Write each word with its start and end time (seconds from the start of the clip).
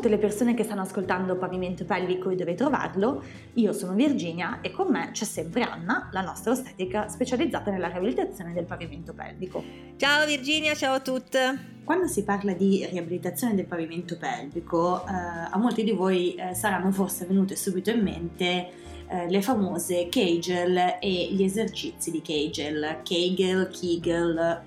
tutte 0.00 0.14
le 0.14 0.18
persone 0.18 0.54
che 0.54 0.64
stanno 0.64 0.80
ascoltando 0.80 1.36
Pavimento 1.36 1.84
Pelvico 1.84 2.30
e 2.30 2.34
dove 2.34 2.54
trovarlo. 2.54 3.22
Io 3.54 3.74
sono 3.74 3.92
Virginia 3.92 4.62
e 4.62 4.70
con 4.70 4.90
me 4.90 5.10
c'è 5.12 5.26
sempre 5.26 5.60
Anna, 5.60 6.08
la 6.12 6.22
nostra 6.22 6.52
ostetrica 6.52 7.08
specializzata 7.08 7.70
nella 7.70 7.88
riabilitazione 7.88 8.54
del 8.54 8.64
pavimento 8.64 9.12
pelvico. 9.12 9.62
Ciao 9.98 10.24
Virginia, 10.24 10.74
ciao 10.74 10.94
a 10.94 11.00
tutte! 11.00 11.82
Quando 11.84 12.06
si 12.06 12.24
parla 12.24 12.54
di 12.54 12.86
riabilitazione 12.90 13.54
del 13.54 13.66
pavimento 13.66 14.16
pelvico, 14.16 15.06
eh, 15.06 15.10
a 15.50 15.58
molti 15.58 15.84
di 15.84 15.92
voi 15.92 16.34
eh, 16.34 16.54
saranno 16.54 16.90
forse 16.92 17.26
venute 17.26 17.54
subito 17.54 17.90
in 17.90 18.00
mente 18.00 18.70
eh, 19.06 19.28
le 19.28 19.42
famose 19.42 20.08
Kegel 20.08 20.96
e 20.98 21.28
gli 21.30 21.42
esercizi 21.42 22.10
di 22.10 22.22
Kegel, 22.22 23.00
Kegel, 23.02 23.68
Kegel, 23.68 24.62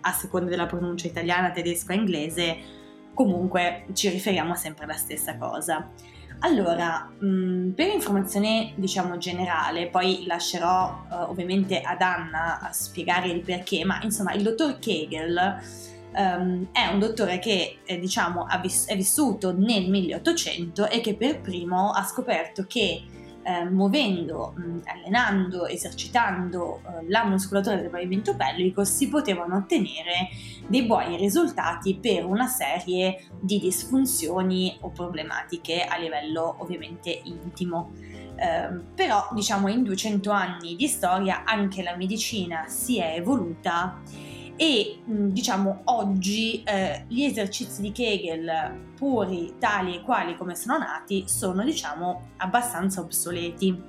a 0.00 0.12
seconda 0.12 0.48
della 0.48 0.66
pronuncia 0.66 1.08
italiana, 1.08 1.50
tedesca 1.50 1.94
o 1.94 1.96
inglese 1.96 2.76
comunque 3.18 3.86
ci 3.94 4.08
riferiamo 4.10 4.54
sempre 4.54 4.84
alla 4.84 4.94
stessa 4.94 5.36
cosa. 5.36 5.90
Allora, 6.40 7.10
mh, 7.18 7.26
mm, 7.26 7.70
per 7.70 7.88
informazione 7.88 8.74
diciamo 8.76 9.18
generale, 9.18 9.88
poi 9.88 10.24
lascerò 10.24 11.04
uh, 11.10 11.14
ovviamente 11.28 11.80
ad 11.80 12.00
Anna 12.00 12.60
a 12.60 12.72
spiegare 12.72 13.26
il 13.26 13.40
perché, 13.40 13.84
ma 13.84 13.98
insomma 14.04 14.34
il 14.34 14.44
dottor 14.44 14.78
Kegel 14.78 15.58
um, 16.14 16.68
è 16.70 16.86
un 16.86 17.00
dottore 17.00 17.40
che 17.40 17.78
eh, 17.84 17.98
diciamo 17.98 18.46
vis- 18.62 18.86
è 18.86 18.94
vissuto 18.94 19.52
nel 19.52 19.90
1800 19.90 20.88
e 20.88 21.00
che 21.00 21.16
per 21.16 21.40
primo 21.40 21.90
ha 21.90 22.04
scoperto 22.04 22.66
che 22.68 23.02
eh, 23.42 23.64
muovendo, 23.64 24.54
mh, 24.56 24.80
allenando, 24.84 25.66
esercitando 25.66 26.80
eh, 26.84 27.08
la 27.08 27.24
muscolatura 27.24 27.76
del 27.76 27.90
pavimento 27.90 28.36
pelvico 28.36 28.84
si 28.84 29.08
potevano 29.08 29.56
ottenere 29.56 30.28
dei 30.66 30.84
buoni 30.84 31.16
risultati 31.16 31.96
per 31.96 32.24
una 32.24 32.46
serie 32.46 33.28
di 33.40 33.58
disfunzioni 33.58 34.76
o 34.80 34.90
problematiche 34.90 35.84
a 35.84 35.96
livello 35.96 36.56
ovviamente 36.58 37.10
intimo. 37.24 37.92
Eh, 38.36 38.80
però 38.94 39.28
diciamo 39.32 39.68
in 39.68 39.82
200 39.82 40.30
anni 40.30 40.76
di 40.76 40.86
storia 40.86 41.42
anche 41.44 41.82
la 41.82 41.96
medicina 41.96 42.68
si 42.68 42.98
è 42.98 43.14
evoluta 43.16 44.00
e 44.60 44.98
diciamo 45.04 45.82
oggi 45.84 46.64
eh, 46.64 47.04
gli 47.06 47.22
esercizi 47.22 47.80
di 47.80 47.92
Kegel 47.92 48.90
puri 48.96 49.54
tali 49.56 49.94
e 49.94 50.02
quali 50.02 50.36
come 50.36 50.56
sono 50.56 50.78
nati 50.78 51.22
sono 51.28 51.62
diciamo 51.62 52.30
abbastanza 52.38 53.00
obsoleti. 53.00 53.80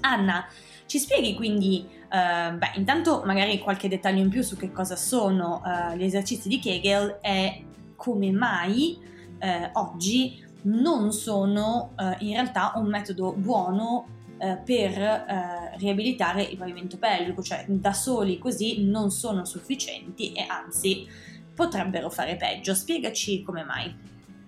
Anna, 0.00 0.44
ci 0.86 0.98
spieghi 0.98 1.36
quindi, 1.36 1.86
eh, 1.88 2.52
beh, 2.52 2.72
intanto 2.74 3.22
magari 3.24 3.60
qualche 3.60 3.86
dettaglio 3.86 4.20
in 4.20 4.28
più 4.28 4.42
su 4.42 4.56
che 4.56 4.72
cosa 4.72 4.96
sono 4.96 5.62
eh, 5.64 5.96
gli 5.96 6.02
esercizi 6.02 6.48
di 6.48 6.58
Kegel 6.58 7.18
e 7.20 7.64
come 7.94 8.32
mai 8.32 8.98
eh, 9.38 9.70
oggi 9.74 10.44
non 10.62 11.12
sono 11.12 11.92
eh, 11.96 12.16
in 12.24 12.32
realtà 12.32 12.72
un 12.74 12.88
metodo 12.88 13.32
buono 13.34 14.06
eh, 14.42 14.56
per 14.56 14.98
eh, 14.98 15.76
riabilitare 15.76 16.42
il 16.42 16.56
pavimento 16.56 16.98
pelvico, 16.98 17.44
cioè 17.44 17.64
da 17.68 17.92
soli 17.92 18.38
così 18.38 18.84
non 18.84 19.12
sono 19.12 19.44
sufficienti 19.44 20.32
e 20.32 20.44
anzi 20.48 21.06
potrebbero 21.54 22.10
fare 22.10 22.34
peggio. 22.34 22.74
Spiegaci 22.74 23.44
come 23.44 23.62
mai. 23.62 23.94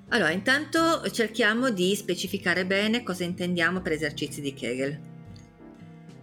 Allora, 0.08 0.32
intanto 0.32 1.08
cerchiamo 1.12 1.70
di 1.70 1.94
specificare 1.94 2.66
bene 2.66 3.04
cosa 3.04 3.22
intendiamo 3.22 3.82
per 3.82 3.92
esercizi 3.92 4.40
di 4.40 4.52
Kegel. 4.52 4.98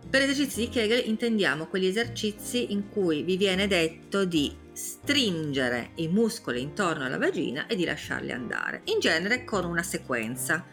Per 0.10 0.22
esercizi 0.22 0.60
di 0.60 0.70
Kegel 0.70 1.08
intendiamo 1.08 1.68
quegli 1.68 1.86
esercizi 1.86 2.74
in 2.74 2.90
cui 2.90 3.24
vi 3.24 3.38
viene 3.38 3.68
detto 3.68 4.26
di 4.26 4.54
stringere 4.74 5.92
i 5.96 6.10
muscoli 6.10 6.62
intorno 6.62 7.06
alla 7.06 7.18
vagina 7.18 7.68
e 7.68 7.78
di 7.78 7.86
lasciarli 7.86 8.34
andare, 8.34 8.82
in 8.86 9.00
genere 9.00 9.46
con 9.46 9.64
una 9.64 9.84
sequenza. 9.84 10.66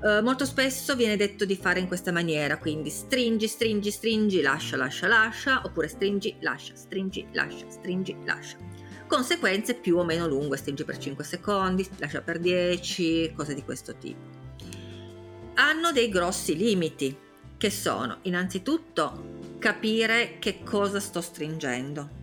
Uh, 0.00 0.22
molto 0.22 0.44
spesso 0.44 0.94
viene 0.94 1.16
detto 1.16 1.44
di 1.44 1.56
fare 1.56 1.80
in 1.80 1.88
questa 1.88 2.12
maniera, 2.12 2.56
quindi 2.58 2.88
stringi, 2.88 3.48
stringi, 3.48 3.90
stringi, 3.90 4.40
lascia, 4.40 4.76
lascia, 4.76 5.08
lascia, 5.08 5.62
oppure 5.64 5.88
stringi, 5.88 6.36
lascia, 6.40 6.76
stringi, 6.76 7.26
lascia, 7.32 7.68
stringi, 7.68 8.16
lascia. 8.24 8.56
Conseguenze 9.08 9.74
più 9.74 9.96
o 9.96 10.04
meno 10.04 10.28
lunghe, 10.28 10.56
stringi 10.56 10.84
per 10.84 10.98
5 10.98 11.24
secondi, 11.24 11.88
lascia 11.96 12.20
per 12.20 12.38
10, 12.38 13.32
cose 13.34 13.54
di 13.54 13.64
questo 13.64 13.96
tipo. 13.96 14.36
Hanno 15.54 15.90
dei 15.90 16.08
grossi 16.08 16.56
limiti, 16.56 17.16
che 17.56 17.70
sono 17.70 18.18
innanzitutto 18.22 19.56
capire 19.58 20.36
che 20.38 20.62
cosa 20.62 21.00
sto 21.00 21.20
stringendo. 21.20 22.16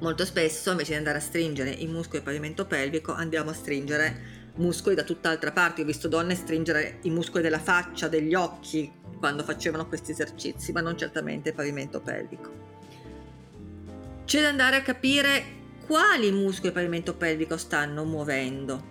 Molto 0.00 0.24
spesso 0.24 0.72
invece 0.72 0.90
di 0.90 0.98
andare 0.98 1.18
a 1.18 1.20
stringere 1.20 1.70
i 1.70 1.86
muscoli 1.86 2.18
del 2.18 2.22
pavimento 2.22 2.66
pelvico 2.66 3.12
andiamo 3.12 3.50
a 3.50 3.54
stringere 3.54 4.41
muscoli 4.56 4.94
da 4.94 5.02
tutt'altra 5.02 5.52
parte. 5.52 5.82
Ho 5.82 5.84
visto 5.84 6.08
donne 6.08 6.34
stringere 6.34 6.98
i 7.02 7.10
muscoli 7.10 7.42
della 7.42 7.58
faccia, 7.58 8.08
degli 8.08 8.34
occhi 8.34 8.90
quando 9.18 9.42
facevano 9.42 9.86
questi 9.86 10.10
esercizi, 10.10 10.72
ma 10.72 10.80
non 10.80 10.96
certamente 10.96 11.50
il 11.50 11.54
pavimento 11.54 12.00
pelvico. 12.00 12.50
C'è 14.24 14.40
da 14.40 14.48
andare 14.48 14.76
a 14.76 14.82
capire 14.82 15.60
quali 15.86 16.30
muscoli 16.32 16.72
del 16.72 16.72
pavimento 16.72 17.14
pelvico 17.14 17.56
stanno 17.56 18.04
muovendo. 18.04 18.90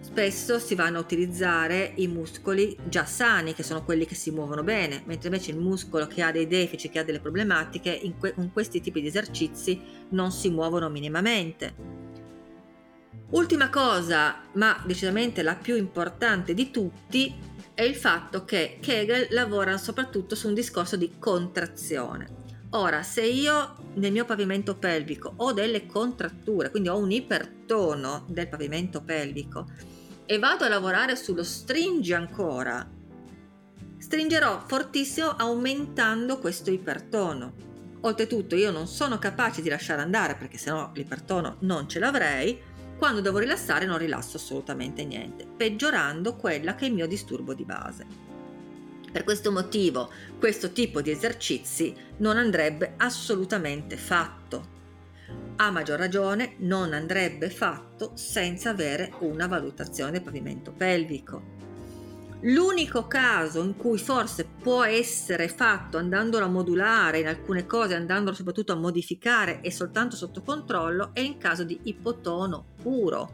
Spesso 0.00 0.58
si 0.58 0.74
vanno 0.74 0.98
a 0.98 1.00
utilizzare 1.00 1.92
i 1.96 2.06
muscoli 2.06 2.76
già 2.88 3.04
sani, 3.04 3.54
che 3.54 3.62
sono 3.62 3.84
quelli 3.84 4.06
che 4.06 4.14
si 4.14 4.30
muovono 4.30 4.62
bene, 4.62 5.02
mentre 5.04 5.28
invece 5.28 5.50
il 5.50 5.58
muscolo 5.58 6.06
che 6.06 6.22
ha 6.22 6.30
dei 6.30 6.46
deficit, 6.46 6.92
che 6.92 7.00
ha 7.00 7.04
delle 7.04 7.20
problematiche, 7.20 7.90
in, 7.90 8.16
que- 8.16 8.34
in 8.36 8.52
questi 8.52 8.80
tipi 8.80 9.00
di 9.00 9.08
esercizi 9.08 9.80
non 10.10 10.30
si 10.30 10.48
muovono 10.48 10.88
minimamente 10.88 12.06
Ultima 13.30 13.70
cosa, 13.70 14.42
ma 14.52 14.82
decisamente 14.86 15.42
la 15.42 15.56
più 15.56 15.76
importante 15.76 16.54
di 16.54 16.70
tutti, 16.70 17.34
è 17.74 17.82
il 17.82 17.94
fatto 17.94 18.44
che 18.44 18.78
Kegel 18.80 19.28
lavora 19.30 19.76
soprattutto 19.76 20.34
su 20.34 20.48
un 20.48 20.54
discorso 20.54 20.96
di 20.96 21.12
contrazione. 21.18 22.44
Ora, 22.70 23.02
se 23.02 23.22
io 23.22 23.76
nel 23.94 24.12
mio 24.12 24.24
pavimento 24.24 24.76
pelvico 24.76 25.32
ho 25.36 25.52
delle 25.52 25.86
contratture, 25.86 26.70
quindi 26.70 26.88
ho 26.88 26.96
un 26.96 27.10
ipertono 27.10 28.24
del 28.28 28.48
pavimento 28.48 29.02
pelvico 29.02 29.66
e 30.24 30.38
vado 30.38 30.64
a 30.64 30.68
lavorare 30.68 31.16
sullo 31.16 31.42
stringi 31.42 32.12
ancora, 32.12 32.88
stringerò 33.98 34.64
fortissimo 34.66 35.30
aumentando 35.30 36.38
questo 36.38 36.70
ipertono. 36.70 37.54
Oltretutto 38.00 38.56
io 38.56 38.70
non 38.70 38.86
sono 38.86 39.18
capace 39.18 39.62
di 39.62 39.68
lasciare 39.68 40.00
andare 40.00 40.36
perché 40.36 40.58
sennò 40.58 40.90
l'ipertono 40.94 41.56
non 41.60 41.88
ce 41.88 41.98
l'avrei 41.98 42.58
quando 42.98 43.20
devo 43.20 43.38
rilassare 43.38 43.86
non 43.86 43.98
rilasso 43.98 44.36
assolutamente 44.36 45.04
niente, 45.04 45.46
peggiorando 45.46 46.36
quella 46.36 46.74
che 46.74 46.86
è 46.86 46.88
il 46.88 46.94
mio 46.94 47.06
disturbo 47.06 47.54
di 47.54 47.64
base. 47.64 48.06
Per 49.10 49.24
questo 49.24 49.50
motivo 49.50 50.10
questo 50.38 50.72
tipo 50.72 51.00
di 51.00 51.10
esercizi 51.10 51.94
non 52.18 52.36
andrebbe 52.36 52.94
assolutamente 52.98 53.96
fatto. 53.96 54.74
A 55.56 55.70
maggior 55.70 55.98
ragione 55.98 56.54
non 56.58 56.92
andrebbe 56.92 57.48
fatto 57.48 58.12
senza 58.14 58.70
avere 58.70 59.12
una 59.20 59.46
valutazione 59.46 60.20
pavimento 60.20 60.70
pelvico. 60.70 61.55
L'unico 62.40 63.06
caso 63.06 63.62
in 63.62 63.76
cui 63.76 63.98
forse 63.98 64.44
può 64.44 64.84
essere 64.84 65.48
fatto 65.48 65.96
andandolo 65.96 66.44
a 66.44 66.48
modulare 66.48 67.20
in 67.20 67.26
alcune 67.26 67.66
cose, 67.66 67.94
andandolo 67.94 68.36
soprattutto 68.36 68.72
a 68.72 68.76
modificare 68.76 69.62
e 69.62 69.70
soltanto 69.70 70.16
sotto 70.16 70.42
controllo, 70.42 71.10
è 71.14 71.20
in 71.20 71.38
caso 71.38 71.64
di 71.64 71.80
ipotono 71.84 72.72
puro. 72.82 73.32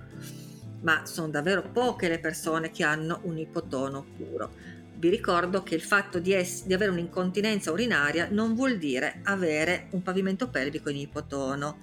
Ma 0.82 1.04
sono 1.04 1.28
davvero 1.28 1.62
poche 1.72 2.08
le 2.08 2.20
persone 2.20 2.70
che 2.70 2.84
hanno 2.84 3.20
un 3.24 3.38
ipotono 3.38 4.04
puro. 4.16 4.52
Vi 4.94 5.08
ricordo 5.08 5.64
che 5.64 5.74
il 5.74 5.82
fatto 5.82 6.20
di, 6.20 6.32
es- 6.32 6.64
di 6.64 6.72
avere 6.72 6.92
un'incontinenza 6.92 7.72
urinaria 7.72 8.28
non 8.30 8.54
vuol 8.54 8.78
dire 8.78 9.18
avere 9.24 9.88
un 9.90 10.02
pavimento 10.02 10.48
pelvico 10.48 10.90
in 10.90 10.96
ipotono. 10.98 11.80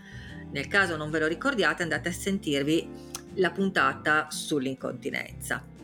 Nel 0.51 0.67
caso 0.67 0.95
non 0.95 1.09
ve 1.11 1.19
lo 1.19 1.27
ricordiate 1.27 1.83
andate 1.83 2.07
a 2.07 2.13
sentirvi 2.13 2.87
la 3.35 3.51
puntata 3.51 4.27
sull'incontinenza. 4.29 5.78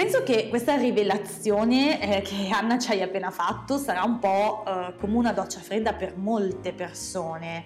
Penso 0.00 0.22
che 0.22 0.48
questa 0.48 0.76
rivelazione 0.76 2.00
eh, 2.00 2.22
che 2.22 2.48
Anna 2.50 2.78
ci 2.78 2.90
hai 2.90 3.02
appena 3.02 3.30
fatto 3.30 3.76
sarà 3.76 4.02
un 4.02 4.18
po' 4.18 4.64
eh, 4.66 4.94
come 4.98 5.14
una 5.14 5.34
doccia 5.34 5.60
fredda 5.60 5.92
per 5.92 6.16
molte 6.16 6.72
persone, 6.72 7.64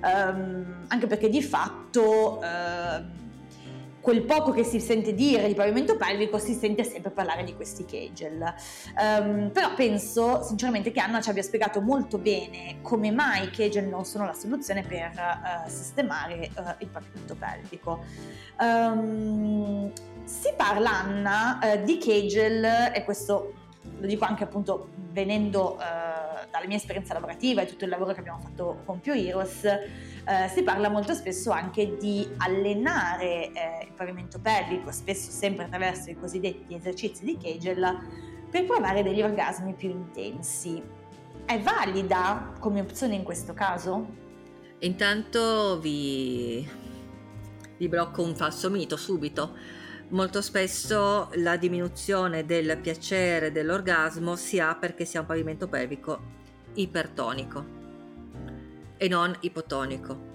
um, 0.00 0.86
anche 0.88 1.06
perché 1.06 1.28
di 1.28 1.42
fatto 1.42 2.38
uh, 2.38 3.04
quel 4.00 4.22
poco 4.22 4.52
che 4.52 4.64
si 4.64 4.80
sente 4.80 5.12
dire 5.12 5.46
di 5.46 5.52
pavimento 5.52 5.98
pelvico 5.98 6.38
si 6.38 6.54
sente 6.54 6.84
sempre 6.84 7.10
parlare 7.10 7.44
di 7.44 7.54
questi 7.54 7.84
Kegel. 7.84 8.54
Um, 8.98 9.50
però 9.50 9.74
penso 9.74 10.42
sinceramente 10.42 10.90
che 10.90 11.00
Anna 11.00 11.20
ci 11.20 11.28
abbia 11.28 11.42
spiegato 11.42 11.82
molto 11.82 12.16
bene 12.16 12.76
come 12.80 13.10
mai 13.10 13.44
i 13.44 13.50
Kegel 13.50 13.88
non 13.88 14.06
sono 14.06 14.24
la 14.24 14.32
soluzione 14.32 14.84
per 14.84 15.12
uh, 15.14 15.68
sistemare 15.68 16.48
uh, 16.56 16.62
il 16.78 16.88
pavimento 16.88 17.34
pelvico. 17.34 18.02
Um, 18.58 19.92
si 20.24 20.52
parla, 20.56 21.00
Anna, 21.00 21.58
eh, 21.60 21.82
di 21.82 21.98
Kegel, 21.98 22.64
e 22.92 23.04
questo 23.04 23.52
lo 24.00 24.06
dico 24.06 24.24
anche 24.24 24.44
appunto 24.44 24.88
venendo 25.12 25.78
eh, 25.78 26.46
dalla 26.50 26.66
mia 26.66 26.76
esperienza 26.76 27.14
lavorativa 27.14 27.62
e 27.62 27.66
tutto 27.66 27.84
il 27.84 27.90
lavoro 27.90 28.12
che 28.12 28.20
abbiamo 28.20 28.40
fatto 28.40 28.80
con 28.84 29.00
Pio 29.00 29.12
Heroes, 29.12 29.64
eh, 29.64 30.48
si 30.52 30.62
parla 30.62 30.88
molto 30.88 31.14
spesso 31.14 31.50
anche 31.50 31.96
di 31.96 32.26
allenare 32.38 33.52
eh, 33.52 33.84
il 33.84 33.92
pavimento 33.94 34.38
pelvico, 34.40 34.90
spesso 34.90 35.30
sempre 35.30 35.64
attraverso 35.64 36.10
i 36.10 36.16
cosiddetti 36.16 36.74
esercizi 36.74 37.24
di 37.24 37.36
Kegel, 37.36 37.98
per 38.50 38.64
provare 38.64 39.02
degli 39.02 39.22
orgasmi 39.22 39.74
più 39.74 39.90
intensi. 39.90 40.82
È 41.44 41.60
valida 41.60 42.52
come 42.58 42.80
opzione 42.80 43.14
in 43.14 43.22
questo 43.22 43.52
caso? 43.52 44.06
Intanto 44.78 45.78
vi, 45.78 46.66
vi 47.76 47.88
blocco 47.88 48.22
un 48.22 48.34
falso 48.34 48.70
mito 48.70 48.96
subito. 48.96 49.82
Molto 50.14 50.42
spesso 50.42 51.28
la 51.38 51.56
diminuzione 51.56 52.46
del 52.46 52.78
piacere 52.80 53.50
dell'orgasmo 53.50 54.36
si 54.36 54.60
ha 54.60 54.76
perché 54.76 55.04
si 55.04 55.16
ha 55.16 55.20
un 55.20 55.26
pavimento 55.26 55.66
pelvico 55.66 56.20
ipertonico 56.74 57.66
e 58.96 59.08
non 59.08 59.36
ipotonico. 59.40 60.32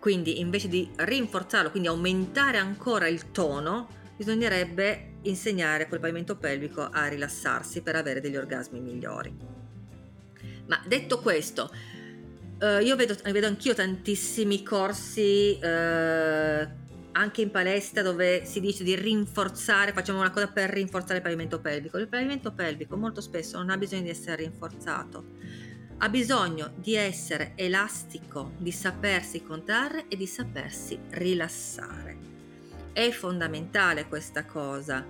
Quindi 0.00 0.40
invece 0.40 0.68
di 0.68 0.90
rinforzarlo, 0.96 1.70
quindi 1.70 1.88
aumentare 1.88 2.56
ancora 2.56 3.08
il 3.08 3.30
tono, 3.30 3.88
bisognerebbe 4.16 5.16
insegnare 5.24 5.86
quel 5.86 6.00
pavimento 6.00 6.36
pelvico 6.36 6.80
a 6.80 7.06
rilassarsi 7.06 7.82
per 7.82 7.96
avere 7.96 8.22
degli 8.22 8.36
orgasmi 8.36 8.80
migliori. 8.80 9.36
Ma 10.66 10.82
detto 10.86 11.20
questo, 11.20 11.70
Uh, 12.60 12.78
io 12.82 12.94
vedo, 12.94 13.16
vedo, 13.24 13.46
anch'io 13.46 13.72
tantissimi 13.72 14.62
corsi 14.62 15.58
uh, 15.62 16.68
anche 17.12 17.42
in 17.42 17.50
palestra 17.50 18.02
dove 18.02 18.44
si 18.44 18.60
dice 18.60 18.84
di 18.84 18.94
rinforzare, 18.94 19.92
facciamo 19.92 20.20
una 20.20 20.30
cosa 20.30 20.48
per 20.48 20.70
rinforzare 20.70 21.16
il 21.16 21.22
pavimento 21.22 21.60
pelvico. 21.60 21.98
Il 21.98 22.08
pavimento 22.08 22.52
pelvico 22.52 22.96
molto 22.96 23.20
spesso 23.20 23.58
non 23.58 23.70
ha 23.70 23.76
bisogno 23.76 24.02
di 24.02 24.10
essere 24.10 24.36
rinforzato, 24.36 25.24
ha 25.98 26.08
bisogno 26.08 26.72
di 26.76 26.94
essere 26.94 27.52
elastico, 27.56 28.52
di 28.58 28.72
sapersi 28.72 29.42
contrarre 29.42 30.06
e 30.08 30.16
di 30.16 30.26
sapersi 30.26 30.98
rilassare. 31.10 32.16
È 32.92 33.10
fondamentale 33.10 34.06
questa 34.06 34.44
cosa. 34.44 35.04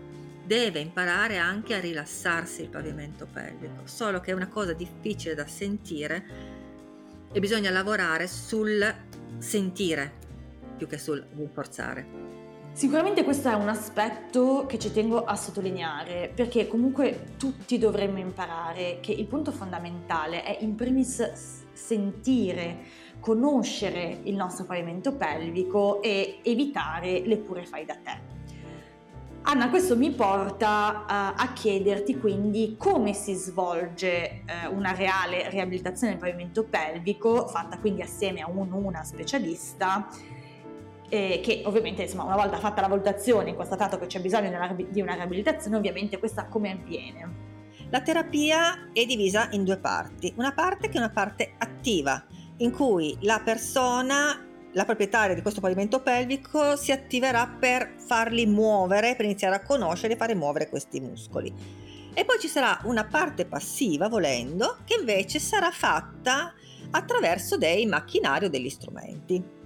Deve 0.45 0.81
imparare 0.81 1.37
anche 1.37 1.75
a 1.75 1.81
rilassarsi 1.81 2.63
il 2.63 2.69
pavimento 2.69 3.29
pelvico, 3.31 3.83
solo 3.85 4.21
che 4.21 4.33
è 4.33 4.35
una 4.35 4.49
cosa 4.49 4.73
difficile 4.73 5.35
da 5.35 5.47
sentire 5.47 6.27
e 7.33 7.39
bisogna 7.39 7.71
lavorare 7.71 8.27
sul 8.27 8.95
sentire 9.39 10.29
più 10.81 10.87
che 10.87 10.97
sul 10.97 11.23
rinforzare. 11.37 12.39
Sicuramente 12.73 13.23
questo 13.23 13.51
è 13.51 13.55
un 13.55 13.69
aspetto 13.69 14.65
che 14.67 14.79
ci 14.79 14.91
tengo 14.91 15.25
a 15.25 15.37
sottolineare 15.37 16.33
perché 16.35 16.67
comunque 16.67 17.35
tutti 17.37 17.77
dovremmo 17.77 18.19
imparare 18.19 19.01
che 19.03 19.13
il 19.13 19.27
punto 19.27 19.53
fondamentale 19.53 20.43
è 20.43 20.57
in 20.63 20.77
primis 20.77 21.65
sentire, 21.75 22.79
conoscere 23.19 24.21
il 24.23 24.35
nostro 24.35 24.65
pavimento 24.65 25.15
pelvico 25.15 26.01
e 26.01 26.39
evitare 26.43 27.21
le 27.27 27.37
pure 27.37 27.67
fai 27.67 27.85
da 27.85 27.97
te. 28.03 28.39
Anna, 29.43 29.69
questo 29.69 29.97
mi 29.97 30.11
porta 30.13 31.01
uh, 31.01 31.41
a 31.43 31.53
chiederti 31.55 32.19
quindi 32.19 32.77
come 32.79 33.15
si 33.15 33.35
svolge 33.35 34.45
uh, 34.47 34.75
una 34.75 34.93
reale 34.93 35.51
riabilitazione 35.51 36.13
del 36.13 36.21
pavimento 36.21 36.65
pelvico, 36.65 37.47
fatta 37.47 37.79
quindi 37.79 38.03
assieme 38.03 38.41
a 38.41 38.49
un 38.49 38.71
una 38.73 39.03
specialista, 39.03 40.09
eh, 41.11 41.41
che 41.43 41.63
ovviamente 41.67 42.03
insomma, 42.03 42.25
una 42.25 42.37
volta 42.37 42.57
fatta 42.57 42.81
la 42.81 42.87
valutazione 42.87 43.51
e 43.51 43.57
constatato 43.57 43.99
che 43.99 44.07
c'è 44.07 44.21
bisogno 44.21 44.49
di 44.89 45.01
una 45.03 45.15
riabilitazione, 45.15 45.77
ovviamente 45.77 46.19
questa 46.19 46.47
come 46.47 46.71
avviene? 46.71 47.49
La 47.91 48.01
terapia 48.01 48.91
è 48.93 49.05
divisa 49.05 49.49
in 49.51 49.65
due 49.65 49.77
parti, 49.77 50.33
una 50.37 50.53
parte 50.53 50.89
che 50.89 50.95
è 50.95 50.99
una 50.99 51.11
parte 51.11 51.55
attiva, 51.59 52.25
in 52.59 52.71
cui 52.71 53.19
la 53.23 53.41
persona 53.45 54.47
la 54.75 54.85
proprietaria 54.85 55.35
di 55.35 55.43
questo 55.43 55.61
pavimento 55.61 56.01
pelvico 56.01 56.77
si 56.77 56.93
attiverà 56.93 57.49
per 57.59 57.95
farli 57.97 58.47
muovere, 58.47 59.17
per 59.17 59.25
iniziare 59.25 59.57
a 59.57 59.63
conoscere 59.63 60.13
e 60.13 60.17
fare 60.17 60.37
muovere 60.37 60.69
questi 60.69 61.01
muscoli. 61.01 61.53
E 62.15 62.25
poi 62.25 62.39
ci 62.39 62.47
sarà 62.47 62.81
una 62.85 63.05
parte 63.05 63.47
passiva, 63.47 64.09
volendo, 64.09 64.79
che 64.85 64.95
invece 64.99 65.41
sarà 65.41 65.73
fatta 65.73 66.55
attraverso 66.91 67.57
dei 67.57 67.87
macchinari 67.87 68.45
o 68.45 68.49
degli 68.49 68.69
strumenti. 68.69 69.59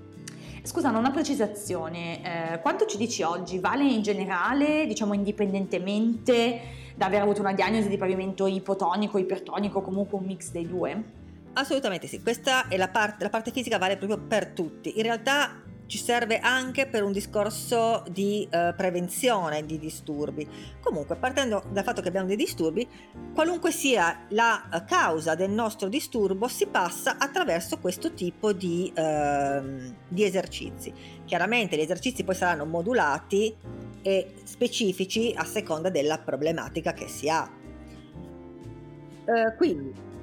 Scusa, 0.66 0.88
una 0.88 1.10
precisazione, 1.10 2.54
eh, 2.54 2.60
quanto 2.60 2.86
ci 2.86 2.96
dici 2.96 3.22
oggi? 3.22 3.58
Vale 3.58 3.84
in 3.84 4.00
generale, 4.00 4.86
diciamo 4.86 5.12
indipendentemente 5.12 6.58
da 6.94 7.04
aver 7.04 7.20
avuto 7.20 7.42
una 7.42 7.52
diagnosi 7.52 7.90
di 7.90 7.98
pavimento 7.98 8.46
ipotonico, 8.46 9.18
ipertonico, 9.18 9.82
comunque 9.82 10.16
un 10.16 10.24
mix 10.24 10.50
dei 10.52 10.66
due? 10.66 11.04
Assolutamente 11.52 12.06
sì, 12.06 12.22
questa 12.22 12.66
è 12.68 12.78
la 12.78 12.88
parte, 12.88 13.24
la 13.24 13.28
parte 13.28 13.50
fisica 13.50 13.76
vale 13.76 13.98
proprio 13.98 14.18
per 14.18 14.46
tutti. 14.52 14.96
In 14.96 15.02
realtà 15.02 15.63
ci 15.86 15.98
serve 15.98 16.38
anche 16.38 16.86
per 16.86 17.02
un 17.02 17.12
discorso 17.12 18.04
di 18.10 18.48
uh, 18.50 18.74
prevenzione 18.74 19.64
di 19.64 19.78
disturbi. 19.78 20.48
Comunque, 20.80 21.16
partendo 21.16 21.62
dal 21.70 21.84
fatto 21.84 22.00
che 22.00 22.08
abbiamo 22.08 22.26
dei 22.26 22.36
disturbi, 22.36 22.86
qualunque 23.34 23.70
sia 23.70 24.26
la 24.30 24.68
uh, 24.72 24.84
causa 24.84 25.34
del 25.34 25.50
nostro 25.50 25.88
disturbo, 25.88 26.48
si 26.48 26.66
passa 26.66 27.16
attraverso 27.18 27.78
questo 27.78 28.12
tipo 28.14 28.52
di, 28.52 28.92
uh, 28.96 29.94
di 30.08 30.24
esercizi. 30.24 30.92
Chiaramente 31.24 31.76
gli 31.76 31.80
esercizi 31.80 32.24
poi 32.24 32.34
saranno 32.34 32.64
modulati 32.64 33.54
e 34.02 34.34
specifici 34.44 35.32
a 35.34 35.44
seconda 35.44 35.88
della 35.88 36.18
problematica 36.18 36.92
che 36.92 37.08
si 37.08 37.28
ha. 37.28 37.50
quindi 39.56 40.13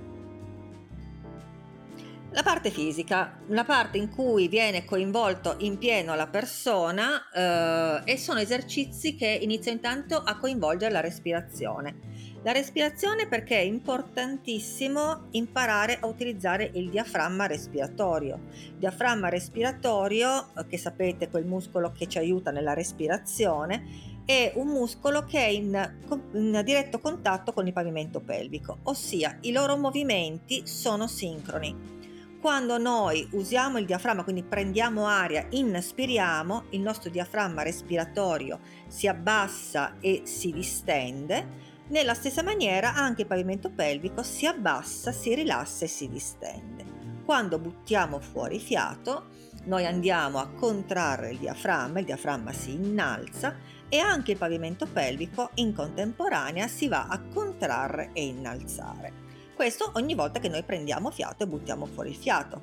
la 2.34 2.44
parte 2.44 2.70
fisica, 2.70 3.40
una 3.48 3.66
parte 3.66 3.98
in 3.98 4.10
cui 4.10 4.48
viene 4.48 4.86
coinvolto 4.86 5.56
in 5.60 5.78
pieno 5.78 6.16
la 6.16 6.28
persona 6.28 7.30
eh, 7.30 8.12
e 8.14 8.18
sono 8.18 8.40
esercizi 8.40 9.16
che 9.16 9.28
iniziano 9.42 9.76
intanto 9.76 10.16
a 10.18 10.38
coinvolgere 10.38 10.94
la 10.94 11.02
respirazione. 11.02 12.30
La 12.44 12.54
respirazione 12.54 13.28
perché 13.28 13.58
è 13.58 13.64
importantissimo 13.64 15.28
imparare 15.32 16.00
a 16.00 16.08
utilizzare 16.08 16.72
il 16.74 16.90
diaframma 16.90 17.48
respiratorio. 17.48 18.40
Il 18.54 18.78
diaframma 18.78 19.28
respiratorio, 19.28 20.48
eh, 20.58 20.66
che 20.68 20.78
sapete 20.78 21.30
quel 21.30 21.46
muscolo 21.46 21.92
che 21.92 22.08
ci 22.08 22.18
aiuta 22.18 22.50
nella 22.52 22.74
respirazione, 22.74 24.10
è 24.24 24.54
un 24.56 24.68
muscolo 24.68 25.26
che 25.26 25.40
è 25.40 25.50
in, 25.50 25.98
in, 26.34 26.62
diretto 26.64 27.00
contatto 27.00 27.52
con 27.52 27.68
il 27.68 27.74
pavimento 27.74 28.22
pelvico, 28.22 28.78
ossia 28.84 29.38
i 29.42 29.52
loro 29.52 29.76
movimenti 29.76 30.66
sono 30.66 31.08
sincroni. 31.08 32.00
Quando 32.42 32.80
noi 32.80 33.30
usiamo 33.34 33.78
il 33.78 33.86
diaframma, 33.86 34.24
quindi 34.24 34.42
prendiamo 34.42 35.06
aria, 35.06 35.46
inspiriamo, 35.52 36.64
il 36.72 36.82
nostro 36.82 37.12
diaframma 37.12 37.62
respiratorio 37.62 38.62
si 38.88 39.06
abbassa 39.06 39.98
e 40.00 40.24
si 40.26 40.52
distende. 40.52 41.70
Nella 41.90 42.16
stessa 42.16 42.42
maniera 42.42 42.96
anche 42.96 43.22
il 43.22 43.28
pavimento 43.28 43.70
pelvico 43.70 44.24
si 44.24 44.48
abbassa, 44.48 45.12
si 45.12 45.36
rilassa 45.36 45.86
e 45.86 45.88
si 45.88 46.10
distende. 46.10 46.84
Quando 47.26 47.60
buttiamo 47.60 48.20
fuori 48.20 48.58
fiato, 48.58 49.28
noi 49.66 49.86
andiamo 49.86 50.40
a 50.40 50.50
contrarre 50.50 51.34
il 51.34 51.38
diaframma, 51.38 52.00
il 52.00 52.06
diaframma 52.06 52.52
si 52.52 52.74
innalza 52.74 53.54
e 53.88 54.00
anche 54.00 54.32
il 54.32 54.40
pavimento 54.40 54.88
pelvico 54.88 55.52
in 55.56 55.76
contemporanea 55.76 56.68
si 56.68 56.88
va 56.88 57.06
a 57.08 57.22
contrarre 57.22 58.10
e 58.14 58.26
innalzare. 58.26 59.30
Questo 59.56 59.92
ogni 59.96 60.16
volta 60.16 60.40
che 60.40 60.50
noi 60.50 60.64
prendiamo 60.64 61.12
fiato 61.12 61.44
e 61.44 61.48
buttiamo 61.48 61.86
fuori 61.86 62.10
il 62.10 62.16
fiato. 62.16 62.62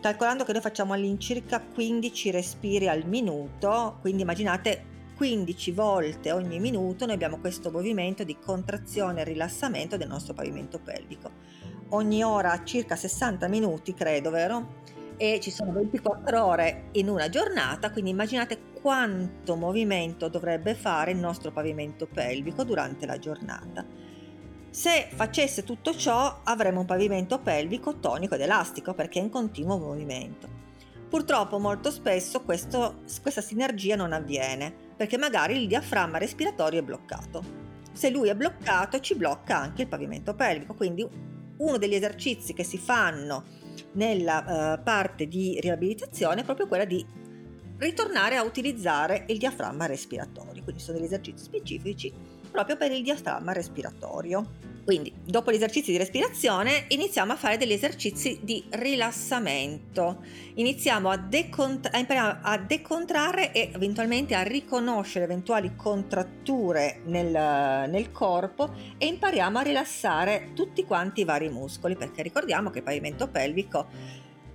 Calcolando 0.00 0.44
che 0.44 0.52
noi 0.52 0.60
facciamo 0.60 0.92
all'incirca 0.92 1.60
15 1.60 2.30
respiri 2.30 2.88
al 2.88 3.04
minuto, 3.06 3.98
quindi 4.00 4.22
immaginate 4.22 4.84
15 5.16 5.72
volte 5.72 6.32
ogni 6.32 6.58
minuto 6.58 7.04
noi 7.04 7.14
abbiamo 7.14 7.38
questo 7.38 7.70
movimento 7.70 8.24
di 8.24 8.38
contrazione 8.38 9.20
e 9.20 9.24
rilassamento 9.24 9.98
del 9.98 10.08
nostro 10.08 10.32
pavimento 10.32 10.78
pelvico. 10.78 11.30
Ogni 11.90 12.22
ora 12.24 12.62
circa 12.64 12.96
60 12.96 13.46
minuti, 13.48 13.92
credo, 13.92 14.30
vero? 14.30 14.78
E 15.18 15.38
ci 15.40 15.50
sono 15.50 15.72
24 15.72 16.42
ore 16.42 16.88
in 16.92 17.10
una 17.10 17.28
giornata, 17.28 17.90
quindi 17.90 18.10
immaginate 18.10 18.58
quanto 18.80 19.56
movimento 19.56 20.28
dovrebbe 20.28 20.74
fare 20.74 21.10
il 21.10 21.18
nostro 21.18 21.50
pavimento 21.50 22.06
pelvico 22.06 22.64
durante 22.64 23.04
la 23.04 23.18
giornata. 23.18 23.84
Se 24.70 25.08
facesse 25.12 25.64
tutto 25.64 25.96
ciò 25.96 26.42
avremmo 26.44 26.80
un 26.80 26.86
pavimento 26.86 27.40
pelvico 27.40 27.98
tonico 27.98 28.36
ed 28.36 28.42
elastico 28.42 28.94
perché 28.94 29.18
è 29.18 29.22
in 29.22 29.28
continuo 29.28 29.78
movimento. 29.78 30.48
Purtroppo 31.08 31.58
molto 31.58 31.90
spesso 31.90 32.42
questo, 32.42 33.02
questa 33.20 33.40
sinergia 33.40 33.96
non 33.96 34.12
avviene 34.12 34.72
perché 34.96 35.18
magari 35.18 35.60
il 35.60 35.66
diaframma 35.66 36.18
respiratorio 36.18 36.80
è 36.80 36.82
bloccato. 36.84 37.42
Se 37.92 38.10
lui 38.10 38.28
è 38.28 38.36
bloccato 38.36 39.00
ci 39.00 39.16
blocca 39.16 39.58
anche 39.58 39.82
il 39.82 39.88
pavimento 39.88 40.34
pelvico, 40.34 40.74
quindi 40.74 41.04
uno 41.56 41.76
degli 41.76 41.94
esercizi 41.94 42.52
che 42.52 42.62
si 42.62 42.78
fanno 42.78 43.44
nella 43.94 44.76
uh, 44.78 44.82
parte 44.84 45.26
di 45.26 45.58
riabilitazione 45.60 46.42
è 46.42 46.44
proprio 46.44 46.68
quella 46.68 46.84
di 46.84 47.04
ritornare 47.78 48.36
a 48.36 48.44
utilizzare 48.44 49.24
il 49.28 49.38
diaframma 49.38 49.86
respiratorio, 49.86 50.62
quindi 50.62 50.80
sono 50.80 50.98
degli 50.98 51.06
esercizi 51.06 51.42
specifici 51.42 52.12
proprio 52.50 52.76
per 52.76 52.92
il 52.92 53.02
diaframma 53.02 53.52
respiratorio. 53.52 54.68
Quindi, 54.84 55.12
dopo 55.24 55.52
gli 55.52 55.56
esercizi 55.56 55.92
di 55.92 55.98
respirazione, 55.98 56.86
iniziamo 56.88 57.32
a 57.32 57.36
fare 57.36 57.56
degli 57.56 57.72
esercizi 57.72 58.40
di 58.42 58.64
rilassamento. 58.70 60.24
Iniziamo 60.54 61.10
a, 61.10 61.16
decont- 61.16 61.88
a, 61.92 62.40
a 62.42 62.58
decontrarre 62.58 63.52
e 63.52 63.70
eventualmente 63.72 64.34
a 64.34 64.42
riconoscere 64.42 65.26
eventuali 65.26 65.76
contratture 65.76 67.02
nel, 67.04 67.30
nel, 67.88 68.10
corpo 68.10 68.74
e 68.98 69.06
impariamo 69.06 69.58
a 69.58 69.62
rilassare 69.62 70.50
tutti 70.54 70.84
quanti 70.84 71.20
i 71.20 71.24
vari 71.24 71.50
muscoli, 71.50 71.94
perché 71.94 72.22
ricordiamo 72.22 72.70
che 72.70 72.78
il 72.78 72.84
pavimento 72.84 73.28
pelvico 73.28 73.86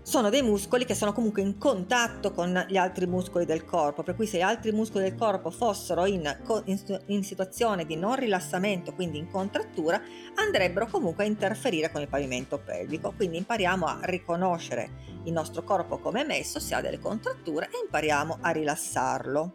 sono 0.06 0.30
dei 0.30 0.44
muscoli 0.44 0.86
che 0.86 0.94
sono 0.94 1.14
comunque 1.14 1.42
in 1.42 1.58
contatto 1.58 2.32
con 2.32 2.64
gli 2.70 2.78
altri 2.78 3.08
muscoli 3.08 3.44
del 3.44 3.66
corpo, 3.66 4.04
per 4.04 4.16
cui 4.16 4.28
se 4.28 4.38
gli 4.38 4.42
altri 4.42 4.72
muscoli 4.72 5.10
del 5.10 5.18
corpo 5.18 5.50
fossero 5.50 6.06
in, 6.06 6.22
in, 6.66 7.02
in, 7.08 7.24
situazione 7.24 7.88
di 7.88 7.96
non 7.96 8.16
rilassamento, 8.16 8.94
quindi 8.94 9.18
in 9.18 9.32
contrattura, 9.32 10.00
andrebbero 10.36 10.86
comunque 10.86 11.24
a 11.24 11.28
interferire 11.28 11.92
con 11.92 12.02
il 12.02 12.08
pavimento 12.08 12.60
pelvico. 12.60 13.14
Quindi 13.16 13.38
impariamo 13.38 13.84
a 13.88 13.98
riconoscere 14.04 14.90
il 15.24 15.34
nostro 15.34 15.64
corpo 15.64 15.98
come 15.98 16.22
è 16.22 16.26
messo, 16.26 16.60
se 16.60 16.76
ha 16.76 16.82
delle 16.82 17.00
contratture 17.00 17.66
e 17.66 17.80
impariamo 17.84 18.38
a 18.42 18.52
rilassarlo. 18.52 19.54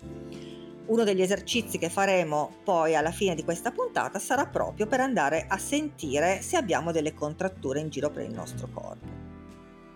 Uno 0.86 1.04
degli 1.04 1.22
esercizi 1.22 1.78
che 1.78 1.90
faremo 1.90 2.56
poi 2.64 2.96
alla 2.96 3.12
fine 3.12 3.36
di 3.36 3.44
questa 3.44 3.70
puntata 3.70 4.18
sarà 4.18 4.46
proprio 4.46 4.88
per 4.88 4.98
andare 4.98 5.46
a 5.48 5.58
sentire 5.58 6.42
se 6.42 6.56
abbiamo 6.56 6.90
delle 6.90 7.14
contratture 7.14 7.78
in 7.78 7.88
giro 7.88 8.10
per 8.10 8.24
il 8.24 8.34
nostro 8.34 8.68
corpo. 8.72 9.19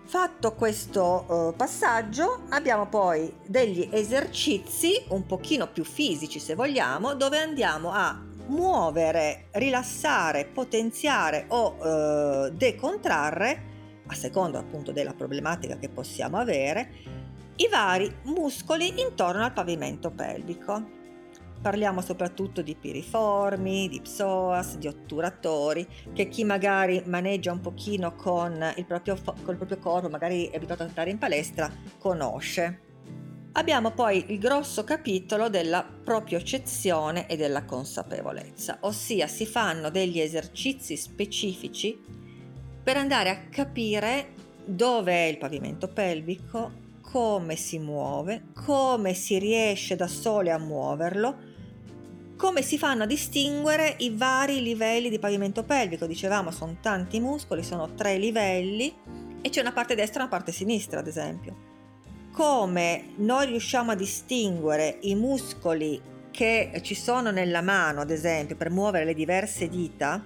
Fatto 0.07 0.53
questo 0.53 1.25
uh, 1.27 1.57
passaggio 1.57 2.43
abbiamo 2.51 2.87
poi 2.87 3.33
degli 3.47 3.89
esercizi 3.91 5.03
un 5.09 5.25
pochino 5.27 5.67
più 5.67 5.83
fisici 5.83 6.39
se 6.39 6.55
vogliamo 6.55 7.15
dove 7.15 7.39
andiamo 7.39 7.91
a 7.91 8.23
muovere, 8.47 9.47
rilassare, 9.53 10.45
potenziare 10.45 11.47
o 11.49 11.77
uh, 11.79 12.51
decontrarre 12.51 13.73
a 14.07 14.15
seconda 14.15 14.59
appunto 14.59 14.93
della 14.93 15.15
problematica 15.15 15.79
che 15.79 15.89
possiamo 15.89 16.37
avere 16.37 16.93
i 17.57 17.69
vari 17.69 18.15
muscoli 18.25 19.01
intorno 19.01 19.43
al 19.43 19.53
pavimento 19.53 20.11
pelvico. 20.11 21.03
Parliamo 21.65 22.03
soprattutto 22.03 22.61
di 22.61 22.75
piriformi, 22.75 23.89
di 23.89 24.03
psoas, 24.03 24.77
di 24.77 24.87
otturatori, 24.87 25.89
che 26.13 26.29
chi 26.29 26.45
magari 26.45 27.03
maneggia 27.07 27.53
un 27.53 27.63
pochino 27.63 28.15
con 28.15 28.53
il 28.77 28.85
proprio, 28.85 29.17
col 29.43 29.57
proprio 29.57 29.79
corpo, 29.79 30.11
magari 30.11 30.51
è 30.51 30.57
abituato 30.57 30.83
ad 30.83 30.91
andare 30.91 31.09
in 31.09 31.17
palestra, 31.17 31.73
conosce. 31.97 32.81
Abbiamo 33.53 33.93
poi 33.93 34.27
il 34.31 34.39
grosso 34.39 34.85
capitolo 34.85 35.49
della 35.49 35.83
propiocezione 35.83 37.27
e 37.29 37.37
della 37.37 37.65
consapevolezza, 37.65 38.77
ossia 38.81 39.27
si 39.27 39.47
fanno 39.47 39.89
degli 39.89 40.21
esercizi 40.21 40.99
specifici 40.99 41.99
per 42.83 42.99
andare 42.99 43.31
a 43.31 43.41
capire 43.49 44.35
dove 44.67 45.15
è 45.15 45.31
il 45.31 45.39
pavimento 45.39 45.89
pelvico, 45.89 46.83
come 47.01 47.57
si 47.57 47.79
muove, 47.79 48.49
come 48.53 49.15
si 49.15 49.39
riesce 49.39 49.97
da 49.97 50.09
sole 50.09 50.51
a 50.51 50.59
muoverlo, 50.59 51.53
come 52.37 52.63
si 52.63 52.79
fanno 52.79 53.05
a 53.05 53.07
distinguere 53.07 53.95
i 53.99 54.11
vari 54.11 54.61
livelli 54.63 55.09
di 55.09 55.19
pavimento 55.19 55.63
pelvico? 55.63 56.07
Dicevamo, 56.07 56.51
sono 56.51 56.77
tanti 56.81 57.21
muscoli, 57.21 57.63
sono 57.63 57.95
tre 57.95 58.19
livelli 58.19 58.93
e 59.41 59.49
c'è 59.49 59.61
una 59.61 59.73
parte 59.73 59.95
destra 59.95 60.21
e 60.21 60.23
una 60.23 60.31
parte 60.31 60.53
sinistra, 60.53 61.01
ad 61.01 61.07
esempio. 61.07 61.73
Come 62.33 63.13
noi 63.17 63.47
riusciamo 63.47 63.93
a 63.93 63.95
distinguere 63.95 64.99
i 65.03 65.15
muscoli 65.15 66.01
che 66.31 66.81
ci 66.83 66.97
sono 66.97 67.31
nella 67.31 67.61
mano, 67.61 68.01
ad 68.01 68.11
esempio, 68.11 68.57
per 68.57 68.71
muovere 68.71 69.05
le 69.05 69.15
diverse 69.15 69.69
dita, 69.69 70.23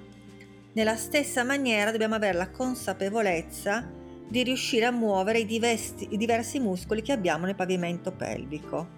nella 0.73 0.97
stessa 0.97 1.45
maniera 1.45 1.91
dobbiamo 1.91 2.15
avere 2.15 2.39
la 2.39 2.51
consapevolezza 2.51 3.91
di 4.27 4.43
riuscire 4.43 4.87
a 4.87 4.91
muovere 4.91 5.41
i 5.41 5.47
diversi, 5.47 6.09
i 6.11 6.17
diversi 6.17 6.59
muscoli 6.61 7.03
che 7.03 7.13
abbiamo 7.13 7.47
nel 7.47 7.55
pavimento 7.55 8.13
pelvico. 8.13 8.98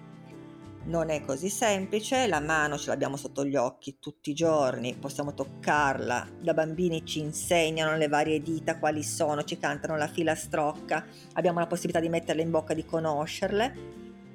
Non 0.82 1.10
è 1.10 1.22
così 1.24 1.50
semplice, 1.50 2.26
la 2.26 2.40
mano 2.40 2.78
ce 2.78 2.88
l'abbiamo 2.88 3.16
sotto 3.16 3.44
gli 3.44 3.54
occhi 3.54 3.98
tutti 4.00 4.30
i 4.30 4.34
giorni, 4.34 4.96
possiamo 4.98 5.34
toccarla, 5.34 6.26
da 6.40 6.54
bambini 6.54 7.04
ci 7.04 7.20
insegnano 7.20 7.96
le 7.96 8.08
varie 8.08 8.40
dita 8.40 8.78
quali 8.78 9.02
sono, 9.02 9.44
ci 9.44 9.58
cantano 9.58 9.96
la 9.96 10.08
filastrocca, 10.08 11.04
abbiamo 11.34 11.58
la 11.58 11.66
possibilità 11.66 12.00
di 12.00 12.08
metterle 12.08 12.42
in 12.42 12.50
bocca, 12.50 12.72
di 12.72 12.86
conoscerle, 12.86 13.74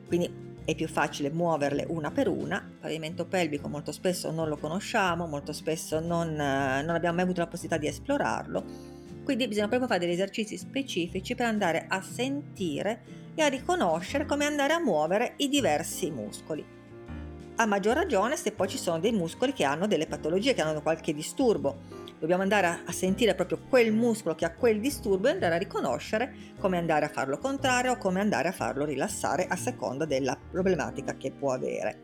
quindi 0.08 0.54
è 0.64 0.75
più 0.75 0.88
facile 0.88 1.32
muoverle 1.32 1.88
una 1.90 2.12
per 2.12 2.28
una. 2.28 2.58
Il 2.58 2.78
pavimento 2.80 3.25
pelvico 3.25 3.68
molto 3.68 3.92
spesso 3.92 4.32
non 4.32 4.48
lo 4.48 4.58
conosciamo, 4.58 5.25
molto 5.25 5.52
spesso 5.52 6.00
non, 6.00 6.36
non 6.36 6.90
abbiamo 6.90 7.16
mai 7.16 7.24
avuto 7.24 7.42
la 7.42 7.48
possibilità 7.48 7.80
di 7.80 7.88
esplorarlo, 7.88 8.64
quindi 9.24 9.48
bisogna 9.48 9.68
proprio 9.68 9.90
fare 9.90 10.02
degli 10.02 10.14
esercizi 10.14 10.58
specifici 10.58 11.34
per 11.34 11.48
andare 11.48 11.86
a 11.90 12.02
sentire 12.02 13.24
e 13.36 13.42
a 13.42 13.48
riconoscere 13.48 14.25
come 14.25 14.46
andare 14.46 14.74
a 14.74 14.80
muovere 14.80 15.34
i 15.38 15.50
diversi 15.50 16.10
muscoli. 16.10 16.65
A 17.58 17.65
maggior 17.65 17.96
ragione 17.96 18.36
se 18.36 18.51
poi 18.51 18.68
ci 18.68 18.77
sono 18.77 19.00
dei 19.00 19.12
muscoli 19.12 19.54
che 19.54 19.63
hanno 19.63 19.88
delle 19.88 20.08
patologie, 20.08 20.54
che 20.54 20.62
hanno 20.62 20.82
qualche 20.82 21.13
disturbo. 21.13 22.04
Dobbiamo 22.20 22.42
andare 22.42 22.82
a, 22.86 22.92
sentire 22.92 23.36
proprio 23.36 23.60
quel 23.70 23.94
muscolo 23.94 24.36
che 24.36 24.46
ha 24.46 24.54
quel 24.54 24.80
disturbo 24.80 25.27
e 25.27 25.32
andare 25.32 25.56
a 25.56 25.58
riconoscere 25.58 26.34
come 26.60 26.77
andare 26.77 27.06
a 27.06 27.10
farlo 27.10 27.38
contrario 27.38 27.94
o 27.94 27.98
come 27.98 28.20
andare 28.20 28.48
a 28.48 28.51
farlo 28.51 28.84
rilassare 28.84 29.48
a 29.48 29.56
seconda 29.56 30.06
della 30.06 30.38
problematica 30.51 31.15
che 31.15 31.32
può 31.32 31.51
avere. 31.51 32.04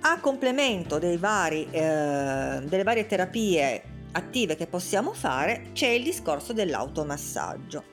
A 0.00 0.18
complemento 0.20 0.98
vari, 1.18 1.68
eh, 1.70 2.60
delle 2.64 2.82
varie 2.82 3.06
terapie 3.06 3.82
attive 4.12 4.56
che 4.56 4.66
possiamo 4.66 5.12
fare 5.12 5.68
c'è 5.72 5.88
il 5.88 6.02
discorso 6.02 6.52
dell'automassaggio. 6.52 7.84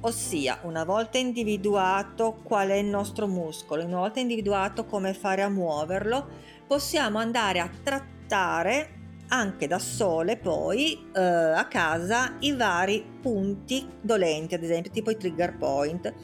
Ossia, 0.00 0.60
una 0.62 0.84
volta 0.84 1.18
individuato 1.18 2.40
qual 2.44 2.68
è 2.68 2.76
il 2.76 2.86
nostro 2.86 3.26
muscolo, 3.26 3.84
una 3.84 3.98
volta 3.98 4.20
individuato 4.20 4.84
come 4.84 5.12
fare 5.12 5.42
a 5.42 5.48
muoverlo, 5.48 6.28
possiamo 6.68 7.18
andare 7.18 7.58
a 7.58 7.68
trattare 7.82 8.94
anche 9.30 9.66
da 9.66 9.80
sole 9.80 10.36
poi 10.36 11.10
eh, 11.12 11.20
a 11.20 11.66
casa 11.66 12.36
i 12.40 12.52
vari 12.52 13.04
punti 13.20 13.88
dolenti, 14.00 14.54
ad 14.54 14.62
esempio 14.62 14.92
tipo 14.92 15.10
i 15.10 15.16
trigger 15.16 15.56
point. 15.56 16.14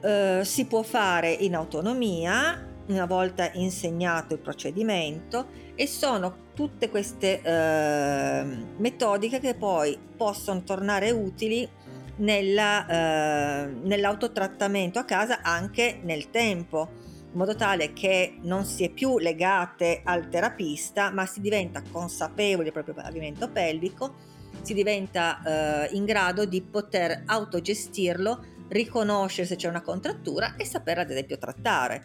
Eh, 0.00 0.42
si 0.44 0.64
può 0.66 0.82
fare 0.82 1.32
in 1.32 1.56
autonomia 1.56 2.68
una 2.86 3.06
volta 3.06 3.50
insegnato 3.54 4.34
il 4.34 4.40
procedimento 4.40 5.46
e 5.74 5.88
sono 5.88 6.50
tutte 6.54 6.90
queste 6.90 7.40
eh, 7.42 8.44
metodiche 8.76 9.40
che 9.40 9.54
poi 9.54 9.98
possono 10.16 10.62
tornare 10.62 11.10
utili 11.10 11.68
nella, 12.16 12.86
eh, 12.86 13.66
nell'autotrattamento 13.82 14.98
a 14.98 15.04
casa 15.04 15.40
anche 15.42 16.00
nel 16.02 16.30
tempo, 16.30 16.88
in 17.32 17.38
modo 17.38 17.54
tale 17.54 17.92
che 17.92 18.38
non 18.42 18.64
si 18.64 18.84
è 18.84 18.90
più 18.90 19.18
legate 19.18 20.02
al 20.04 20.28
terapista, 20.28 21.10
ma 21.10 21.24
si 21.26 21.40
diventa 21.40 21.82
consapevoli 21.90 22.64
del 22.64 22.72
proprio 22.72 22.94
pavimento 22.94 23.48
pelvico, 23.48 24.14
si 24.60 24.74
diventa 24.74 25.86
eh, 25.88 25.96
in 25.96 26.04
grado 26.04 26.44
di 26.44 26.60
poter 26.60 27.22
autogestirlo, 27.26 28.44
riconoscere 28.68 29.46
se 29.46 29.56
c'è 29.56 29.68
una 29.68 29.82
contrattura 29.82 30.56
e 30.56 30.64
saper 30.64 30.98
ad 30.98 31.10
esempio 31.10 31.38
trattare. 31.38 32.04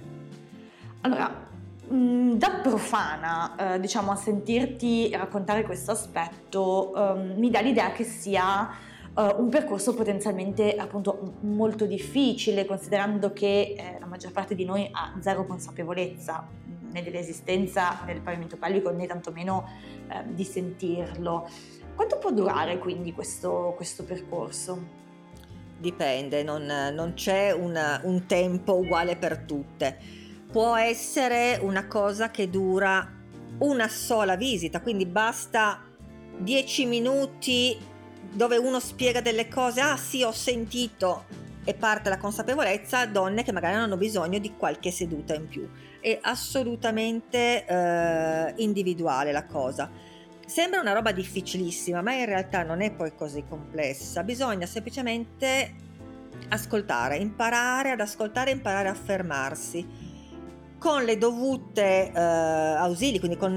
Allora, 1.01 1.47
mm, 1.91 2.33
da 2.33 2.59
profana, 2.61 3.75
eh, 3.75 3.79
diciamo, 3.79 4.11
a 4.11 4.15
sentirti 4.15 5.11
raccontare 5.15 5.63
questo 5.63 5.91
aspetto, 5.91 6.93
eh, 6.95 7.33
mi 7.35 7.49
dà 7.49 7.59
l'idea 7.59 7.91
che 7.91 8.03
sia 8.03 8.69
uh, 9.17 9.41
un 9.41 9.49
percorso 9.49 9.93
potenzialmente 9.93 10.75
appunto 10.75 11.33
molto 11.41 11.85
difficile 11.85 12.65
considerando 12.65 13.33
che 13.33 13.75
eh, 13.75 13.97
la 13.99 14.05
maggior 14.05 14.31
parte 14.31 14.53
di 14.53 14.63
noi 14.63 14.87
ha 14.91 15.17
zero 15.19 15.45
consapevolezza 15.45 16.47
né 16.91 17.03
dell'esistenza 17.03 18.03
del 18.05 18.21
pavimento 18.21 18.57
pelvico 18.57 18.91
né 18.91 19.07
tantomeno 19.07 19.67
eh, 20.07 20.23
di 20.33 20.43
sentirlo. 20.43 21.49
Quanto 21.95 22.19
può 22.19 22.31
durare 22.31 22.77
quindi 22.77 23.11
questo, 23.11 23.73
questo 23.75 24.03
percorso? 24.03 25.05
Dipende, 25.79 26.43
non, 26.43 26.65
non 26.65 27.13
c'è 27.15 27.51
una, 27.51 28.01
un 28.03 28.25
tempo 28.25 28.75
uguale 28.75 29.15
per 29.15 29.39
tutte. 29.39 29.97
Può 30.51 30.75
essere 30.75 31.59
una 31.61 31.87
cosa 31.87 32.29
che 32.29 32.49
dura 32.49 33.13
una 33.59 33.87
sola 33.87 34.35
visita, 34.35 34.81
quindi 34.81 35.05
basta 35.05 35.83
10 36.37 36.85
minuti 36.85 37.77
dove 38.31 38.57
uno 38.57 38.79
spiega 38.79 39.21
delle 39.21 39.47
cose, 39.47 39.81
ah 39.81 39.97
sì 39.97 40.23
ho 40.23 40.31
sentito 40.31 41.25
e 41.63 41.73
parte 41.73 42.07
la 42.07 42.17
consapevolezza, 42.17 43.05
donne 43.07 43.43
che 43.43 43.51
magari 43.51 43.75
hanno 43.75 43.97
bisogno 43.97 44.39
di 44.39 44.55
qualche 44.55 44.89
seduta 44.89 45.35
in 45.35 45.49
più. 45.49 45.69
È 45.99 46.17
assolutamente 46.21 47.65
eh, 47.65 48.53
individuale 48.57 49.33
la 49.33 49.45
cosa. 49.45 49.89
Sembra 50.45 50.79
una 50.79 50.93
roba 50.93 51.11
difficilissima, 51.11 52.01
ma 52.01 52.13
in 52.13 52.25
realtà 52.25 52.63
non 52.63 52.81
è 52.81 52.91
poi 52.91 53.13
così 53.13 53.43
complessa. 53.49 54.23
Bisogna 54.23 54.65
semplicemente 54.65 55.73
ascoltare, 56.47 57.17
imparare 57.17 57.91
ad 57.91 57.99
ascoltare, 57.99 58.51
imparare 58.51 58.87
a 58.87 58.93
fermarsi 58.93 59.85
con 60.77 61.03
le 61.03 61.17
dovute 61.17 62.11
eh, 62.13 62.17
ausili, 62.17 63.19
quindi 63.19 63.35
con 63.35 63.55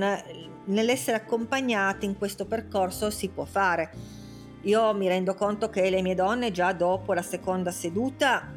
nell'essere 0.64 1.16
accompagnati 1.16 2.06
in 2.06 2.18
questo 2.18 2.44
percorso 2.46 3.10
si 3.10 3.28
può 3.28 3.44
fare. 3.44 4.18
Io 4.62 4.92
mi 4.94 5.08
rendo 5.08 5.34
conto 5.34 5.70
che 5.70 5.88
le 5.88 6.02
mie 6.02 6.14
donne 6.14 6.50
già 6.50 6.72
dopo 6.72 7.14
la 7.14 7.22
seconda 7.22 7.70
seduta 7.70 8.52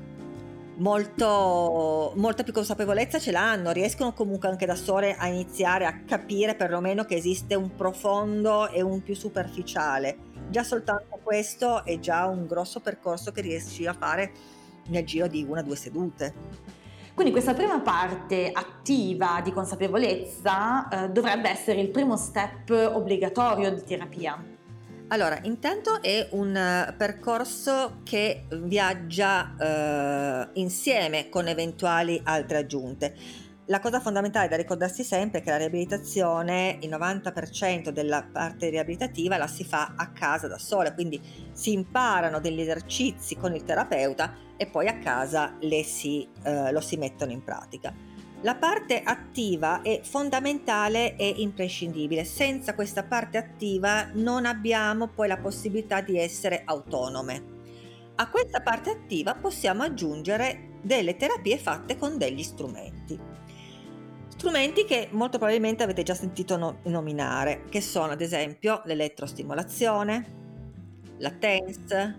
molto, 0.75 2.13
molta 2.15 2.43
più 2.43 2.51
consapevolezza 2.51 3.19
ce 3.19 3.31
l'hanno, 3.31 3.71
riescono 3.71 4.13
comunque 4.13 4.49
anche 4.49 4.65
da 4.65 4.75
sole 4.75 5.15
a 5.15 5.27
iniziare 5.27 5.85
a 5.85 6.01
capire 6.05 6.55
perlomeno 6.55 7.05
che 7.05 7.15
esiste 7.15 7.55
un 7.55 7.75
profondo 7.75 8.69
e 8.69 8.81
un 8.81 9.01
più 9.01 9.15
superficiale. 9.15 10.31
Già 10.49 10.63
soltanto 10.63 11.19
questo 11.23 11.85
è 11.85 11.99
già 11.99 12.25
un 12.25 12.47
grosso 12.47 12.79
percorso 12.79 13.31
che 13.31 13.41
riesci 13.41 13.85
a 13.85 13.93
fare 13.93 14.31
nel 14.87 15.05
giro 15.05 15.27
di 15.27 15.45
una 15.47 15.61
o 15.61 15.63
due 15.63 15.75
sedute. 15.75 16.33
Quindi 17.13 17.31
questa 17.31 17.53
prima 17.53 17.79
parte 17.79 18.49
attiva 18.51 19.39
di 19.43 19.53
consapevolezza 19.53 20.87
eh, 20.89 21.09
dovrebbe 21.09 21.47
essere 21.49 21.79
il 21.79 21.89
primo 21.89 22.17
step 22.17 22.71
obbligatorio 22.71 23.71
di 23.71 23.83
terapia. 23.83 24.52
Allora, 25.13 25.37
intanto 25.43 26.01
è 26.01 26.29
un 26.31 26.55
eh, 26.55 26.91
percorso 26.97 27.99
che 28.03 28.45
viaggia 28.49 29.55
eh, 29.55 30.59
insieme 30.59 31.29
con 31.29 31.47
eventuali 31.47 32.19
altre 32.23 32.57
aggiunte. 32.57 33.15
La 33.67 33.79
cosa 33.79 33.99
fondamentale 33.99 34.47
da 34.47 34.55
ricordarsi 34.55 35.03
sempre 35.03 35.39
è 35.39 35.43
che 35.43 35.51
la 35.51 35.57
riabilitazione, 35.57 36.79
il 36.81 36.89
90% 36.89 37.89
della 37.89 38.23
parte 38.23 38.69
riabilitativa 38.69 39.37
la 39.37 39.45
si 39.45 39.63
fa 39.63 39.93
a 39.95 40.09
casa 40.09 40.47
da 40.47 40.57
sola, 40.57 40.95
quindi 40.95 41.21
si 41.51 41.73
imparano 41.73 42.39
degli 42.39 42.59
esercizi 42.59 43.37
con 43.37 43.53
il 43.53 43.63
terapeuta 43.63 44.33
e 44.57 44.65
poi 44.65 44.87
a 44.87 44.97
casa 44.97 45.59
si, 45.83 46.27
eh, 46.41 46.71
lo 46.71 46.81
si 46.81 46.97
mettono 46.97 47.31
in 47.31 47.43
pratica. 47.43 48.12
La 48.43 48.55
parte 48.55 49.01
attiva 49.01 49.81
è 49.81 50.01
fondamentale 50.03 51.15
e 51.15 51.33
imprescindibile. 51.37 52.25
Senza 52.25 52.75
questa 52.75 53.03
parte 53.03 53.37
attiva 53.37 54.09
non 54.15 54.45
abbiamo 54.45 55.07
poi 55.07 55.29
la 55.29 55.37
possibilità 55.37 56.01
di 56.01 56.19
essere 56.19 56.63
autonome. 56.65 57.51
A 58.15 58.29
questa 58.29 58.59
parte 58.59 58.89
attiva 58.89 59.33
possiamo 59.35 59.83
aggiungere 59.83 60.71
delle 60.81 61.15
terapie 61.15 61.57
fatte 61.57 61.97
con 61.97 62.17
degli 62.17 62.43
strumenti. 62.43 63.17
Strumenti 64.27 64.83
che 64.83 65.07
molto 65.11 65.37
probabilmente 65.37 65.83
avete 65.83 66.03
già 66.03 66.13
sentito 66.13 66.57
no- 66.57 66.79
nominare, 66.83 67.63
che 67.69 67.79
sono 67.79 68.11
ad 68.11 68.19
esempio 68.19 68.81
l'elettrostimolazione, 68.83 70.41
la 71.19 71.31
TENS, 71.31 72.15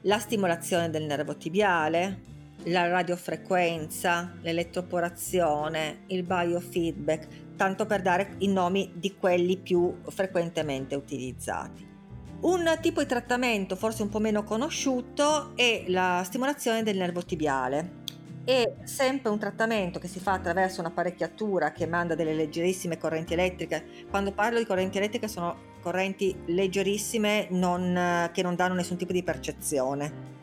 la 0.00 0.18
stimolazione 0.18 0.90
del 0.90 1.04
nervo 1.04 1.36
tibiale, 1.36 2.34
la 2.66 2.88
radiofrequenza, 2.88 4.34
l'elettroporazione, 4.40 6.02
il 6.06 6.22
biofeedback, 6.22 7.54
tanto 7.56 7.86
per 7.86 8.02
dare 8.02 8.34
i 8.38 8.48
nomi 8.48 8.92
di 8.94 9.14
quelli 9.16 9.56
più 9.56 9.98
frequentemente 10.08 10.94
utilizzati. 10.94 11.94
Un 12.38 12.76
tipo 12.80 13.00
di 13.00 13.06
trattamento 13.06 13.76
forse 13.76 14.02
un 14.02 14.08
po' 14.08 14.18
meno 14.18 14.44
conosciuto 14.44 15.56
è 15.56 15.84
la 15.88 16.22
stimolazione 16.24 16.82
del 16.82 16.96
nervo 16.96 17.24
tibiale. 17.24 18.04
È 18.44 18.74
sempre 18.84 19.30
un 19.30 19.38
trattamento 19.38 19.98
che 19.98 20.06
si 20.06 20.20
fa 20.20 20.34
attraverso 20.34 20.80
un'apparecchiatura 20.80 21.72
che 21.72 21.86
manda 21.86 22.14
delle 22.14 22.34
leggerissime 22.34 22.98
correnti 22.98 23.32
elettriche. 23.32 23.84
Quando 24.08 24.32
parlo 24.32 24.58
di 24.58 24.66
correnti 24.66 24.98
elettriche 24.98 25.28
sono 25.28 25.74
correnti 25.80 26.36
leggerissime 26.46 27.48
non, 27.50 28.28
che 28.32 28.42
non 28.42 28.54
danno 28.54 28.74
nessun 28.74 28.96
tipo 28.96 29.12
di 29.12 29.22
percezione 29.22 30.36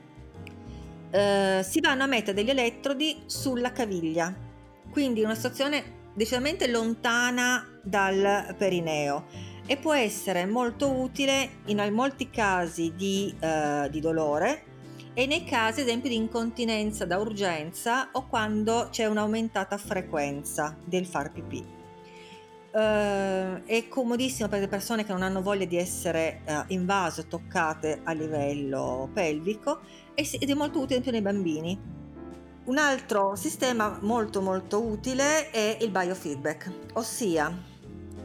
eh, 1.14 1.62
si 1.64 1.80
vanno 1.80 2.04
a 2.04 2.08
mettere 2.08 2.34
degli 2.34 2.50
elettrodi 2.50 3.22
sulla 3.28 3.72
caviglia, 3.72 4.34
quindi 4.90 5.22
una 5.22 5.36
situazione 5.36 6.02
decisamente 6.16 6.68
lontana 6.68 7.80
dal 7.84 8.56
perineo 8.58 9.26
e 9.68 9.78
può 9.78 9.94
essere 9.94 10.48
molto 10.48 10.92
utile 10.92 11.62
in 11.66 11.88
molti 11.94 12.32
casi 12.32 12.94
di, 12.96 13.34
eh, 13.40 13.88
di 13.92 14.00
dolore 14.00 14.72
e 15.14 15.28
nei 15.28 15.44
casi 15.44 15.82
ad 15.82 15.88
esempio 15.88 16.10
di 16.10 16.16
incontinenza 16.16 17.06
da 17.06 17.20
urgenza 17.20 18.10
o 18.14 18.26
quando 18.28 18.88
c'è 18.90 19.06
un'aumentata 19.06 19.78
frequenza 19.78 20.76
del 20.84 21.06
far 21.06 21.32
pipì. 21.32 21.82
Uh, 22.74 23.62
è 23.66 23.88
comodissimo 23.88 24.50
per 24.50 24.60
le 24.60 24.68
persone 24.68 25.06
che 25.06 25.12
non 25.12 25.22
hanno 25.22 25.44
voglia 25.44 25.66
di 25.66 25.78
essere 25.78 26.42
uh, 26.48 26.64
invase, 26.70 27.28
toccate 27.28 28.02
a 28.04 28.14
livello 28.14 29.12
pelvico 29.14 29.82
ed 30.16 30.50
è 30.50 30.54
molto 30.54 30.80
utile 30.80 30.98
anche 30.98 31.12
nei 31.12 31.22
bambini. 31.22 31.80
Un 32.66 32.78
altro 32.78 33.36
sistema 33.36 34.00
molto 34.02 34.42
molto 34.42 34.82
utile 34.82 35.52
è 35.52 35.78
il 35.82 35.90
biofeedback, 35.90 36.72
ossia 36.94 37.48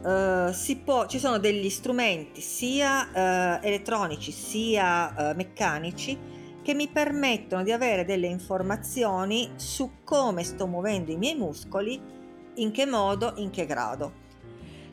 uh, 0.01 0.81
può, 0.83 1.07
ci 1.07 1.19
sono 1.19 1.39
degli 1.39 1.69
strumenti 1.69 2.39
sia 2.39 3.59
elettronici 3.61 4.31
sia 4.31 5.33
meccanici 5.35 6.17
che 6.61 6.73
mi 6.73 6.87
permettono 6.87 7.63
di 7.63 7.71
avere 7.71 8.05
delle 8.05 8.27
informazioni 8.27 9.53
su 9.55 10.03
come 10.03 10.43
sto 10.43 10.67
muovendo 10.67 11.11
i 11.11 11.17
miei 11.17 11.35
muscoli, 11.35 11.99
in 12.55 12.71
che 12.71 12.85
modo, 12.85 13.33
in 13.37 13.49
che 13.49 13.65
grado. 13.65 14.18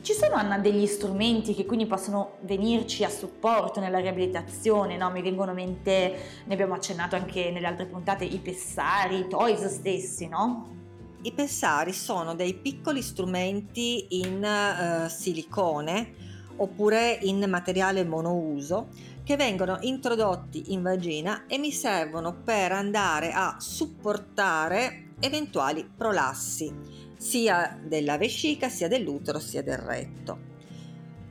Ci 0.00 0.12
sono 0.12 0.34
Anna 0.36 0.58
degli 0.58 0.86
strumenti 0.86 1.54
che 1.54 1.66
quindi 1.66 1.86
possono 1.86 2.36
venirci 2.42 3.02
a 3.04 3.08
supporto 3.08 3.80
nella 3.80 3.98
riabilitazione, 3.98 4.96
no? 4.96 5.10
mi 5.10 5.22
vengono 5.22 5.50
in 5.50 5.56
mente, 5.56 6.16
ne 6.44 6.54
abbiamo 6.54 6.74
accennato 6.74 7.16
anche 7.16 7.50
nelle 7.50 7.66
altre 7.66 7.86
puntate, 7.86 8.24
i 8.24 8.38
pessari, 8.38 9.18
i 9.18 9.28
toys 9.28 9.66
stessi, 9.66 10.28
no? 10.28 10.74
I 11.22 11.32
pessari 11.32 11.92
sono 11.92 12.36
dei 12.36 12.54
piccoli 12.54 13.02
strumenti 13.02 14.06
in 14.20 14.44
uh, 14.44 15.08
silicone 15.08 16.12
oppure 16.56 17.18
in 17.22 17.44
materiale 17.48 18.04
monouso 18.04 18.88
che 19.24 19.36
vengono 19.36 19.78
introdotti 19.80 20.72
in 20.72 20.82
vagina 20.82 21.46
e 21.48 21.58
mi 21.58 21.72
servono 21.72 22.32
per 22.32 22.70
andare 22.70 23.32
a 23.32 23.56
supportare 23.58 25.14
eventuali 25.18 25.88
prolassi 25.96 27.05
sia 27.16 27.78
della 27.82 28.18
vescica, 28.18 28.68
sia 28.68 28.88
dell'utero, 28.88 29.38
sia 29.38 29.62
del 29.62 29.78
retto. 29.78 30.54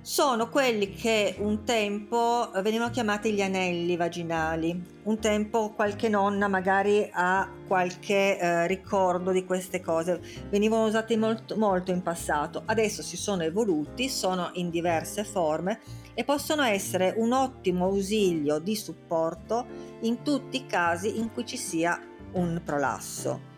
Sono 0.06 0.50
quelli 0.50 0.93
che 0.93 1.36
un 1.39 1.63
tempo 1.63 2.52
venivano 2.62 2.91
chiamati 2.91 3.34
gli 3.34 3.41
anelli 3.41 3.95
vaginali. 3.98 4.80
Un 5.02 5.17
tempo 5.17 5.71
qualche 5.71 6.10
nonna 6.10 6.48
magari 6.48 7.10
ha 7.12 7.50
qualche 7.65 8.38
eh, 8.38 8.67
ricordo 8.67 9.32
di 9.32 9.45
queste 9.45 9.82
cose. 9.82 10.21
Venivano 10.52 10.86
usati 10.86 11.17
molto, 11.17 11.58
molto 11.58 11.89
in 11.89 12.04
passato. 12.04 12.62
Adesso 12.67 13.02
si 13.02 13.17
sono 13.17 13.41
evoluti, 13.41 14.08
sono 14.08 14.52
in 14.54 14.69
diverse 14.69 15.24
forme 15.24 15.80
e 16.13 16.24
possono 16.24 16.62
essere 16.62 17.15
un 17.17 17.32
ottimo 17.32 17.86
ausilio 17.86 18.60
di 18.60 18.76
supporto 18.76 19.65
in 20.02 20.21
tutti 20.21 20.58
i 20.58 20.65
casi 20.67 21.17
in 21.17 21.32
cui 21.34 21.48
ci 21.48 21.58
sia 21.58 22.00
un 22.34 22.62
prolasso. 22.63 23.54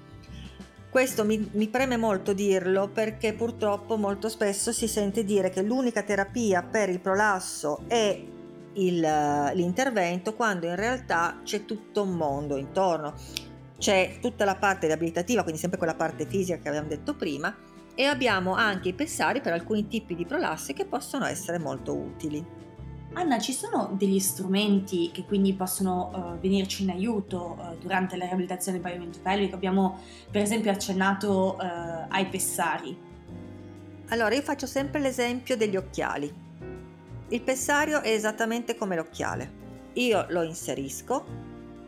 Questo 0.98 1.26
mi, 1.26 1.48
mi, 1.54 1.68
preme 1.68 1.96
molto 1.96 2.34
dirlo 2.34 2.88
perché 2.88 3.34
purtroppo 3.34 3.98
molto 3.98 4.30
spesso 4.30 4.72
si 4.72 4.88
sente 4.88 5.24
dire 5.24 5.52
che 5.52 5.62
l'unica 5.62 6.02
terapia 6.02 6.64
per 6.64 6.90
il 6.90 7.00
prolasso 7.00 7.84
è 7.86 8.20
il, 8.74 9.00
l'intervento 9.54 10.34
quando 10.34 10.66
in 10.66 10.76
realtà 10.76 11.42
c'è 11.44 11.66
tutto 11.66 12.02
un 12.02 12.14
mondo 12.14 12.58
intorno. 12.58 13.14
C'è 13.78 14.18
tutta 14.20 14.44
la 14.44 14.56
parte 14.56 14.88
riabilitativa, 14.88 15.44
quindi 15.44 15.60
sempre 15.60 15.78
quella 15.78 15.94
parte 15.94 16.26
fisica 16.26 16.58
che 16.58 16.68
abbiamo 16.68 16.88
detto 16.88 17.14
prima, 17.14 17.56
e 17.94 18.04
abbiamo 18.06 18.56
anche 18.56 18.90
i 18.90 18.94
pessari 18.94 19.40
per 19.40 19.54
alcuni 19.54 19.88
tipi 19.88 20.16
di 20.16 20.26
prolassi 20.26 20.74
che 20.74 20.86
possono 20.86 21.26
essere 21.26 21.60
molto 21.60 21.96
utili. 21.96 22.44
Anna, 23.18 23.40
ci 23.40 23.52
sono 23.52 23.90
degli 23.98 24.20
strumenti 24.20 25.10
che 25.12 25.26
quindi 25.26 25.52
possono 25.54 26.12
uh, 26.14 26.40
venirci 26.40 26.84
in 26.84 26.92
aiuto 26.92 27.58
uh, 27.58 27.76
durante 27.80 28.16
la 28.16 28.26
riabilitazione 28.26 28.78
del 28.78 28.88
pavimento 28.88 29.18
pelvico? 29.24 29.56
Abbiamo 29.56 30.00
per 30.30 30.44
esempio 30.44 30.70
accennato 30.70 31.58
uh, 31.60 32.06
ai 32.10 32.28
pessari. 32.28 32.96
Allora, 34.10 34.36
io 34.36 34.44
faccio 34.44 34.68
sempre 34.68 35.00
l'esempio 35.02 35.58
degli 35.58 35.76
occhiali. 35.76 36.32
Il 37.30 37.42
pessario 37.42 38.04
è 38.04 38.10
esattamente 38.10 38.78
come 38.78 38.96
l'occhiale. 38.96 39.52
Io 39.94 40.28
lo 40.30 40.44
inserisco, 40.44 41.26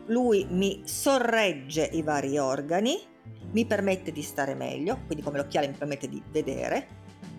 lui 0.06 0.48
mi 0.50 0.82
sorregge 0.84 1.88
i 1.92 2.02
vari 2.02 2.38
organi, 2.38 3.00
mi 3.52 3.64
permette 3.66 4.10
di 4.10 4.22
stare 4.22 4.54
meglio, 4.56 4.98
quindi 5.06 5.22
come 5.22 5.38
l'occhiale 5.38 5.68
mi 5.68 5.76
permette 5.78 6.08
di 6.08 6.20
vedere. 6.32 6.88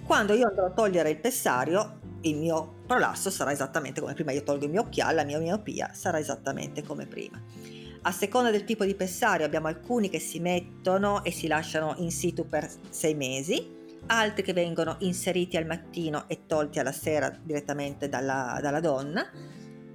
Quando 0.05 0.33
io 0.33 0.47
andrò 0.47 0.67
a 0.67 0.71
togliere 0.71 1.09
il 1.09 1.19
pessario, 1.19 1.99
il 2.21 2.35
mio 2.35 2.75
prolasso 2.85 3.29
sarà 3.29 3.51
esattamente 3.51 4.01
come 4.01 4.13
prima. 4.13 4.31
Io 4.31 4.43
tolgo 4.43 4.65
il 4.65 4.71
mio 4.71 4.81
occhiale, 4.81 5.15
la 5.15 5.23
mia 5.23 5.39
miopia 5.39 5.91
sarà 5.93 6.19
esattamente 6.19 6.83
come 6.83 7.05
prima. 7.05 7.41
A 8.03 8.11
seconda 8.11 8.49
del 8.49 8.63
tipo 8.63 8.83
di 8.83 8.95
pessario 8.95 9.45
abbiamo 9.45 9.67
alcuni 9.67 10.09
che 10.09 10.19
si 10.19 10.39
mettono 10.39 11.23
e 11.23 11.31
si 11.31 11.47
lasciano 11.47 11.93
in 11.97 12.11
situ 12.11 12.47
per 12.47 12.67
sei 12.89 13.13
mesi, 13.13 13.79
altri 14.07 14.43
che 14.43 14.53
vengono 14.53 14.95
inseriti 14.99 15.55
al 15.55 15.65
mattino 15.65 16.27
e 16.27 16.45
tolti 16.47 16.79
alla 16.79 16.91
sera 16.91 17.29
direttamente 17.29 18.09
dalla, 18.09 18.57
dalla 18.61 18.79
donna 18.79 19.29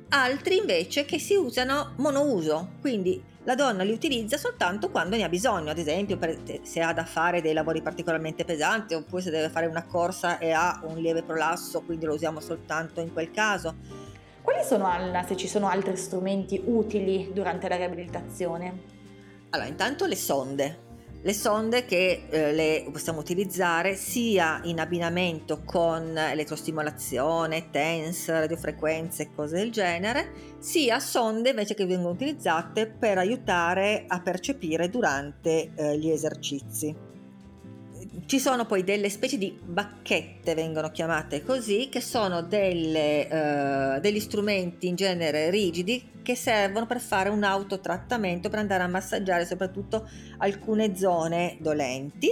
altri 0.09 0.59
invece 0.59 1.05
che 1.05 1.19
si 1.19 1.35
usano 1.35 1.93
monouso, 1.97 2.71
quindi 2.81 3.23
la 3.45 3.55
donna 3.55 3.85
li 3.85 3.93
utilizza 3.93 4.37
soltanto 4.37 4.91
quando 4.91 5.17
ne 5.17 5.23
ha 5.23 5.29
bisogno, 5.29 5.71
ad 5.71 5.79
esempio 5.79 6.19
se 6.63 6.81
ha 6.81 6.93
da 6.93 7.05
fare 7.05 7.41
dei 7.41 7.53
lavori 7.53 7.81
particolarmente 7.81 8.45
pesanti 8.45 8.95
oppure 8.95 9.23
se 9.23 9.31
deve 9.31 9.49
fare 9.49 9.67
una 9.67 9.85
corsa 9.85 10.39
e 10.39 10.51
ha 10.51 10.81
un 10.85 10.99
lieve 10.99 11.23
prolasso, 11.23 11.83
quindi 11.83 12.07
lo 12.07 12.15
usiamo 12.15 12.41
soltanto 12.41 13.01
in 13.01 13.13
quel 13.13 13.31
caso. 13.31 13.75
Quali 14.43 14.65
sono, 14.65 14.85
Anna, 14.87 15.25
se 15.25 15.37
ci 15.37 15.49
sono 15.49 15.69
altri 15.69 15.97
strumenti 15.97 16.61
utili 16.65 17.31
durante 17.33 17.69
la 17.69 17.77
riabilitazione? 17.77 18.95
Allora, 19.51 19.69
intanto 19.69 20.07
le 20.07 20.17
sonde, 20.17 20.79
le 21.27 21.33
sonde 21.33 21.85
che 21.85 22.29
eh, 22.31 22.53
le 22.53 22.89
possiamo 22.93 23.19
utilizzare 23.19 23.97
sia 23.97 24.61
in 24.63 24.79
abbinamento 24.79 25.63
con 25.65 26.17
elettrostimolazione, 26.17 27.69
TENS, 27.73 28.29
radiofrequenze 28.29 29.25
e 29.25 29.31
cose 29.35 29.57
del 29.57 29.73
genere, 29.73 30.55
sia 30.61 31.01
sonde 31.01 31.51
invece 31.51 31.75
che 31.75 31.85
vengono 31.85 32.15
utilizzate 32.15 32.87
per 32.87 33.19
aiutare 33.19 34.05
a 34.07 34.21
percepire 34.21 34.89
durante 34.89 35.73
eh, 35.75 35.99
gli 35.99 36.11
esercizi. 36.11 37.06
Ci 38.27 38.41
sono 38.41 38.67
poi 38.67 38.83
delle 38.83 39.09
specie 39.09 39.39
di 39.39 39.57
bacchette, 39.63 40.57
vengono 40.57 40.91
chiamate 40.91 41.45
così, 41.45 41.89
che 41.89 42.01
sono 42.01 42.43
delle, 42.43 43.29
eh, 43.29 44.01
degli 44.01 44.19
strumenti 44.19 44.89
in 44.89 44.97
genere 44.97 45.49
rigidi 45.49 46.15
che 46.23 46.35
servono 46.35 46.87
per 46.87 46.99
fare 47.01 47.29
un 47.29 47.45
autotrattamento, 47.45 48.49
per 48.49 48.59
andare 48.59 48.83
a 48.83 48.89
massaggiare 48.89 49.47
soprattutto 49.47 50.09
alcune 50.39 50.97
zone 50.97 51.57
dolenti. 51.61 52.29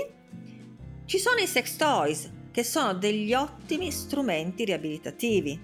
Ci 1.04 1.18
sono 1.18 1.38
i 1.38 1.46
sex 1.46 1.76
toys, 1.76 2.28
che 2.50 2.64
sono 2.64 2.94
degli 2.94 3.32
ottimi 3.32 3.92
strumenti 3.92 4.64
riabilitativi. 4.64 5.60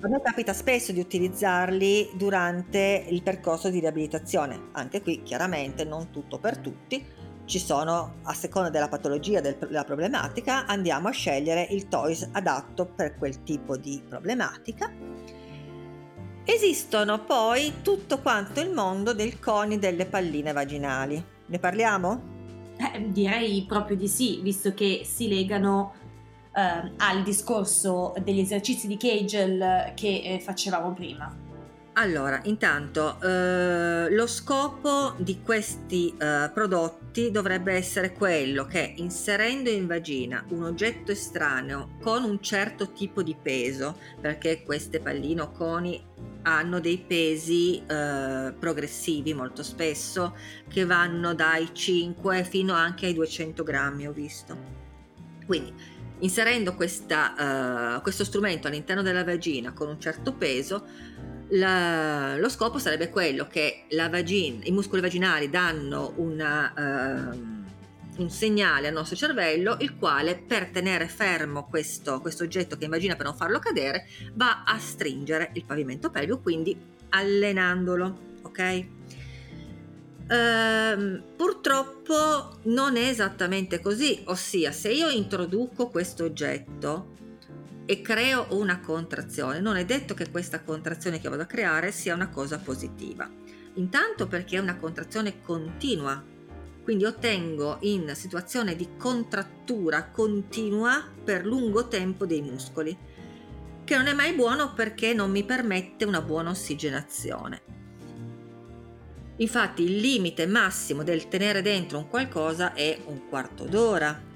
A 0.00 0.08
me 0.08 0.20
capita 0.20 0.52
spesso 0.52 0.90
di 0.90 0.98
utilizzarli 0.98 2.10
durante 2.16 3.06
il 3.08 3.22
percorso 3.22 3.70
di 3.70 3.78
riabilitazione, 3.78 4.70
anche 4.72 5.02
qui 5.02 5.22
chiaramente 5.22 5.84
non 5.84 6.10
tutto 6.10 6.40
per 6.40 6.58
tutti, 6.58 7.21
ci 7.52 7.58
sono, 7.58 8.14
a 8.22 8.32
seconda 8.32 8.70
della 8.70 8.88
patologia 8.88 9.42
della 9.42 9.84
problematica, 9.84 10.64
andiamo 10.64 11.08
a 11.08 11.10
scegliere 11.10 11.66
il 11.70 11.86
toys 11.86 12.26
adatto 12.32 12.86
per 12.86 13.18
quel 13.18 13.42
tipo 13.42 13.76
di 13.76 14.02
problematica. 14.08 14.90
Esistono 16.44 17.22
poi 17.22 17.82
tutto 17.82 18.20
quanto 18.20 18.60
il 18.60 18.70
mondo 18.70 19.12
del 19.12 19.38
coni 19.38 19.78
delle 19.78 20.06
palline 20.06 20.52
vaginali. 20.52 21.22
Ne 21.44 21.58
parliamo? 21.58 22.22
Eh, 22.78 23.10
direi 23.10 23.66
proprio 23.68 23.98
di 23.98 24.08
sì, 24.08 24.40
visto 24.40 24.72
che 24.72 25.02
si 25.04 25.28
legano 25.28 25.92
eh, 26.54 26.92
al 26.96 27.22
discorso 27.22 28.14
degli 28.24 28.40
esercizi 28.40 28.86
di 28.86 28.96
Kegel 28.96 29.92
che 29.94 30.22
eh, 30.24 30.40
facevamo 30.40 30.94
prima. 30.94 31.36
Allora, 31.96 32.40
intanto 32.44 33.20
eh, 33.20 34.08
lo 34.08 34.26
scopo 34.26 35.12
di 35.18 35.42
questi 35.42 36.16
eh, 36.18 36.50
prodotti 37.12 37.30
dovrebbe 37.30 37.74
essere 37.74 38.12
quello 38.12 38.64
che 38.64 38.94
inserendo 38.96 39.68
in 39.68 39.86
vagina 39.86 40.44
un 40.48 40.64
oggetto 40.64 41.12
estraneo 41.12 41.90
con 42.00 42.24
un 42.24 42.40
certo 42.40 42.90
tipo 42.92 43.22
di 43.22 43.36
peso, 43.40 43.98
perché 44.20 44.62
queste 44.62 44.98
palline 44.98 45.42
o 45.42 45.50
coni 45.50 46.02
hanno 46.42 46.80
dei 46.80 46.98
pesi 46.98 47.82
eh, 47.86 48.54
progressivi 48.58 49.34
molto 49.34 49.62
spesso 49.62 50.34
che 50.68 50.84
vanno 50.84 51.34
dai 51.34 51.68
5 51.72 52.44
fino 52.44 52.72
anche 52.72 53.06
ai 53.06 53.14
200 53.14 53.62
grammi, 53.62 54.06
ho 54.08 54.12
visto. 54.12 54.80
Quindi 55.46 55.74
inserendo 56.20 56.74
questa, 56.74 57.96
uh, 57.96 58.00
questo 58.00 58.24
strumento 58.24 58.68
all'interno 58.68 59.02
della 59.02 59.24
vagina 59.24 59.72
con 59.72 59.88
un 59.88 60.00
certo 60.00 60.32
peso, 60.32 60.86
la, 61.52 62.36
lo 62.36 62.48
scopo 62.48 62.78
sarebbe 62.78 63.10
quello 63.10 63.46
che 63.46 63.84
vagina, 64.10 64.60
i 64.64 64.70
muscoli 64.70 65.00
vaginali 65.00 65.50
danno 65.50 66.12
una, 66.16 67.32
uh, 67.34 68.20
un 68.22 68.30
segnale 68.30 68.88
al 68.88 68.94
nostro 68.94 69.16
cervello, 69.16 69.76
il 69.80 69.96
quale 69.96 70.36
per 70.36 70.68
tenere 70.68 71.08
fermo 71.08 71.66
questo, 71.66 72.20
questo 72.20 72.44
oggetto 72.44 72.76
che 72.76 72.82
è 72.82 72.84
in 72.84 72.90
vagina 72.90 73.16
per 73.16 73.26
non 73.26 73.36
farlo 73.36 73.58
cadere 73.58 74.06
va 74.34 74.64
a 74.64 74.78
stringere 74.78 75.50
il 75.54 75.64
pavimento 75.64 76.10
pelvico, 76.10 76.40
quindi 76.40 76.76
allenandolo, 77.10 78.18
ok? 78.42 78.86
Uh, 80.22 81.22
purtroppo 81.36 82.60
non 82.62 82.96
è 82.96 83.08
esattamente 83.08 83.80
così, 83.80 84.22
ossia 84.26 84.72
se 84.72 84.90
io 84.90 85.10
introduco 85.10 85.88
questo 85.88 86.24
oggetto 86.24 87.20
e 87.84 88.00
creo 88.00 88.46
una 88.50 88.80
contrazione, 88.80 89.60
non 89.60 89.76
è 89.76 89.84
detto 89.84 90.14
che 90.14 90.30
questa 90.30 90.62
contrazione 90.62 91.20
che 91.20 91.28
vado 91.28 91.42
a 91.42 91.46
creare 91.46 91.92
sia 91.92 92.14
una 92.14 92.28
cosa 92.28 92.58
positiva. 92.58 93.28
Intanto 93.74 94.26
perché 94.26 94.56
è 94.56 94.60
una 94.60 94.76
contrazione 94.76 95.40
continua, 95.40 96.22
quindi 96.82 97.04
ottengo 97.04 97.78
in 97.80 98.12
situazione 98.14 98.76
di 98.76 98.96
contrattura 98.96 100.08
continua 100.10 101.02
per 101.24 101.46
lungo 101.46 101.88
tempo 101.88 102.26
dei 102.26 102.42
muscoli, 102.42 102.96
che 103.84 103.96
non 103.96 104.06
è 104.06 104.12
mai 104.12 104.32
buono 104.34 104.74
perché 104.74 105.12
non 105.14 105.30
mi 105.30 105.44
permette 105.44 106.04
una 106.04 106.20
buona 106.20 106.50
ossigenazione. 106.50 107.80
Infatti 109.36 109.82
il 109.82 109.96
limite 109.96 110.46
massimo 110.46 111.02
del 111.02 111.28
tenere 111.28 111.62
dentro 111.62 111.98
un 111.98 112.08
qualcosa 112.08 112.74
è 112.74 113.00
un 113.06 113.28
quarto 113.28 113.64
d'ora, 113.64 114.30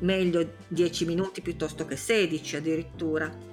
meglio 0.00 0.54
10 0.68 1.04
minuti 1.04 1.40
piuttosto 1.40 1.84
che 1.86 1.96
16 1.96 2.56
addirittura. 2.56 3.46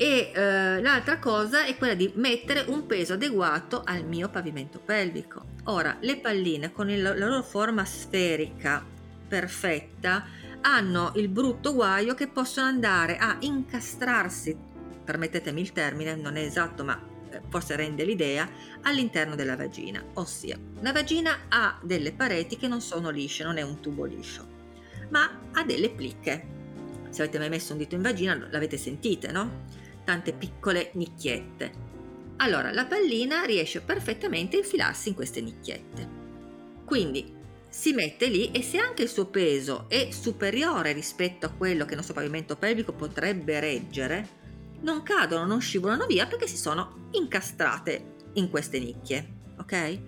E 0.00 0.30
eh, 0.32 0.80
l'altra 0.80 1.18
cosa 1.18 1.64
è 1.64 1.76
quella 1.76 1.94
di 1.94 2.12
mettere 2.14 2.64
un 2.68 2.86
peso 2.86 3.14
adeguato 3.14 3.82
al 3.84 4.04
mio 4.04 4.28
pavimento 4.28 4.78
pelvico. 4.78 5.44
Ora, 5.64 5.96
le 6.00 6.18
palline 6.18 6.70
con 6.70 6.88
il, 6.88 7.02
la 7.02 7.14
loro 7.14 7.42
forma 7.42 7.84
sferica 7.84 8.84
perfetta 9.26 10.24
hanno 10.60 11.12
il 11.16 11.28
brutto 11.28 11.74
guaio 11.74 12.14
che 12.14 12.28
possono 12.28 12.68
andare 12.68 13.16
a 13.16 13.38
incastrarsi, 13.40 14.56
permettetemi 15.04 15.60
il 15.60 15.72
termine, 15.72 16.14
non 16.14 16.36
è 16.36 16.42
esatto 16.42 16.84
ma 16.84 17.00
eh, 17.30 17.40
forse 17.48 17.74
rende 17.74 18.04
l'idea, 18.04 18.48
all'interno 18.82 19.34
della 19.34 19.56
vagina. 19.56 20.00
Ossia, 20.14 20.56
la 20.80 20.92
vagina 20.92 21.46
ha 21.48 21.76
delle 21.82 22.12
pareti 22.12 22.56
che 22.56 22.68
non 22.68 22.80
sono 22.80 23.10
lisce, 23.10 23.42
non 23.42 23.56
è 23.56 23.62
un 23.62 23.80
tubo 23.80 24.04
liscio 24.04 24.57
ma 25.10 25.40
ha 25.52 25.64
delle 25.64 25.90
plicche. 25.90 26.56
Se 27.10 27.22
avete 27.22 27.38
mai 27.38 27.48
messo 27.48 27.72
un 27.72 27.78
dito 27.78 27.94
in 27.94 28.02
vagina 28.02 28.48
l'avete 28.50 28.76
sentite, 28.76 29.30
no? 29.32 29.64
Tante 30.04 30.32
piccole 30.32 30.90
nicchiette. 30.94 31.86
Allora 32.36 32.72
la 32.72 32.86
pallina 32.86 33.42
riesce 33.42 33.80
perfettamente 33.80 34.56
a 34.56 34.60
infilarsi 34.60 35.08
in 35.08 35.14
queste 35.14 35.40
nicchiette. 35.40 36.16
Quindi 36.84 37.36
si 37.68 37.92
mette 37.92 38.28
lì 38.28 38.50
e 38.50 38.62
se 38.62 38.78
anche 38.78 39.02
il 39.02 39.08
suo 39.08 39.26
peso 39.26 39.86
è 39.88 40.10
superiore 40.10 40.92
rispetto 40.92 41.46
a 41.46 41.50
quello 41.50 41.84
che 41.84 41.90
il 41.90 41.96
nostro 41.96 42.14
pavimento 42.14 42.56
pelvico 42.56 42.92
potrebbe 42.92 43.60
reggere, 43.60 44.36
non 44.80 45.02
cadono, 45.02 45.44
non 45.44 45.60
scivolano 45.60 46.06
via 46.06 46.26
perché 46.26 46.46
si 46.46 46.56
sono 46.56 47.08
incastrate 47.12 48.14
in 48.34 48.48
queste 48.48 48.78
nicchie, 48.78 49.34
ok? 49.58 50.00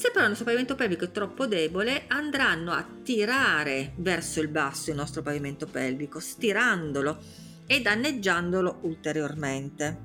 Se 0.00 0.10
però 0.10 0.22
il 0.22 0.28
nostro 0.28 0.46
pavimento 0.46 0.76
pelvico 0.76 1.04
è 1.04 1.10
troppo 1.10 1.46
debole, 1.46 2.04
andranno 2.06 2.72
a 2.72 2.86
tirare 3.02 3.92
verso 3.96 4.40
il 4.40 4.48
basso 4.48 4.88
il 4.88 4.96
nostro 4.96 5.20
pavimento 5.20 5.66
pelvico, 5.66 6.20
stirandolo 6.20 7.18
e 7.66 7.82
danneggiandolo 7.82 8.78
ulteriormente. 8.84 9.98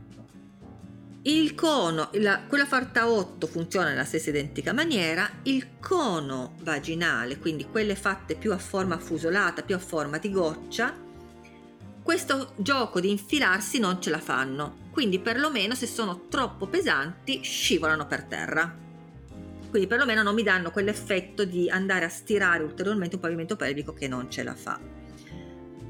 Il 1.21 1.55
cono, 1.55 2.09
la, 2.15 2.41
quella 2.45 2.65
fatta 2.65 3.09
8 3.09 3.47
funziona 3.47 3.87
nella 3.87 4.03
stessa 4.03 4.31
identica 4.31 4.73
maniera, 4.73 5.29
il 5.43 5.79
cono 5.79 6.55
vaginale, 6.63 7.39
quindi 7.39 7.65
quelle 7.65 7.95
fatte 7.95 8.35
più 8.35 8.51
a 8.51 8.57
forma 8.57 8.97
fusolata, 8.97 9.61
più 9.61 9.75
a 9.75 9.79
forma 9.79 10.17
di 10.17 10.29
goccia, 10.29 10.93
questo 12.03 12.51
gioco 12.57 12.99
di 12.99 13.11
infilarsi 13.11 13.79
non 13.79 14.01
ce 14.01 14.09
la 14.09 14.19
fanno, 14.19 14.89
quindi 14.91 15.19
perlomeno 15.19 15.73
se 15.73 15.87
sono 15.87 16.27
troppo 16.27 16.67
pesanti 16.67 17.41
scivolano 17.43 18.05
per 18.07 18.23
terra 18.23 18.83
quindi 19.75 19.93
perlomeno 19.93 20.23
non 20.23 20.35
mi 20.35 20.43
danno 20.43 20.71
quell'effetto 20.71 21.43
di 21.43 21.69
andare 21.69 22.05
a 22.05 22.09
stirare 22.09 22.63
ulteriormente 22.63 23.15
un 23.15 23.21
pavimento 23.21 23.57
pelvico 23.57 23.91
che 23.91 24.07
non 24.07 24.31
ce 24.31 24.41
la 24.41 24.55
fa. 24.55 24.79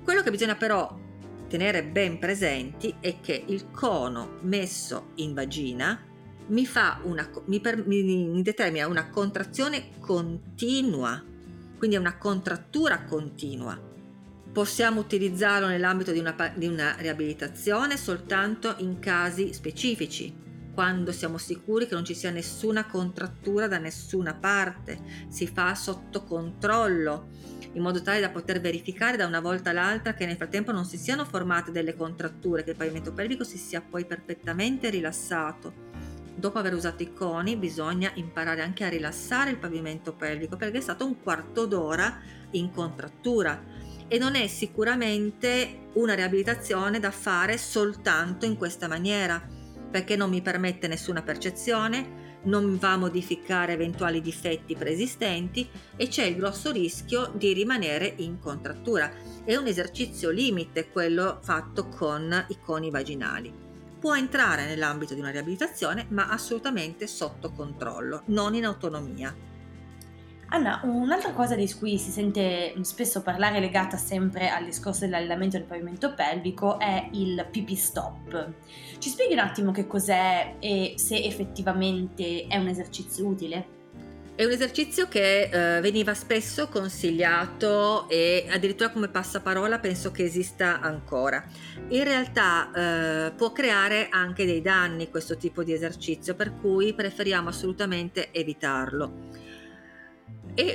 Quello 0.04 0.24
che 0.24 0.32
bisogna 0.32 0.56
però 0.56 1.00
tenere 1.48 1.84
ben 1.84 2.18
presenti 2.18 2.96
è 3.00 3.20
che 3.22 3.44
il 3.46 3.70
cono 3.70 4.40
messo 4.42 5.12
in 5.18 5.36
vagina 5.36 6.02
mi, 6.48 6.68
una, 7.04 7.30
mi, 7.46 7.60
per, 7.60 7.86
mi, 7.86 8.02
mi 8.02 8.42
determina 8.42 8.88
una 8.88 9.08
contrazione 9.12 9.92
continua, 10.00 11.24
quindi 11.78 11.96
è 11.96 12.00
una 12.00 12.18
contrattura 12.18 13.04
continua. 13.04 13.80
Possiamo 14.52 15.00
utilizzarlo 15.00 15.68
nell'ambito 15.68 16.12
di 16.12 16.18
una, 16.18 16.36
di 16.56 16.66
una 16.66 16.96
riabilitazione 16.98 17.98
soltanto 17.98 18.74
in 18.80 18.98
casi 18.98 19.54
specifici, 19.54 20.45
quando 20.76 21.14
siamo 21.14 21.38
sicuri 21.38 21.88
che 21.88 21.96
non 21.96 22.04
ci 22.04 22.14
sia 22.14 22.30
nessuna 22.30 22.86
contrattura 22.86 23.68
da 23.68 23.78
nessuna 23.78 24.34
parte, 24.34 25.00
si 25.30 25.48
fa 25.48 25.74
sotto 25.74 26.26
controllo 26.26 27.30
in 27.74 27.82
modo 27.82 28.02
tale 28.02 28.20
da 28.20 28.30
poter 28.30 28.60
verificare 28.60 29.18
da 29.18 29.26
una 29.26 29.40
volta 29.40 29.70
all'altra 29.70 30.14
che 30.14 30.26
nel 30.26 30.36
frattempo 30.36 30.72
non 30.72 30.86
si 30.86 30.98
siano 30.98 31.26
formate 31.26 31.72
delle 31.72 31.96
contratture, 31.96 32.64
che 32.64 32.72
il 32.72 32.78
pavimento 32.78 33.14
pelvico 33.14 33.44
si 33.44 33.58
sia 33.58 33.82
poi 33.82 34.06
perfettamente 34.06 34.90
rilassato. 34.90 35.84
Dopo 36.36 36.60
aver 36.60 36.74
usato 36.74 37.04
i 37.04 37.14
coni 37.14 37.56
bisogna 37.56 38.12
imparare 38.16 38.62
anche 38.62 38.84
a 38.84 38.90
rilassare 38.90 39.52
il 39.52 39.58
pavimento 39.58 40.14
pelvico 40.14 40.58
perché 40.58 40.80
è 40.80 40.82
stato 40.82 41.06
un 41.06 41.22
quarto 41.22 41.66
d'ora 41.66 42.20
in 42.52 42.72
contrattura. 42.72 43.64
E 44.08 44.18
non 44.18 44.36
è 44.36 44.48
sicuramente 44.48 45.88
una 45.94 46.14
riabilitazione 46.14 47.00
da 47.00 47.12
fare 47.12 47.58
soltanto 47.58 48.46
in 48.46 48.58
questa 48.58 48.88
maniera 48.88 49.55
perché 49.96 50.18
non 50.18 50.30
mi 50.30 50.42
permette 50.42 50.90
nessuna 50.90 51.22
percezione, 51.22 52.42
non 52.44 52.78
va 52.78 52.92
a 52.92 52.98
modificare 52.98 53.72
eventuali 53.72 54.20
difetti 54.20 54.76
preesistenti 54.76 55.70
e 55.96 56.10
c'è 56.10 56.26
il 56.26 56.36
grosso 56.36 56.70
rischio 56.74 57.32
di 57.34 57.54
rimanere 57.54 58.16
in 58.18 58.38
contrattura. 58.38 59.10
È 59.46 59.56
un 59.56 59.68
esercizio 59.68 60.32
limite 60.32 60.90
quello 60.90 61.40
fatto 61.42 61.88
con 61.88 62.46
i 62.50 62.58
coni 62.60 62.90
vaginali. 62.90 63.54
Può 63.98 64.14
entrare 64.14 64.66
nell'ambito 64.66 65.14
di 65.14 65.22
una 65.22 65.32
riabilitazione, 65.32 66.08
ma 66.10 66.28
assolutamente 66.28 67.08
sotto 67.08 67.54
controllo, 67.54 68.24
non 68.26 68.54
in 68.54 68.66
autonomia. 68.66 69.34
Anna, 70.50 70.80
un'altra 70.84 71.32
cosa 71.32 71.56
di 71.56 71.72
cui 71.74 71.98
si 71.98 72.12
sente 72.12 72.74
spesso 72.82 73.22
parlare 73.22 73.60
legata 73.60 73.98
sempre 73.98 74.50
al 74.50 74.66
discorso 74.66 75.02
dell'allenamento 75.02 75.58
del 75.58 75.66
pavimento 75.66 76.14
pelvico 76.14 76.80
è 76.80 77.10
il 77.14 77.48
pipi 77.50 77.76
stop. 77.76 78.54
Ci 79.00 79.10
spieghi 79.10 79.34
un 79.34 79.40
attimo 79.40 79.72
che 79.72 79.88
cos'è 79.88 80.56
e 80.60 80.94
se 80.98 81.18
effettivamente 81.18 82.46
è 82.48 82.58
un 82.58 82.68
esercizio 82.68 83.26
utile? 83.26 83.74
È 84.36 84.44
un 84.44 84.52
esercizio 84.52 85.08
che 85.08 85.44
eh, 85.44 85.82
veniva 85.82 86.14
spesso 86.14 86.68
consigliato 86.68 88.08
e 88.10 88.46
addirittura 88.50 88.92
come 88.92 89.08
passaparola 89.08 89.80
penso 89.80 90.12
che 90.12 90.26
esista 90.26 90.80
ancora. 90.82 91.44
In 91.88 92.04
realtà 92.04 92.70
eh, 93.28 93.32
può 93.32 93.52
creare 93.52 94.10
anche 94.10 94.46
dei 94.46 94.62
danni 94.62 95.10
questo 95.10 95.38
tipo 95.38 95.64
di 95.64 95.72
esercizio, 95.74 96.36
per 96.36 96.54
cui 96.60 96.94
preferiamo 96.94 97.50
assolutamente 97.50 98.32
evitarlo 98.32 99.45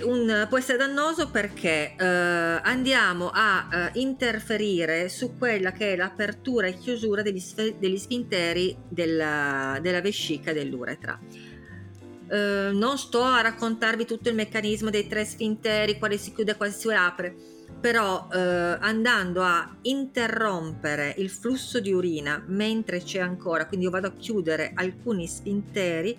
un, 0.02 0.46
può 0.48 0.58
essere 0.58 0.76
dannoso 0.76 1.30
perché 1.30 1.94
eh, 1.96 2.04
andiamo 2.04 3.30
a 3.32 3.68
eh, 3.72 4.00
interferire 4.00 5.08
su 5.08 5.38
quella 5.38 5.72
che 5.72 5.94
è 5.94 5.96
l'apertura 5.96 6.66
e 6.66 6.74
chiusura 6.74 7.22
degli, 7.22 7.42
degli 7.78 7.96
sfinteri 7.96 8.76
della, 8.88 9.78
della 9.80 10.00
vescica 10.00 10.52
dell'uretra. 10.52 11.18
Eh, 12.30 12.70
non 12.72 12.98
sto 12.98 13.22
a 13.22 13.40
raccontarvi 13.40 14.04
tutto 14.04 14.28
il 14.28 14.34
meccanismo 14.34 14.90
dei 14.90 15.08
tre 15.08 15.24
sfinteri, 15.24 15.98
quale 15.98 16.18
si 16.18 16.32
chiude 16.32 16.52
e 16.52 16.56
quale 16.56 16.72
si 16.72 16.88
apre, 16.92 17.34
però 17.80 18.28
eh, 18.32 18.38
andando 18.38 19.42
a 19.42 19.76
interrompere 19.82 21.14
il 21.16 21.30
flusso 21.30 21.80
di 21.80 21.92
urina 21.92 22.42
mentre 22.46 23.02
c'è 23.02 23.20
ancora, 23.20 23.66
quindi 23.66 23.86
io 23.86 23.90
vado 23.90 24.08
a 24.08 24.12
chiudere 24.12 24.72
alcuni 24.74 25.26
sfinteri, 25.26 26.18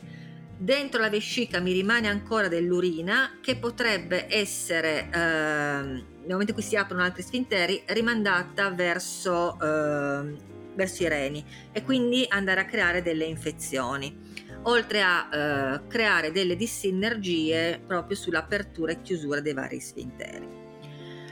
dentro 0.62 1.02
la 1.02 1.10
vescica 1.10 1.60
mi 1.60 1.72
rimane 1.72 2.08
ancora 2.08 2.48
dell'urina 2.48 3.40
che 3.42 3.56
potrebbe 3.56 4.28
essere, 4.30 5.10
eh, 5.12 5.18
nel 5.18 6.06
momento 6.28 6.52
in 6.52 6.54
cui 6.54 6.62
si 6.62 6.76
aprono 6.76 7.02
altri 7.02 7.24
sfinteri, 7.24 7.82
rimandata 7.88 8.70
verso, 8.70 9.58
eh, 9.60 10.36
verso 10.76 11.04
i 11.04 11.08
reni 11.08 11.44
e 11.72 11.82
quindi 11.84 12.26
andare 12.30 12.62
a 12.62 12.66
creare 12.66 13.02
delle 13.02 13.26
infezioni, 13.26 14.16
oltre 14.64 15.02
a 15.02 15.30
eh, 15.34 15.88
creare 15.88 16.32
delle 16.32 16.56
dissinergie 16.56 17.82
proprio 17.86 18.16
sull'apertura 18.16 18.92
e 18.92 19.02
chiusura 19.02 19.40
dei 19.40 19.54
vari 19.54 19.80
sfinteri. 19.80 20.60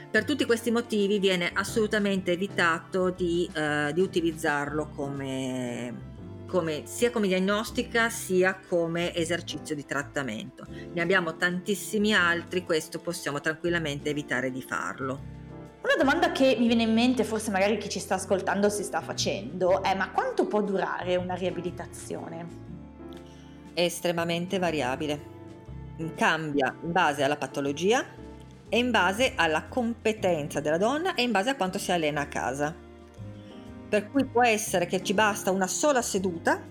Per 0.10 0.26
tutti 0.26 0.44
questi 0.46 0.72
motivi 0.72 1.20
viene 1.20 1.52
assolutamente 1.54 2.32
evitato 2.32 3.12
di, 3.12 3.48
eh, 3.54 3.92
di 3.94 4.02
utilizzarlo 4.02 4.90
come, 4.90 6.18
come, 6.50 6.82
sia 6.86 7.12
come 7.12 7.28
diagnostica 7.28 8.10
sia 8.10 8.60
come 8.68 9.16
esercizio 9.16 9.76
di 9.76 9.86
trattamento. 9.86 10.66
Ne 10.68 11.02
abbiamo 11.02 11.38
tantissimi 11.38 12.14
altri, 12.14 12.66
questo 12.66 13.00
possiamo 13.00 13.40
tranquillamente 13.40 14.10
evitare 14.10 14.52
di 14.52 14.62
farlo. 14.62 15.38
Una 15.82 15.96
domanda 15.98 16.32
che 16.34 16.58
mi 16.60 16.68
viene 16.68 16.84
in 16.84 16.94
mente, 16.94 17.24
forse 17.24 17.52
magari 17.52 17.78
chi 17.78 17.88
ci 17.88 18.00
sta 18.00 18.16
ascoltando 18.16 18.68
si 18.70 18.84
sta 18.84 19.00
facendo, 19.00 19.82
è 19.82 19.96
ma 19.96 20.12
quanto 20.12 20.46
può 20.46 20.62
durare 20.62 21.16
una 21.16 21.36
riabilitazione? 21.36 22.48
È 23.74 23.82
estremamente 23.82 24.60
variabile. 24.60 25.38
Cambia 26.16 26.76
in 26.82 26.92
base 26.92 27.24
alla 27.24 27.38
patologia 27.38 28.04
e 28.68 28.78
in 28.78 28.92
base 28.92 29.34
alla 29.36 29.68
competenza 29.68 30.60
della 30.60 30.78
donna 30.78 31.14
e 31.16 31.22
in 31.22 31.32
base 31.32 31.52
a 31.52 31.56
quanto 31.56 31.78
si 31.78 31.92
allena 31.92 32.22
a 32.22 32.28
casa 32.28 32.88
per 33.90 34.12
cui 34.12 34.24
può 34.24 34.44
essere 34.44 34.86
che 34.86 35.02
ci 35.04 35.16
basta 35.16 35.50
una 35.50 35.66
sola 35.66 36.04
seduta 36.04 36.62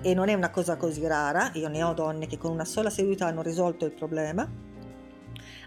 e 0.00 0.14
non 0.14 0.28
è 0.28 0.34
una 0.34 0.50
cosa 0.50 0.76
così 0.76 1.04
rara, 1.06 1.50
io 1.54 1.68
ne 1.68 1.82
ho 1.82 1.92
donne 1.92 2.26
che 2.26 2.38
con 2.38 2.52
una 2.52 2.64
sola 2.64 2.88
seduta 2.88 3.26
hanno 3.26 3.42
risolto 3.42 3.84
il 3.84 3.92
problema, 3.92 4.48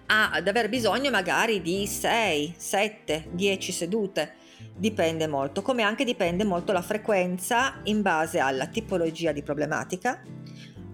ad 0.05 0.47
aver 0.47 0.69
bisogno 0.69 1.09
magari 1.09 1.61
di 1.61 1.85
6, 1.85 2.53
7, 2.55 3.27
10 3.31 3.71
sedute, 3.73 4.33
dipende 4.73 5.27
molto, 5.27 5.61
come 5.61 5.83
anche 5.83 6.05
dipende 6.05 6.45
molto 6.45 6.71
la 6.71 6.81
frequenza 6.81 7.79
in 7.83 8.01
base 8.01 8.39
alla 8.39 8.67
tipologia 8.67 9.33
di 9.33 9.43
problematica, 9.43 10.21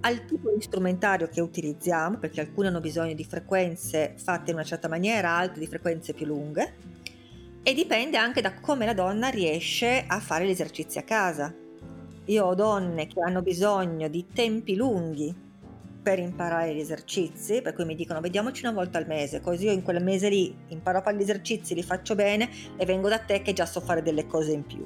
al 0.01 0.25
tipo 0.25 0.51
di 0.51 0.61
strumentario 0.61 1.27
che 1.27 1.41
utilizziamo, 1.41 2.17
perché 2.17 2.41
alcune 2.41 2.69
hanno 2.69 2.79
bisogno 2.79 3.13
di 3.13 3.23
frequenze 3.23 4.15
fatte 4.17 4.49
in 4.49 4.57
una 4.57 4.65
certa 4.65 4.87
maniera, 4.87 5.37
altre 5.37 5.59
di 5.59 5.67
frequenze 5.67 6.13
più 6.13 6.25
lunghe 6.25 7.01
e 7.63 7.73
dipende 7.73 8.17
anche 8.17 8.41
da 8.41 8.53
come 8.59 8.85
la 8.85 8.93
donna 8.93 9.29
riesce 9.29 10.03
a 10.05 10.19
fare 10.19 10.45
gli 10.45 10.49
esercizi 10.49 10.97
a 10.97 11.03
casa. 11.03 11.53
Io 12.25 12.45
ho 12.45 12.53
donne 12.53 13.07
che 13.07 13.21
hanno 13.21 13.41
bisogno 13.41 14.09
di 14.09 14.27
tempi 14.33 14.75
lunghi 14.75 15.33
per 16.03 16.19
imparare 16.19 16.75
gli 16.75 16.79
esercizi, 16.79 17.61
per 17.61 17.73
cui 17.73 17.85
mi 17.85 17.95
dicono 17.95 18.19
vediamoci 18.19 18.65
una 18.65 18.73
volta 18.73 18.97
al 18.97 19.07
mese, 19.07 19.39
così 19.39 19.65
io 19.65 19.71
in 19.71 19.83
quel 19.83 20.03
mese 20.03 20.27
lì 20.27 20.53
imparo 20.67 20.97
a 20.97 21.01
fare 21.01 21.15
gli 21.15 21.21
esercizi, 21.21 21.73
li 21.73 21.83
faccio 21.83 22.15
bene 22.15 22.49
e 22.75 22.85
vengo 22.85 23.07
da 23.07 23.19
te 23.19 23.41
che 23.41 23.53
già 23.53 23.65
so 23.65 23.79
fare 23.79 24.01
delle 24.01 24.27
cose 24.27 24.51
in 24.51 24.65
più 24.65 24.85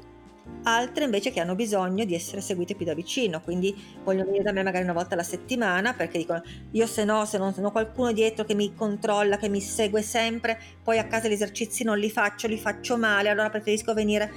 altre 0.64 1.06
invece 1.06 1.32
che 1.32 1.40
hanno 1.40 1.56
bisogno 1.56 2.04
di 2.04 2.14
essere 2.14 2.42
seguite 2.42 2.76
più 2.76 2.86
da 2.86 2.94
vicino, 2.94 3.42
quindi 3.42 3.74
vogliono 4.04 4.26
venire 4.26 4.44
da 4.44 4.52
me 4.52 4.64
magari 4.64 4.84
una 4.84 4.94
volta 4.94 5.14
alla 5.14 5.24
settimana 5.24 5.94
perché 5.94 6.18
dicono 6.18 6.42
io 6.72 6.86
se 6.86 7.06
no, 7.06 7.26
se 7.26 7.38
non 7.38 7.54
ho 7.58 7.72
qualcuno 7.72 8.12
dietro 8.12 8.44
che 8.44 8.54
mi 8.54 8.74
controlla, 8.74 9.38
che 9.38 9.50
mi 9.50 9.62
segue 9.62 10.02
sempre, 10.02 10.60
poi 10.84 11.00
a 11.00 11.08
casa 11.08 11.28
gli 11.28 11.34
esercizi 11.34 11.84
non 11.84 11.98
li 11.98 12.10
faccio, 12.10 12.48
li 12.48 12.58
faccio 12.58 12.98
male, 12.98 13.30
allora 13.30 13.50
preferisco 13.50 13.94
venire. 13.94 14.32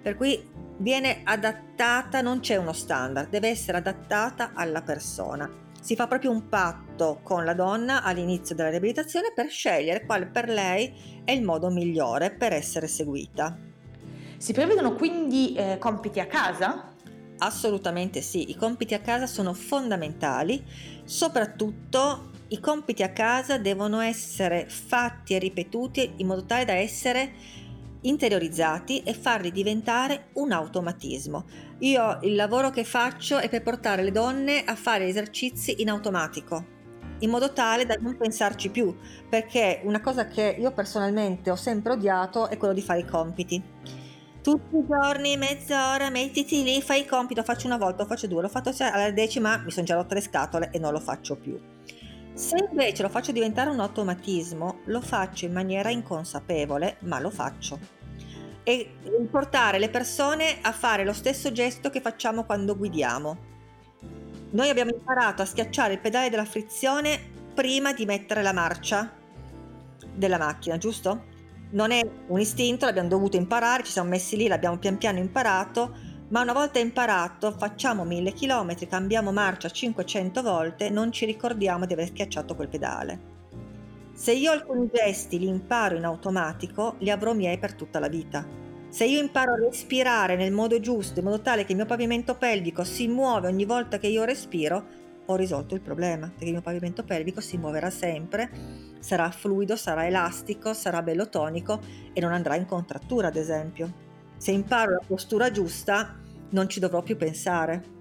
Per 0.00 0.16
cui 0.16 0.40
viene 0.78 1.20
adattata, 1.24 2.20
non 2.20 2.40
c'è 2.40 2.56
uno 2.56 2.72
standard, 2.72 3.28
deve 3.28 3.48
essere 3.48 3.78
adattata 3.78 4.52
alla 4.54 4.82
persona. 4.82 5.64
Si 5.80 5.94
fa 5.94 6.06
proprio 6.06 6.30
un 6.30 6.48
patto 6.48 7.20
con 7.22 7.44
la 7.44 7.54
donna 7.54 8.02
all'inizio 8.02 8.54
della 8.54 8.70
riabilitazione 8.70 9.32
per 9.34 9.48
scegliere 9.48 10.04
quale 10.04 10.26
per 10.26 10.48
lei 10.48 11.22
è 11.24 11.30
il 11.32 11.42
modo 11.42 11.70
migliore 11.70 12.32
per 12.32 12.52
essere 12.52 12.88
seguita. 12.88 13.56
Si 14.38 14.52
prevedono 14.52 14.94
quindi 14.94 15.54
eh, 15.54 15.78
compiti 15.78 16.20
a 16.20 16.26
casa? 16.26 16.92
Assolutamente 17.38 18.20
sì, 18.20 18.50
i 18.50 18.56
compiti 18.56 18.94
a 18.94 19.00
casa 19.00 19.26
sono 19.26 19.52
fondamentali, 19.54 20.62
soprattutto 21.04 22.30
i 22.48 22.60
compiti 22.60 23.02
a 23.02 23.12
casa 23.12 23.58
devono 23.58 24.00
essere 24.00 24.66
fatti 24.68 25.34
e 25.34 25.38
ripetuti 25.38 26.14
in 26.16 26.26
modo 26.26 26.44
tale 26.44 26.64
da 26.64 26.74
essere 26.74 27.32
interiorizzati 28.02 29.02
e 29.02 29.14
farli 29.14 29.50
diventare 29.50 30.28
un 30.34 30.52
automatismo. 30.52 31.44
Io 31.80 32.18
il 32.22 32.34
lavoro 32.34 32.70
che 32.70 32.84
faccio 32.84 33.38
è 33.38 33.48
per 33.48 33.62
portare 33.62 34.02
le 34.02 34.12
donne 34.12 34.64
a 34.64 34.76
fare 34.76 35.08
esercizi 35.08 35.80
in 35.80 35.90
automatico, 35.90 36.64
in 37.20 37.30
modo 37.30 37.52
tale 37.52 37.84
da 37.84 37.96
non 37.98 38.16
pensarci 38.16 38.70
più, 38.70 38.94
perché 39.28 39.80
una 39.84 40.00
cosa 40.00 40.26
che 40.26 40.56
io 40.58 40.72
personalmente 40.72 41.50
ho 41.50 41.56
sempre 41.56 41.92
odiato 41.92 42.48
è 42.48 42.56
quello 42.56 42.74
di 42.74 42.82
fare 42.82 43.00
i 43.00 43.06
compiti 43.06 43.62
tutti 44.46 44.76
i 44.76 44.86
giorni, 44.86 45.36
mezz'ora, 45.36 46.08
mettiti 46.08 46.62
lì, 46.62 46.80
fai 46.80 47.00
il 47.00 47.06
compito, 47.08 47.42
faccio 47.42 47.66
una 47.66 47.78
volta, 47.78 48.06
faccio 48.06 48.28
due, 48.28 48.42
l'ho 48.42 48.48
fatto 48.48 48.72
alla 48.78 49.10
decima, 49.10 49.56
mi 49.56 49.72
sono 49.72 49.84
già 49.84 49.96
rotte 49.96 50.14
le 50.14 50.20
scatole 50.20 50.70
e 50.70 50.78
non 50.78 50.92
lo 50.92 51.00
faccio 51.00 51.34
più. 51.34 51.58
Se 52.32 52.56
invece 52.70 53.02
lo 53.02 53.08
faccio 53.08 53.32
diventare 53.32 53.70
un 53.70 53.80
automatismo, 53.80 54.82
lo 54.84 55.00
faccio 55.00 55.46
in 55.46 55.52
maniera 55.52 55.90
inconsapevole, 55.90 56.98
ma 57.00 57.18
lo 57.18 57.30
faccio. 57.30 57.76
E 58.62 58.92
portare 59.28 59.80
le 59.80 59.90
persone 59.90 60.58
a 60.62 60.70
fare 60.70 61.04
lo 61.04 61.12
stesso 61.12 61.50
gesto 61.50 61.90
che 61.90 62.00
facciamo 62.00 62.44
quando 62.44 62.76
guidiamo. 62.76 63.38
Noi 64.50 64.68
abbiamo 64.68 64.92
imparato 64.92 65.42
a 65.42 65.44
schiacciare 65.44 65.94
il 65.94 65.98
pedale 65.98 66.30
della 66.30 66.44
frizione 66.44 67.18
prima 67.52 67.92
di 67.92 68.04
mettere 68.04 68.42
la 68.42 68.52
marcia 68.52 69.12
della 70.14 70.38
macchina, 70.38 70.78
giusto? 70.78 71.34
Non 71.70 71.90
è 71.90 72.00
un 72.28 72.40
istinto, 72.40 72.86
l'abbiamo 72.86 73.08
dovuto 73.08 73.36
imparare, 73.36 73.82
ci 73.82 73.92
siamo 73.92 74.10
messi 74.10 74.36
lì, 74.36 74.46
l'abbiamo 74.46 74.78
pian 74.78 74.98
piano 74.98 75.18
imparato, 75.18 75.94
ma 76.28 76.42
una 76.42 76.52
volta 76.52 76.78
imparato 76.78 77.52
facciamo 77.52 78.04
mille 78.04 78.32
chilometri, 78.32 78.86
cambiamo 78.86 79.32
marcia 79.32 79.68
500 79.68 80.42
volte, 80.42 80.90
non 80.90 81.12
ci 81.12 81.24
ricordiamo 81.24 81.86
di 81.86 81.92
aver 81.92 82.08
schiacciato 82.08 82.54
quel 82.56 82.68
pedale. 82.68 83.34
Se 84.12 84.32
io 84.32 84.50
alcuni 84.50 84.88
gesti 84.92 85.38
li 85.38 85.46
imparo 85.46 85.96
in 85.96 86.04
automatico, 86.04 86.94
li 87.00 87.10
avrò 87.10 87.34
miei 87.34 87.58
per 87.58 87.74
tutta 87.74 87.98
la 87.98 88.08
vita. 88.08 88.46
Se 88.88 89.04
io 89.04 89.20
imparo 89.20 89.52
a 89.52 89.58
respirare 89.58 90.36
nel 90.36 90.52
modo 90.52 90.80
giusto, 90.80 91.18
in 91.18 91.26
modo 91.26 91.42
tale 91.42 91.64
che 91.64 91.72
il 91.72 91.76
mio 91.76 91.86
pavimento 91.86 92.34
pelvico 92.36 92.82
si 92.82 93.08
muove 93.08 93.48
ogni 93.48 93.66
volta 93.66 93.98
che 93.98 94.06
io 94.06 94.24
respiro, 94.24 95.04
ho 95.26 95.36
risolto 95.36 95.74
il 95.74 95.80
problema, 95.80 96.28
perché 96.28 96.46
il 96.46 96.52
mio 96.52 96.62
pavimento 96.62 97.04
pelvico 97.04 97.40
si 97.40 97.56
muoverà 97.56 97.90
sempre, 97.90 98.50
sarà 98.98 99.30
fluido, 99.30 99.76
sarà 99.76 100.06
elastico, 100.06 100.72
sarà 100.72 101.02
bello 101.02 101.28
tonico 101.28 101.80
e 102.12 102.20
non 102.20 102.32
andrà 102.32 102.56
in 102.56 102.66
contrattura, 102.66 103.28
ad 103.28 103.36
esempio. 103.36 104.04
Se 104.36 104.50
imparo 104.50 104.92
la 104.92 105.02
postura 105.06 105.50
giusta, 105.50 106.16
non 106.50 106.68
ci 106.68 106.80
dovrò 106.80 107.02
più 107.02 107.16
pensare. 107.16 107.94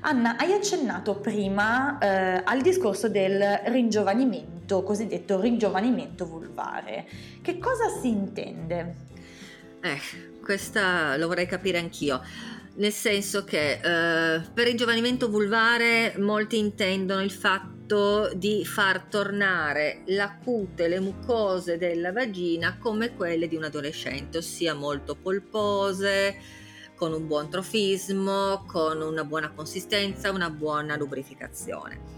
Anna, 0.00 0.36
hai 0.36 0.52
accennato 0.52 1.16
prima 1.16 1.98
eh, 1.98 2.42
al 2.44 2.60
discorso 2.60 3.08
del 3.08 3.42
ringiovanimento, 3.66 4.82
cosiddetto 4.82 5.40
ringiovanimento 5.40 6.26
vulvare. 6.26 7.06
Che 7.40 7.58
cosa 7.58 7.88
si 7.88 8.08
intende? 8.08 8.96
Eh, 9.80 9.98
questa 10.42 11.16
lo 11.16 11.26
vorrei 11.26 11.46
capire 11.46 11.78
anch'io. 11.78 12.20
Nel 12.76 12.92
senso 12.92 13.44
che 13.44 13.74
eh, 13.74 14.40
per 14.52 14.66
ringiovanimento 14.66 15.28
vulvare 15.28 16.16
molti 16.18 16.58
intendono 16.58 17.22
il 17.22 17.30
fatto 17.30 18.32
di 18.34 18.64
far 18.64 19.02
tornare 19.04 20.02
la 20.06 20.36
cute, 20.42 20.88
le 20.88 20.98
mucose 20.98 21.78
della 21.78 22.12
vagina 22.12 22.76
come 22.78 23.14
quelle 23.14 23.46
di 23.46 23.54
un 23.54 23.64
adolescente, 23.64 24.38
ossia 24.38 24.74
molto 24.74 25.14
polpose, 25.14 26.36
con 26.96 27.12
un 27.12 27.28
buon 27.28 27.48
trofismo, 27.48 28.64
con 28.66 29.00
una 29.00 29.24
buona 29.24 29.52
consistenza, 29.52 30.32
una 30.32 30.50
buona 30.50 30.96
lubrificazione. 30.96 32.13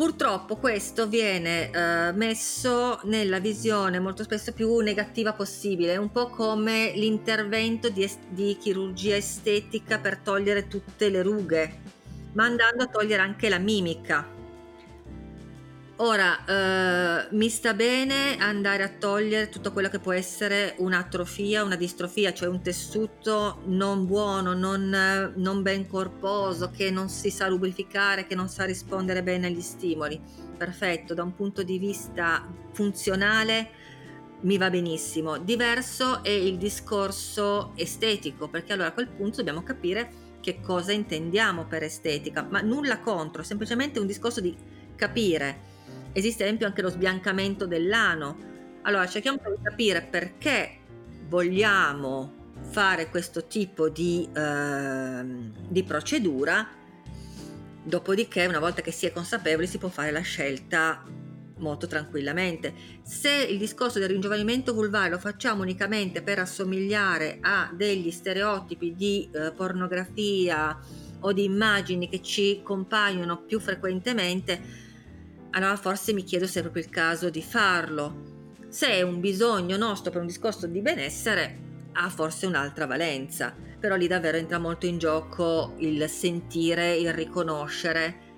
Purtroppo 0.00 0.56
questo 0.56 1.08
viene 1.08 1.70
eh, 1.70 2.12
messo 2.12 3.00
nella 3.04 3.38
visione 3.38 3.98
molto 3.98 4.22
spesso 4.22 4.54
più 4.54 4.78
negativa 4.78 5.34
possibile, 5.34 5.98
un 5.98 6.10
po' 6.10 6.30
come 6.30 6.92
l'intervento 6.94 7.90
di, 7.90 8.04
est- 8.04 8.28
di 8.30 8.56
chirurgia 8.58 9.16
estetica 9.16 9.98
per 9.98 10.16
togliere 10.16 10.68
tutte 10.68 11.10
le 11.10 11.20
rughe, 11.20 11.82
ma 12.32 12.46
andando 12.46 12.84
a 12.84 12.86
togliere 12.86 13.20
anche 13.20 13.50
la 13.50 13.58
mimica 13.58 14.39
Ora, 16.02 16.44
eh, 16.46 17.28
mi 17.32 17.50
sta 17.50 17.74
bene 17.74 18.38
andare 18.38 18.82
a 18.82 18.88
togliere 18.88 19.50
tutto 19.50 19.70
quello 19.70 19.90
che 19.90 19.98
può 19.98 20.12
essere 20.12 20.74
un'atrofia, 20.78 21.62
una 21.62 21.76
distrofia, 21.76 22.32
cioè 22.32 22.48
un 22.48 22.62
tessuto 22.62 23.60
non 23.66 24.06
buono, 24.06 24.54
non, 24.54 25.34
non 25.36 25.60
ben 25.60 25.86
corposo, 25.86 26.70
che 26.70 26.90
non 26.90 27.10
si 27.10 27.28
sa 27.28 27.48
lubrificare, 27.48 28.26
che 28.26 28.34
non 28.34 28.48
sa 28.48 28.64
rispondere 28.64 29.22
bene 29.22 29.48
agli 29.48 29.60
stimoli. 29.60 30.18
Perfetto, 30.56 31.12
da 31.12 31.22
un 31.22 31.34
punto 31.34 31.62
di 31.62 31.78
vista 31.78 32.48
funzionale 32.72 33.68
mi 34.40 34.56
va 34.56 34.70
benissimo. 34.70 35.36
Diverso 35.36 36.24
è 36.24 36.30
il 36.30 36.56
discorso 36.56 37.72
estetico, 37.76 38.48
perché 38.48 38.72
allora 38.72 38.88
a 38.88 38.92
quel 38.92 39.08
punto 39.08 39.36
dobbiamo 39.36 39.62
capire 39.62 40.10
che 40.40 40.62
cosa 40.62 40.92
intendiamo 40.92 41.66
per 41.66 41.82
estetica, 41.82 42.46
ma 42.48 42.62
nulla 42.62 43.00
contro, 43.00 43.42
semplicemente 43.42 44.00
un 44.00 44.06
discorso 44.06 44.40
di 44.40 44.56
capire 44.96 45.69
Esiste 46.12 46.42
ad 46.42 46.48
esempio 46.48 46.66
anche 46.66 46.82
lo 46.82 46.90
sbiancamento 46.90 47.66
dell'ano. 47.66 48.48
Allora 48.82 49.06
cerchiamo 49.06 49.38
di 49.38 49.62
capire 49.62 50.02
perché 50.02 50.78
vogliamo 51.28 52.38
fare 52.70 53.08
questo 53.08 53.46
tipo 53.46 53.88
di, 53.88 54.28
eh, 54.34 55.22
di 55.68 55.82
procedura, 55.84 56.68
dopodiché 57.82 58.46
una 58.46 58.58
volta 58.58 58.82
che 58.82 58.90
si 58.90 59.06
è 59.06 59.12
consapevoli 59.12 59.66
si 59.66 59.78
può 59.78 59.88
fare 59.88 60.10
la 60.10 60.20
scelta 60.20 61.04
molto 61.58 61.86
tranquillamente. 61.86 62.74
Se 63.02 63.30
il 63.30 63.58
discorso 63.58 63.98
del 63.98 64.08
ringiovanimento 64.08 64.74
vulvare 64.74 65.10
lo 65.10 65.18
facciamo 65.18 65.62
unicamente 65.62 66.22
per 66.22 66.38
assomigliare 66.38 67.38
a 67.40 67.70
degli 67.72 68.10
stereotipi 68.10 68.94
di 68.94 69.28
eh, 69.32 69.52
pornografia 69.52 70.78
o 71.20 71.32
di 71.32 71.44
immagini 71.44 72.08
che 72.08 72.22
ci 72.22 72.60
compaiono 72.62 73.42
più 73.42 73.60
frequentemente, 73.60 74.88
allora 75.50 75.76
forse 75.76 76.12
mi 76.12 76.22
chiedo 76.22 76.46
se 76.46 76.58
è 76.58 76.62
proprio 76.62 76.82
il 76.82 76.90
caso 76.90 77.30
di 77.30 77.42
farlo. 77.42 78.28
Se 78.68 78.86
è 78.88 79.02
un 79.02 79.20
bisogno 79.20 79.76
nostro 79.76 80.12
per 80.12 80.20
un 80.20 80.26
discorso 80.26 80.66
di 80.66 80.80
benessere, 80.80 81.58
ha 81.92 82.08
forse 82.08 82.46
un'altra 82.46 82.86
valenza, 82.86 83.52
però 83.78 83.96
lì 83.96 84.06
davvero 84.06 84.36
entra 84.36 84.58
molto 84.58 84.86
in 84.86 84.98
gioco 84.98 85.74
il 85.78 86.08
sentire, 86.08 86.94
il 86.94 87.12
riconoscere. 87.12 88.28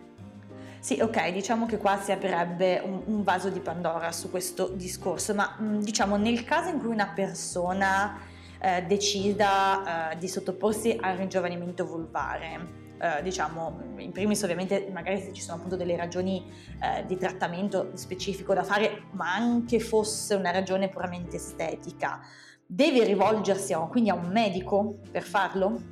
Sì, 0.79 1.01
ok, 1.01 1.31
diciamo 1.31 1.67
che 1.67 1.77
qua 1.77 2.01
si 2.01 2.11
aprirebbe 2.11 2.81
un, 2.83 3.03
un 3.05 3.23
vaso 3.23 3.51
di 3.51 3.61
Pandora 3.61 4.11
su 4.11 4.31
questo 4.31 4.69
discorso, 4.69 5.35
ma 5.35 5.57
mm, 5.61 5.81
diciamo 5.81 6.17
nel 6.17 6.45
caso 6.45 6.71
in 6.71 6.81
cui 6.81 6.89
una 6.89 7.13
persona 7.15 8.19
eh, 8.59 8.83
decida 8.83 10.13
eh, 10.13 10.19
di 10.19 10.29
sottoporsi 10.29 10.97
al 11.01 11.17
ringiovanimento 11.19 11.85
vulvare, 11.85 12.82
eh, 13.03 13.21
diciamo, 13.21 13.97
in 13.97 14.13
primis 14.13 14.41
ovviamente 14.45 14.89
magari 14.93 15.21
se 15.21 15.33
ci 15.33 15.43
sono 15.43 15.57
appunto 15.57 15.75
delle 15.75 15.97
ragioni 15.97 16.45
eh, 16.81 17.05
di 17.05 17.17
trattamento 17.17 17.91
specifico 17.95 18.55
da 18.55 18.63
fare, 18.63 19.07
ma 19.11 19.35
anche 19.35 19.81
fosse 19.81 20.37
una 20.37 20.53
ragione 20.53 20.89
puramente 20.89 21.35
estetica, 21.35 22.21
deve 22.65 23.03
rivolgersi 23.03 23.73
a, 23.73 23.81
quindi 23.81 24.11
a 24.11 24.15
un 24.15 24.29
medico 24.29 25.01
per 25.11 25.25
farlo? 25.25 25.83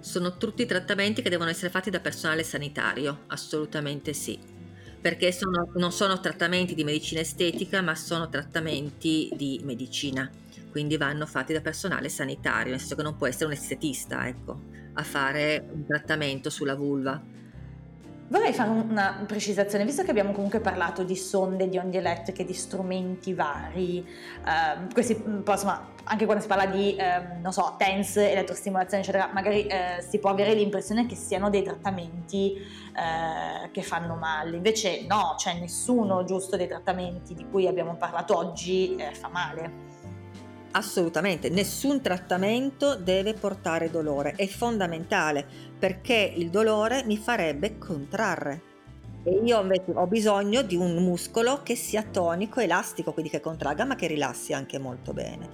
Sono 0.00 0.38
tutti 0.38 0.64
trattamenti 0.64 1.20
che 1.20 1.28
devono 1.28 1.50
essere 1.50 1.68
fatti 1.68 1.90
da 1.90 2.00
personale 2.00 2.44
sanitario, 2.44 3.24
assolutamente 3.26 4.14
sì. 4.14 4.38
Perché 5.02 5.32
sono, 5.32 5.70
non 5.74 5.92
sono 5.92 6.18
trattamenti 6.18 6.74
di 6.74 6.82
medicina 6.82 7.20
estetica, 7.20 7.82
ma 7.82 7.94
sono 7.94 8.30
trattamenti 8.30 9.28
di 9.34 9.60
medicina, 9.64 10.30
quindi 10.70 10.96
vanno 10.96 11.26
fatti 11.26 11.52
da 11.52 11.60
personale 11.60 12.08
sanitario, 12.08 12.70
nel 12.70 12.80
senso 12.80 12.94
che 12.96 13.02
non 13.02 13.18
può 13.18 13.26
essere 13.26 13.46
un 13.46 13.52
estetista, 13.52 14.26
ecco 14.26 14.80
a 14.94 15.02
fare 15.02 15.64
un 15.72 15.84
trattamento 15.84 16.50
sulla 16.50 16.74
vulva. 16.74 17.20
Vorrei 18.32 18.54
fare 18.54 18.70
una 18.70 19.24
precisazione, 19.26 19.84
visto 19.84 20.02
che 20.04 20.10
abbiamo 20.10 20.32
comunque 20.32 20.60
parlato 20.60 21.02
di 21.02 21.16
sonde, 21.16 21.68
di 21.68 21.76
onde 21.76 21.98
elettriche, 21.98 22.46
di 22.46 22.54
strumenti 22.54 23.34
vari, 23.34 23.98
eh, 23.98 24.90
questi, 24.90 25.22
mm, 25.22 25.42
insomma, 25.46 25.90
anche 26.04 26.24
quando 26.24 26.42
si 26.42 26.48
parla 26.48 26.64
di, 26.64 26.96
eh, 26.96 27.40
non 27.42 27.52
so, 27.52 27.74
TENS, 27.76 28.16
elettrostimolazione, 28.16 29.02
eccetera, 29.02 29.28
magari 29.34 29.66
eh, 29.66 30.02
si 30.08 30.18
può 30.18 30.30
avere 30.30 30.54
l'impressione 30.54 31.04
che 31.04 31.14
siano 31.14 31.50
dei 31.50 31.62
trattamenti 31.62 32.54
eh, 32.54 33.70
che 33.70 33.82
fanno 33.82 34.14
male. 34.14 34.56
Invece 34.56 35.04
no, 35.06 35.34
c'è 35.36 35.58
nessuno 35.58 36.24
giusto 36.24 36.56
dei 36.56 36.68
trattamenti 36.68 37.34
di 37.34 37.46
cui 37.50 37.66
abbiamo 37.66 37.96
parlato 37.96 38.34
oggi 38.34 38.96
eh, 38.96 39.12
fa 39.12 39.28
male. 39.28 39.91
Assolutamente, 40.74 41.50
nessun 41.50 42.00
trattamento 42.00 42.94
deve 42.94 43.34
portare 43.34 43.90
dolore, 43.90 44.32
è 44.36 44.46
fondamentale 44.46 45.46
perché 45.78 46.32
il 46.34 46.48
dolore 46.48 47.04
mi 47.04 47.18
farebbe 47.18 47.76
contrarre. 47.76 48.70
E 49.24 49.40
io 49.44 49.60
invece 49.60 49.92
ho 49.92 50.06
bisogno 50.06 50.62
di 50.62 50.74
un 50.74 50.96
muscolo 50.96 51.62
che 51.62 51.74
sia 51.76 52.02
tonico, 52.02 52.60
elastico, 52.60 53.12
quindi 53.12 53.30
che 53.30 53.40
contragga 53.40 53.84
ma 53.84 53.96
che 53.96 54.06
rilassi 54.06 54.54
anche 54.54 54.78
molto 54.78 55.12
bene. 55.12 55.50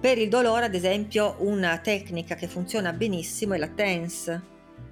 Per 0.00 0.16
il 0.18 0.28
dolore, 0.28 0.64
ad 0.64 0.74
esempio, 0.74 1.36
una 1.40 1.78
tecnica 1.78 2.36
che 2.36 2.46
funziona 2.46 2.92
benissimo 2.92 3.54
è 3.54 3.58
la 3.58 3.68
TENS, 3.68 4.40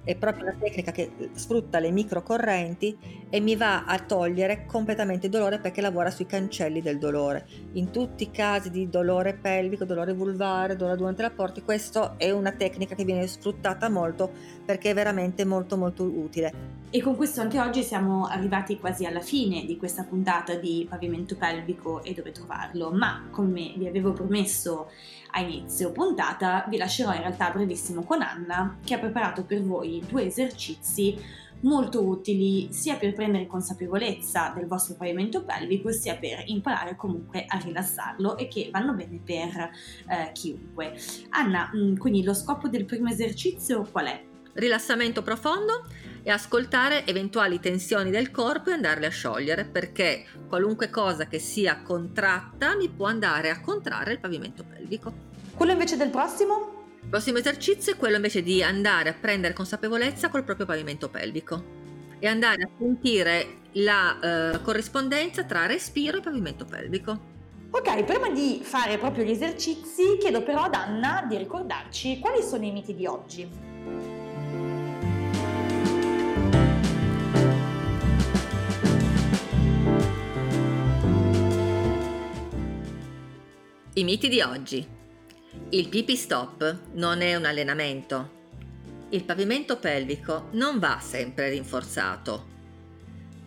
è 0.03 0.15
proprio 0.15 0.43
una 0.43 0.55
tecnica 0.59 0.91
che 0.91 1.11
sfrutta 1.33 1.79
le 1.79 1.91
microcorrenti 1.91 2.97
e 3.29 3.39
mi 3.39 3.55
va 3.55 3.85
a 3.85 3.99
togliere 3.99 4.65
completamente 4.65 5.27
il 5.27 5.31
dolore 5.31 5.59
perché 5.59 5.81
lavora 5.81 6.09
sui 6.09 6.25
cancelli 6.25 6.81
del 6.81 6.97
dolore. 6.97 7.45
In 7.73 7.91
tutti 7.91 8.23
i 8.23 8.31
casi 8.31 8.71
di 8.71 8.89
dolore 8.89 9.33
pelvico, 9.35 9.85
dolore 9.85 10.13
vulvare, 10.13 10.75
dolore 10.75 10.97
durante 10.97 11.21
i 11.21 11.25
rapporti, 11.27 11.61
questa 11.61 12.15
è 12.17 12.31
una 12.31 12.51
tecnica 12.51 12.95
che 12.95 13.05
viene 13.05 13.27
sfruttata 13.27 13.89
molto 13.89 14.31
perché 14.65 14.91
è 14.91 14.93
veramente 14.93 15.45
molto 15.45 15.77
molto 15.77 16.03
utile. 16.03 16.79
E 16.93 17.01
con 17.01 17.15
questo 17.15 17.39
anche 17.39 17.57
oggi 17.57 17.83
siamo 17.83 18.25
arrivati 18.25 18.77
quasi 18.77 19.05
alla 19.05 19.21
fine 19.21 19.65
di 19.65 19.77
questa 19.77 20.03
puntata 20.03 20.55
di 20.55 20.85
pavimento 20.89 21.37
pelvico 21.37 22.03
e 22.03 22.13
dove 22.13 22.31
trovarlo, 22.31 22.91
ma 22.91 23.27
come 23.31 23.73
vi 23.77 23.87
avevo 23.87 24.11
promesso 24.11 24.89
a 25.31 25.41
inizio 25.41 25.91
puntata 25.91 26.65
vi 26.69 26.77
lascerò 26.77 27.13
in 27.13 27.19
realtà 27.19 27.49
brevissimo 27.49 28.03
con 28.03 28.21
Anna 28.21 28.77
che 28.83 28.93
ha 28.93 28.99
preparato 28.99 29.43
per 29.43 29.61
voi 29.63 30.03
due 30.07 30.25
esercizi 30.25 31.17
molto 31.61 32.03
utili 32.03 32.71
sia 32.71 32.95
per 32.95 33.13
prendere 33.13 33.47
consapevolezza 33.47 34.51
del 34.55 34.67
vostro 34.67 34.95
pavimento 34.95 35.43
pelvico 35.43 35.91
sia 35.91 36.15
per 36.15 36.43
imparare 36.45 36.95
comunque 36.95 37.45
a 37.47 37.57
rilassarlo 37.57 38.37
e 38.37 38.47
che 38.47 38.69
vanno 38.71 38.93
bene 38.93 39.19
per 39.23 39.69
eh, 40.07 40.31
chiunque. 40.33 40.95
Anna, 41.29 41.71
mm, 41.75 41.97
quindi 41.97 42.23
lo 42.23 42.33
scopo 42.33 42.67
del 42.67 42.85
primo 42.85 43.09
esercizio 43.09 43.87
qual 43.91 44.07
è? 44.07 44.23
Rilassamento 44.53 45.21
profondo 45.21 45.85
e 46.23 46.29
ascoltare 46.29 47.05
eventuali 47.05 47.59
tensioni 47.59 48.11
del 48.11 48.31
corpo 48.31 48.69
e 48.69 48.73
andarle 48.73 49.07
a 49.07 49.11
sciogliere 49.11 49.65
perché 49.65 50.25
qualunque 50.47 50.89
cosa 50.89 51.25
che 51.27 51.39
sia 51.39 51.81
contratta 51.81 52.75
mi 52.75 52.89
può 52.89 53.07
andare 53.07 53.49
a 53.49 53.59
contrarre 53.59 54.13
il 54.13 54.19
pavimento 54.19 54.63
pelvico. 54.63 55.13
Quello 55.55 55.71
invece 55.71 55.97
del 55.97 56.09
prossimo? 56.09 56.79
prossimo 57.09 57.39
esercizio 57.39 57.93
è 57.93 57.97
quello 57.97 58.15
invece 58.15 58.43
di 58.43 58.63
andare 58.63 59.09
a 59.09 59.13
prendere 59.13 59.53
consapevolezza 59.53 60.29
col 60.29 60.43
proprio 60.43 60.65
pavimento 60.65 61.09
pelvico 61.09 61.79
e 62.19 62.27
andare 62.27 62.63
a 62.63 62.69
sentire 62.77 63.59
la 63.73 64.19
eh, 64.53 64.61
corrispondenza 64.61 65.43
tra 65.43 65.65
respiro 65.65 66.17
e 66.17 66.21
pavimento 66.21 66.65
pelvico. 66.65 67.29
Ok, 67.71 68.03
prima 68.03 68.29
di 68.29 68.59
fare 68.63 68.97
proprio 68.97 69.23
gli 69.23 69.31
esercizi, 69.31 70.17
chiedo 70.19 70.43
però 70.43 70.63
ad 70.63 70.75
Anna 70.75 71.25
di 71.27 71.37
ricordarci 71.37 72.19
quali 72.19 72.41
sono 72.43 72.65
i 72.65 72.71
miti 72.71 72.93
di 72.93 73.05
oggi. 73.05 73.49
I 83.93 84.05
miti 84.05 84.29
di 84.29 84.39
oggi. 84.39 84.87
Il 85.71 85.89
pipi 85.89 86.15
stop 86.15 86.91
non 86.93 87.19
è 87.19 87.35
un 87.35 87.43
allenamento. 87.43 88.39
Il 89.09 89.25
pavimento 89.25 89.79
pelvico 89.79 90.47
non 90.51 90.79
va 90.79 90.99
sempre 91.01 91.49
rinforzato. 91.49 92.47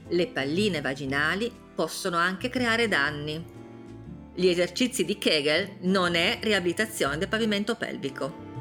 Le 0.08 0.26
palline 0.26 0.82
vaginali 0.82 1.50
possono 1.74 2.18
anche 2.18 2.50
creare 2.50 2.88
danni. 2.88 3.42
Gli 4.34 4.46
esercizi 4.46 5.06
di 5.06 5.16
Kegel 5.16 5.76
non 5.80 6.14
è 6.14 6.38
riabilitazione 6.42 7.16
del 7.16 7.28
pavimento 7.28 7.76
pelvico. 7.76 8.53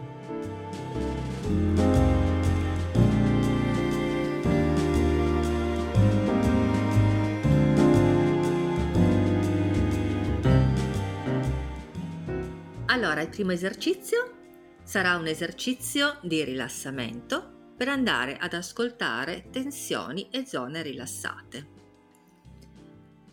Allora, 12.93 13.21
il 13.21 13.29
primo 13.29 13.51
esercizio 13.51 14.77
sarà 14.83 15.15
un 15.15 15.25
esercizio 15.25 16.19
di 16.21 16.43
rilassamento 16.43 17.71
per 17.75 17.87
andare 17.87 18.37
ad 18.37 18.53
ascoltare 18.53 19.49
tensioni 19.49 20.29
e 20.29 20.45
zone 20.45 20.83
rilassate. 20.83 21.69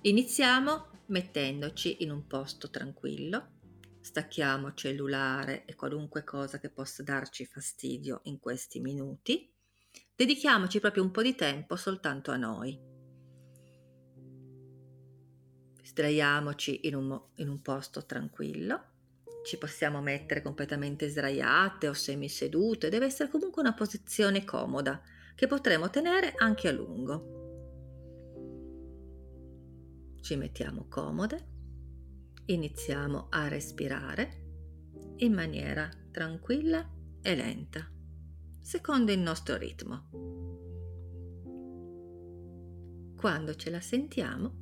Iniziamo 0.00 1.02
mettendoci 1.08 2.02
in 2.02 2.10
un 2.10 2.26
posto 2.26 2.70
tranquillo, 2.70 3.58
stacchiamo 4.00 4.72
cellulare 4.72 5.66
e 5.66 5.74
qualunque 5.74 6.24
cosa 6.24 6.58
che 6.58 6.70
possa 6.70 7.02
darci 7.02 7.44
fastidio 7.44 8.22
in 8.24 8.40
questi 8.40 8.80
minuti, 8.80 9.52
dedichiamoci 10.16 10.80
proprio 10.80 11.02
un 11.02 11.10
po' 11.10 11.20
di 11.20 11.34
tempo 11.34 11.76
soltanto 11.76 12.30
a 12.30 12.38
noi. 12.38 12.80
Sdraiamoci 15.82 16.86
in 16.86 16.94
un, 16.94 17.20
in 17.34 17.50
un 17.50 17.60
posto 17.60 18.06
tranquillo, 18.06 18.89
ci 19.42 19.56
possiamo 19.58 20.00
mettere 20.00 20.42
completamente 20.42 21.08
sdraiate 21.08 21.88
o 21.88 21.92
semisedute, 21.92 22.88
deve 22.88 23.06
essere 23.06 23.30
comunque 23.30 23.62
una 23.62 23.74
posizione 23.74 24.44
comoda 24.44 25.00
che 25.34 25.46
potremo 25.46 25.88
tenere 25.88 26.34
anche 26.36 26.68
a 26.68 26.72
lungo. 26.72 27.38
Ci 30.20 30.36
mettiamo 30.36 30.86
comode, 30.88 31.48
iniziamo 32.46 33.28
a 33.30 33.48
respirare 33.48 34.48
in 35.16 35.32
maniera 35.32 35.88
tranquilla 36.10 36.88
e 37.22 37.34
lenta, 37.34 37.90
secondo 38.60 39.12
il 39.12 39.18
nostro 39.18 39.56
ritmo. 39.56 40.08
Quando 43.16 43.54
ce 43.54 43.70
la 43.70 43.80
sentiamo, 43.80 44.52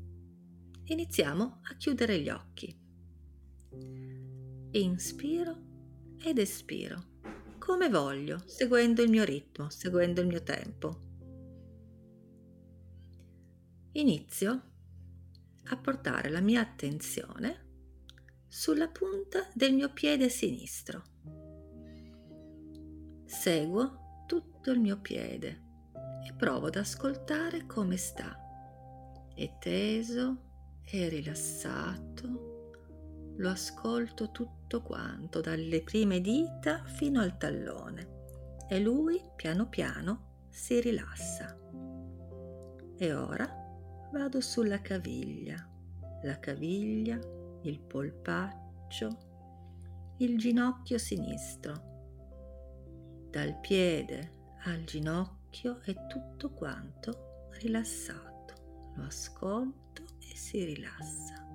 iniziamo 0.85 1.61
a 1.63 1.77
chiudere 1.77 2.21
gli 2.21 2.29
occhi. 2.29 2.77
Inspiro 4.73 5.57
ed 6.23 6.37
espiro, 6.37 7.03
come 7.59 7.89
voglio, 7.89 8.43
seguendo 8.45 9.03
il 9.03 9.09
mio 9.09 9.25
ritmo, 9.25 9.71
seguendo 9.71 10.21
il 10.21 10.27
mio 10.27 10.43
tempo. 10.43 11.01
Inizio 13.93 14.63
a 15.65 15.77
portare 15.79 16.29
la 16.29 16.41
mia 16.41 16.61
attenzione 16.61 17.67
sulla 18.47 18.89
punta 18.89 19.49
del 19.55 19.73
mio 19.73 19.91
piede 19.91 20.29
sinistro. 20.29 21.03
Seguo 23.25 24.25
tutto 24.27 24.71
il 24.71 24.81
mio 24.81 25.01
piede 25.01 25.63
e 26.29 26.35
provo 26.35 26.67
ad 26.67 26.77
ascoltare 26.77 27.65
come 27.65 27.97
sta. 27.97 28.39
È 29.35 29.57
teso, 29.59 30.43
è 30.85 31.09
rilassato. 31.09 32.57
Lo 33.37 33.51
ascolto 33.51 34.31
tutto 34.31 34.58
quanto, 34.83 35.41
dalle 35.41 35.83
prime 35.83 36.21
dita 36.21 36.85
fino 36.85 37.21
al 37.21 37.37
tallone. 37.37 38.17
E 38.69 38.81
lui, 38.81 39.21
piano 39.35 39.69
piano, 39.69 40.47
si 40.51 40.81
rilassa. 40.81 41.57
E 42.97 43.13
ora 43.13 43.49
vado 44.13 44.41
sulla 44.41 44.81
caviglia, 44.81 45.67
la 46.23 46.39
caviglia, 46.39 47.19
il 47.63 47.81
polpaccio, 47.81 49.19
il 50.19 50.37
ginocchio 50.37 50.99
sinistro. 50.99 51.87
Dal 53.31 53.59
piede 53.61 54.37
al 54.65 54.85
ginocchio 54.85 55.81
è 55.83 55.95
tutto 56.07 56.51
quanto 56.51 57.49
rilassato. 57.61 58.37
Lo 58.97 59.05
ascolto 59.05 60.03
e 60.19 60.37
si 60.37 60.65
rilassa. 60.65 61.47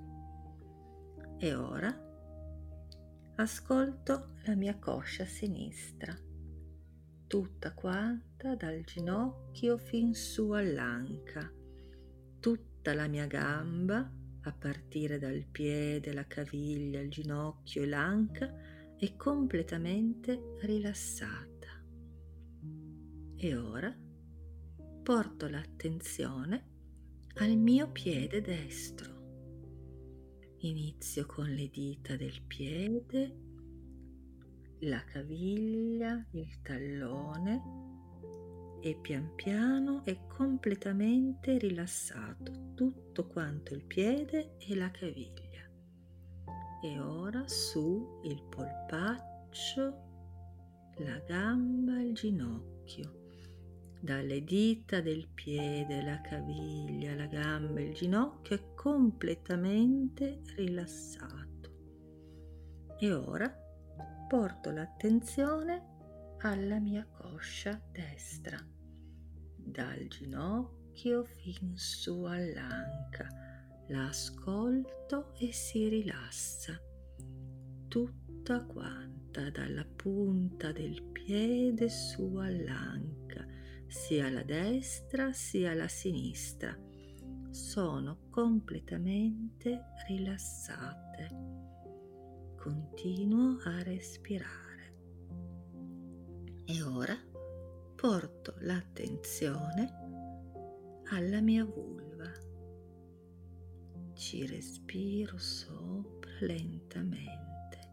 E 1.37 1.55
ora 1.55 2.02
ascolto 3.35 4.35
la 4.45 4.55
mia 4.55 4.77
coscia 4.77 5.25
sinistra, 5.25 6.15
tutta 7.27 7.73
quanta 7.73 8.55
dal 8.55 8.83
ginocchio 8.83 9.77
fin 9.77 10.13
su 10.13 10.51
all'anca 10.51 11.51
tutta 12.43 12.93
la 12.93 13.07
mia 13.07 13.27
gamba, 13.27 14.11
a 14.41 14.51
partire 14.51 15.17
dal 15.17 15.45
piede, 15.49 16.11
la 16.11 16.27
caviglia, 16.27 16.99
il 16.99 17.09
ginocchio 17.09 17.83
e 17.83 17.87
l'anca, 17.87 18.53
è 18.97 19.15
completamente 19.15 20.57
rilassata. 20.59 21.81
E 23.37 23.55
ora 23.55 23.97
porto 25.03 25.47
l'attenzione 25.47 26.71
al 27.35 27.55
mio 27.55 27.89
piede 27.93 28.41
destro. 28.41 29.12
Inizio 30.65 31.25
con 31.25 31.49
le 31.49 31.69
dita 31.69 32.15
del 32.15 32.41
piede, 32.47 33.35
la 34.79 35.03
caviglia, 35.03 36.25
il 36.31 36.61
tallone, 36.61 37.61
e 38.79 38.95
pian 38.95 39.35
piano 39.35 40.05
è 40.05 40.25
completamente 40.25 41.57
rilassato 41.57 42.71
tutto 42.75 43.27
quanto 43.27 43.73
il 43.73 43.83
piede 43.83 44.55
e 44.57 44.73
la 44.75 44.89
caviglia. 44.89 45.69
E 46.81 46.97
ora 46.97 47.45
su 47.45 48.21
il 48.23 48.41
polpaccio, 48.43 49.81
la 50.99 51.19
gamba, 51.27 52.01
il 52.01 52.13
ginocchio. 52.13 53.22
Dalle 54.03 54.43
dita 54.43 54.99
del 54.99 55.29
piede, 55.29 56.01
la 56.01 56.19
caviglia, 56.19 57.15
la 57.15 57.25
gamba 57.25 57.79
il 57.79 57.93
ginocchio 57.93 58.57
è 58.57 58.73
completamente 58.75 60.41
rilassato. 60.57 61.71
E 62.99 63.13
ora 63.13 63.49
porto 64.27 64.71
l'attenzione 64.71 66.35
alla 66.39 66.81
mia 66.81 67.05
coscia 67.05 67.81
destra 67.93 68.57
dal 69.55 70.05
ginocchio 70.07 71.23
fin 71.23 71.71
su 71.77 72.23
all'anca. 72.23 73.29
La 73.87 74.09
ascolto 74.09 75.33
e 75.35 75.53
si 75.53 75.87
rilassa 75.87 76.77
tutta 77.87 78.65
quanta 78.65 79.49
dalla 79.49 79.85
punta 79.85 80.73
del 80.73 81.01
piede 81.03 81.87
su 81.87 82.35
all'anca, 82.35 83.52
sia 83.93 84.27
la 84.31 84.41
destra 84.41 85.31
sia 85.33 85.75
la 85.75 85.87
sinistra. 85.87 86.75
Sono 87.51 88.27
completamente 88.31 89.93
rilassate. 90.07 91.29
Continuo 92.57 93.59
a 93.63 93.83
respirare. 93.83 94.95
E 96.65 96.81
ora 96.81 97.15
porto 97.95 98.55
l'attenzione 98.61 99.93
alla 101.11 101.39
mia 101.39 101.63
vulva. 101.63 102.31
Ci 104.15 104.47
respiro 104.47 105.37
sopra 105.37 106.31
lentamente. 106.41 107.91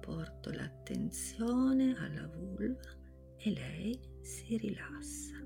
Porto 0.00 0.50
l'attenzione 0.50 1.96
alla 1.96 2.26
vulva 2.26 2.96
e 3.38 3.50
lei 3.50 4.16
si 4.28 4.58
rilassa. 4.58 5.42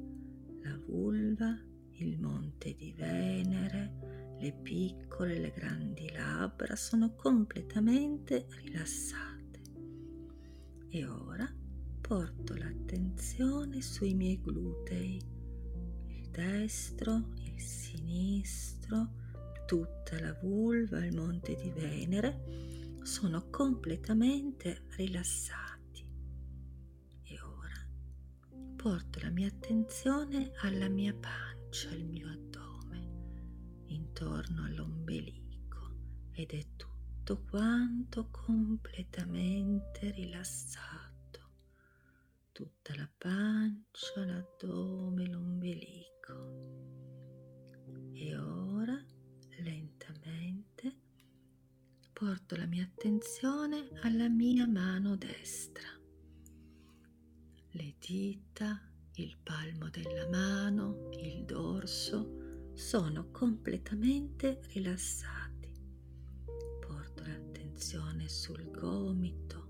La 0.65 0.77
vulva, 0.87 1.57
il 1.99 2.19
monte 2.19 2.75
di 2.75 2.93
Venere, 2.93 4.35
le 4.41 4.53
piccole 4.53 5.37
e 5.37 5.39
le 5.39 5.53
grandi 5.53 6.11
labbra 6.11 6.75
sono 6.75 7.15
completamente 7.15 8.49
rilassate. 8.49 9.61
E 10.89 11.07
ora 11.07 11.49
porto 12.01 12.57
l'attenzione 12.57 13.81
sui 13.81 14.15
miei 14.15 14.41
glutei, 14.41 15.23
il 16.09 16.29
destro, 16.31 17.29
il 17.37 17.61
sinistro, 17.61 19.13
tutta 19.65 20.19
la 20.19 20.37
vulva, 20.43 21.05
il 21.05 21.15
monte 21.15 21.55
di 21.55 21.71
Venere 21.71 22.99
sono 23.03 23.49
completamente 23.49 24.87
rilassati. 24.97 25.72
Porto 28.83 29.21
la 29.21 29.31
mia 29.31 29.47
attenzione 29.47 30.51
alla 30.63 30.89
mia 30.89 31.15
pancia, 31.15 31.89
al 31.91 32.03
mio 32.03 32.29
addome, 32.29 33.85
intorno 33.87 34.65
all'ombelico 34.65 35.95
ed 36.33 36.51
è 36.51 36.67
tutto 36.75 37.45
quanto 37.49 38.29
completamente 38.29 40.11
rilassato 40.11 41.51
tutta 42.51 42.97
la 42.97 43.09
pancia, 43.19 44.25
l'addome, 44.25 45.29
l'ombelico. 45.29 46.35
E 48.15 48.37
ora 48.37 49.01
lentamente 49.61 50.97
porto 52.13 52.57
la 52.57 52.67
mia 52.67 52.83
attenzione 52.83 53.91
alla 54.03 54.29
mia 54.29 54.67
mano 54.67 55.15
destra. 55.15 56.02
Le 57.75 57.95
dita, 57.99 58.79
il 59.15 59.35
palmo 59.43 59.89
della 59.89 60.29
mano, 60.29 61.09
il 61.13 61.43
dorso 61.47 62.71
sono 62.75 63.31
completamente 63.31 64.61
rilassati. 64.75 65.73
Porto 66.81 67.23
l'attenzione 67.25 68.29
sul 68.29 68.71
gomito, 68.71 69.69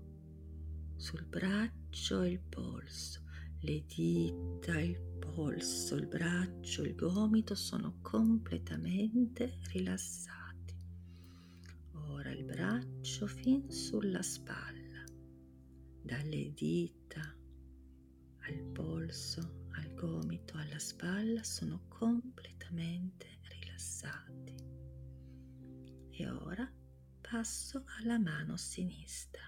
sul 0.97 1.23
braccio 1.23 2.23
e 2.23 2.31
il 2.31 2.41
polso, 2.41 3.21
le 3.61 3.85
dita, 3.85 4.77
il 4.81 4.99
polso, 5.19 5.95
il 5.95 6.07
braccio, 6.07 6.83
il 6.83 6.95
gomito 6.95 7.55
sono 7.55 7.99
completamente 8.01 9.59
rilassati. 9.71 10.75
Ora 12.09 12.31
il 12.31 12.43
braccio 12.43 13.27
fin 13.27 13.71
sulla 13.71 14.21
spalla, 14.21 15.05
dalle 16.01 16.51
dita 16.51 17.41
al 18.47 18.59
polso, 18.73 19.67
al 19.75 19.93
gomito, 19.93 20.57
alla 20.57 20.79
spalla 20.79 21.43
sono 21.43 21.81
completamente 21.87 23.39
rilassati. 23.59 24.55
E 26.09 26.29
ora 26.29 26.69
passo 27.21 27.83
alla 27.99 28.19
mano 28.19 28.57
sinistra 28.57 29.41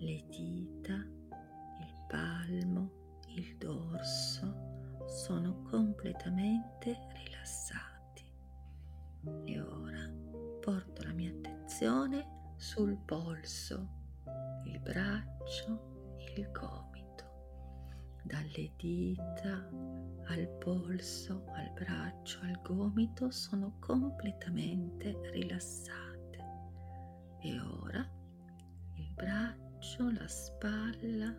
le 0.00 0.24
dita, 0.28 0.94
il 0.94 2.04
palmo, 2.08 3.22
il 3.28 3.56
dorso 3.56 5.06
sono 5.06 5.62
completamente 5.62 6.96
rilassati. 7.14 8.24
E 9.44 9.60
ora 9.60 10.08
porto 10.60 11.02
la 11.02 11.12
mia 11.12 11.30
attenzione 11.30 12.54
sul 12.56 12.96
polso, 12.96 13.88
il 14.64 14.78
braccio, 14.80 16.16
il 16.36 16.50
gomito. 16.52 16.87
Dalle 18.28 18.72
dita 18.76 19.70
al 20.26 20.48
polso, 20.58 21.46
al 21.54 21.72
braccio, 21.72 22.40
al 22.42 22.60
gomito 22.60 23.30
sono 23.30 23.78
completamente 23.78 25.18
rilassate. 25.30 26.44
E 27.40 27.58
ora 27.58 28.06
il 28.96 29.10
braccio 29.14 30.10
la 30.10 30.28
spalla 30.28 31.34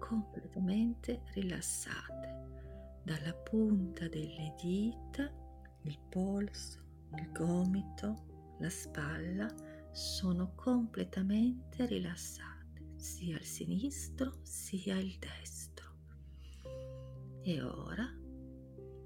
completamente 0.00 1.22
rilassate. 1.32 3.00
Dalla 3.04 3.34
punta 3.34 4.08
delle 4.08 4.52
dita, 4.60 5.30
il 5.82 5.98
polso, 6.08 6.80
il 7.18 7.30
gomito, 7.30 8.56
la 8.58 8.68
spalla 8.68 9.46
sono 9.92 10.54
completamente 10.56 11.86
rilassate, 11.86 12.94
sia 12.96 13.36
il 13.36 13.44
sinistro 13.44 14.40
sia 14.42 14.98
il 14.98 15.16
destro. 15.20 15.61
E 17.44 17.60
ora 17.60 18.08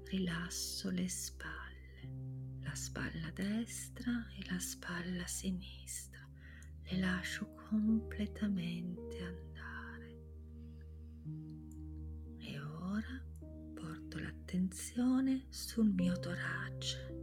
rilasso 0.05 0.91
le 0.91 1.09
spalle, 1.09 2.59
la 2.61 2.75
spalla 2.75 3.31
destra 3.33 4.27
e 4.37 4.45
la 4.49 4.59
spalla 4.59 5.25
sinistra 5.25 6.17
le 6.89 6.99
lascio 6.99 7.51
completamente 7.69 9.23
andare. 9.23 10.19
E 12.37 12.59
ora 12.59 13.21
porto 13.73 14.19
l'attenzione 14.19 15.47
sul 15.49 15.89
mio 15.89 16.17
torace. 16.19 17.15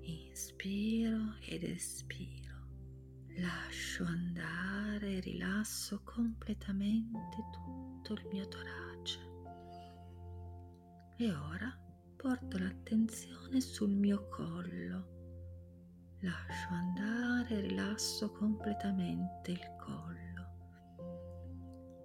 Inspiro 0.00 1.36
ed 1.42 1.62
espiro. 1.62 2.54
Lascio 3.38 4.04
andare 4.04 5.20
rilasso 5.20 6.00
completamente 6.02 7.44
tutto 7.52 8.14
il 8.14 8.26
mio 8.32 8.48
torace. 8.48 8.85
E 11.18 11.32
ora 11.32 11.74
porto 12.16 12.58
l'attenzione 12.58 13.60
sul 13.60 13.90
mio 13.90 14.28
collo 14.28 15.14
lascio 16.20 16.68
andare, 16.70 17.60
rilasso 17.60 18.30
completamente 18.32 19.52
il 19.52 19.76
collo. 19.78 20.24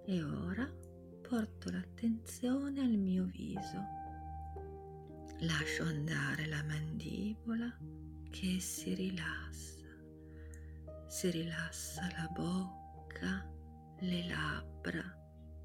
E 0.04 0.22
ora 0.22 0.70
porto 1.28 1.70
l'attenzione 1.70 2.80
al 2.80 2.96
mio 2.96 3.24
viso. 3.24 3.84
Lascio 5.40 5.84
andare 5.84 6.46
la 6.46 6.62
mandibola 6.62 7.76
che 8.30 8.60
si 8.60 8.94
rilassa. 8.94 9.88
Si 11.08 11.30
rilassa 11.30 12.08
la 12.16 12.28
bocca, 12.32 13.46
le 13.98 14.26
labbra, 14.26 15.02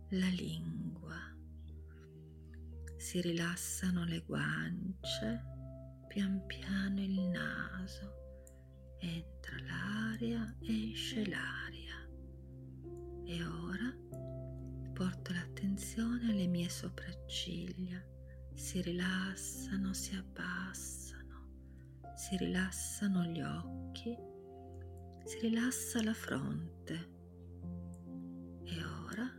la 0.10 0.28
lingua. 0.28 1.27
Si 2.98 3.22
rilassano 3.22 4.04
le 4.06 4.20
guance, 4.26 5.44
pian 6.08 6.46
piano 6.46 7.02
il 7.02 7.20
naso 7.30 8.26
entra 9.00 9.58
l'aria, 9.60 10.56
esce 10.62 11.26
l'aria. 11.26 11.96
E 13.26 13.44
ora 13.44 13.96
porto 14.94 15.32
l'attenzione 15.34 16.32
alle 16.32 16.48
mie 16.48 16.70
sopracciglia, 16.70 18.04
si 18.54 18.82
rilassano, 18.82 19.94
si 19.94 20.16
abbassano, 20.16 21.50
si 22.16 22.38
rilassano 22.38 23.24
gli 23.26 23.42
occhi, 23.42 24.18
si 25.24 25.40
rilassa 25.42 26.02
la 26.04 26.14
fronte. 26.14 27.16
E 28.64 28.84
ora 28.84 29.30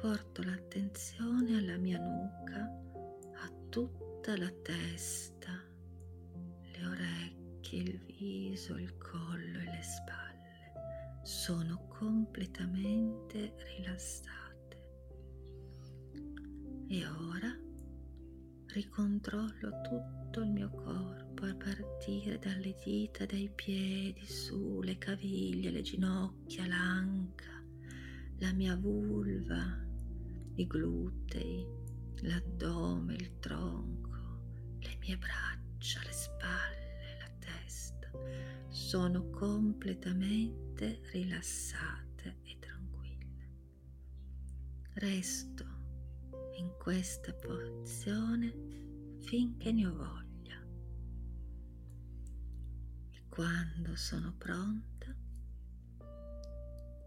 porto 0.00 0.42
l'attenzione 0.42 1.58
alla 1.58 1.76
mia 1.76 1.98
nuca, 1.98 2.82
tutta 3.74 4.36
la 4.36 4.52
testa, 4.62 5.50
le 6.62 6.86
orecchie 6.86 7.82
il 7.82 7.98
viso, 8.06 8.78
il 8.78 8.96
collo 8.98 9.58
e 9.58 9.64
le 9.64 9.82
spalle 9.82 11.24
sono 11.24 11.84
completamente 11.88 13.56
rilassate. 13.74 14.82
E 16.86 17.04
ora 17.04 17.52
ricontrollo 18.66 19.80
tutto 19.82 20.40
il 20.42 20.50
mio 20.50 20.70
corpo 20.70 21.44
a 21.44 21.54
partire 21.56 22.38
dalle 22.38 22.76
dita 22.84 23.26
dai 23.26 23.50
piedi 23.52 24.24
su, 24.24 24.82
le 24.82 24.96
caviglie, 24.98 25.72
le 25.72 25.82
ginocchia, 25.82 26.64
l'anca, 26.68 27.60
la 28.38 28.52
mia 28.52 28.76
vulva, 28.76 29.84
i 30.54 30.64
glutei, 30.64 31.82
l'addome, 32.20 33.14
il 33.14 33.33
mie 35.04 35.18
braccia, 35.18 36.00
le 36.02 36.12
spalle 36.12 36.54
sono 38.94 39.28
completamente 39.30 41.00
rilassate 41.12 42.38
e 42.42 42.58
tranquille. 42.58 43.50
Resto 44.94 45.64
in 46.56 46.74
questa 46.78 47.32
posizione 47.34 49.18
finché 49.20 49.72
ne 49.72 49.86
ho 49.86 49.94
voglia. 49.94 50.60
E 53.10 53.22
quando 53.28 53.94
sono 53.96 54.34
pronta, 54.36 55.14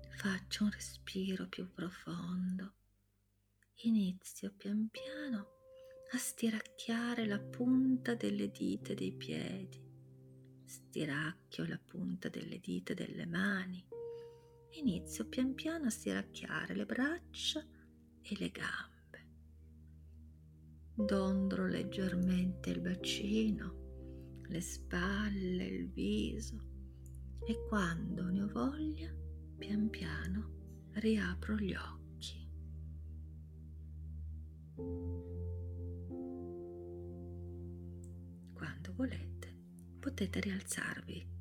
faccio 0.09 0.63
un 0.63 0.71
respiro 0.71 1.47
più 1.47 1.69
profondo. 1.71 2.75
Inizio 3.83 4.53
pian 4.55 4.87
piano 4.89 5.56
a 6.11 6.17
stiracchiare 6.17 7.25
la 7.25 7.39
punta 7.39 8.15
delle 8.15 8.49
dita 8.49 8.93
dei 8.93 9.11
piedi 9.11 9.85
stiracchio 10.67 11.65
la 11.65 11.79
punta 11.83 12.27
delle 12.27 12.59
dita 12.59 12.93
delle 12.93 13.25
mani, 13.25 13.85
inizio 14.79 15.27
pian 15.27 15.53
piano 15.53 15.85
a 15.85 15.89
stiracchiare 15.89 16.75
le 16.75 16.85
braccia 16.85 17.65
e 18.21 18.35
le 18.37 18.49
gambe. 18.49 18.95
Dondolo 20.95 21.67
leggermente 21.67 22.71
il 22.71 22.81
bacino, 22.81 24.41
le 24.47 24.61
spalle, 24.61 25.65
il 25.65 25.89
viso 25.91 26.65
e 27.45 27.63
quando 27.69 28.23
ne 28.29 28.41
ho 28.41 28.47
voglia, 28.47 29.13
pian 29.57 29.89
piano 29.89 30.89
riapro 30.93 31.55
gli 31.57 31.75
occhi. 31.75 31.95
Volete 38.97 39.55
potete 39.99 40.39
rialzarvi. 40.39 41.35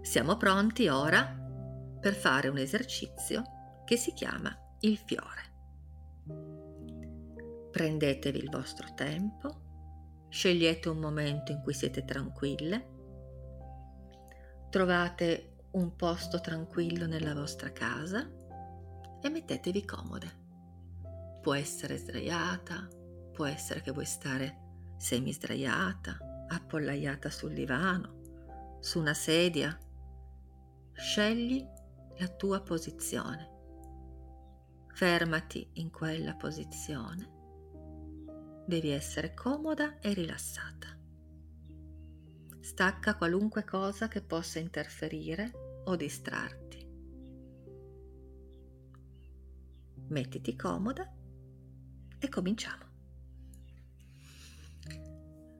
Siamo 0.00 0.36
pronti 0.36 0.88
ora 0.88 1.24
per 2.00 2.14
fare 2.14 2.48
un 2.48 2.58
esercizio 2.58 3.61
che 3.92 3.98
si 3.98 4.14
chiama 4.14 4.50
il 4.80 4.96
fiore. 4.96 5.50
Prendetevi 7.70 8.38
il 8.38 8.48
vostro 8.48 8.94
tempo, 8.94 10.28
scegliete 10.30 10.88
un 10.88 10.96
momento 10.96 11.52
in 11.52 11.60
cui 11.60 11.74
siete 11.74 12.02
tranquille, 12.02 12.88
trovate 14.70 15.66
un 15.72 15.94
posto 15.94 16.40
tranquillo 16.40 17.06
nella 17.06 17.34
vostra 17.34 17.70
casa 17.70 18.26
e 19.20 19.28
mettetevi 19.28 19.84
comode. 19.84 20.40
Può 21.42 21.52
essere 21.52 21.98
sdraiata, 21.98 22.88
può 23.30 23.44
essere 23.44 23.82
che 23.82 23.90
vuoi 23.90 24.06
stare 24.06 24.94
semi 24.96 25.34
sdraiata, 25.34 26.46
appollaiata 26.48 27.28
sul 27.28 27.52
divano, 27.52 28.78
su 28.80 28.98
una 28.98 29.12
sedia 29.12 29.78
Scegli 30.94 31.62
la 32.16 32.28
tua 32.28 32.62
posizione. 32.62 33.51
Fermati 34.94 35.68
in 35.74 35.90
quella 35.90 36.34
posizione. 36.34 37.40
Devi 38.66 38.90
essere 38.90 39.34
comoda 39.34 39.98
e 39.98 40.12
rilassata. 40.12 40.96
Stacca 42.60 43.16
qualunque 43.16 43.64
cosa 43.64 44.06
che 44.08 44.22
possa 44.22 44.58
interferire 44.58 45.82
o 45.86 45.96
distrarti. 45.96 46.86
Mettiti 50.08 50.54
comoda 50.54 51.10
e 52.18 52.28
cominciamo. 52.28 52.84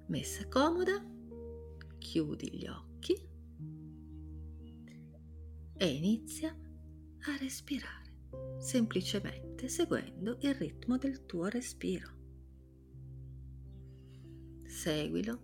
Messa 0.07 0.47
comoda, 0.47 1.03
chiudi 1.99 2.59
gli 2.59 2.67
occhi 2.67 3.31
e 5.75 5.87
inizia 5.87 6.51
a 6.51 7.37
respirare, 7.39 8.02
semplicemente 8.59 9.69
seguendo 9.69 10.37
il 10.41 10.55
ritmo 10.55 10.97
del 10.99 11.27
tuo 11.27 11.47
respiro. 11.47 12.21
Seguilo 14.65 15.41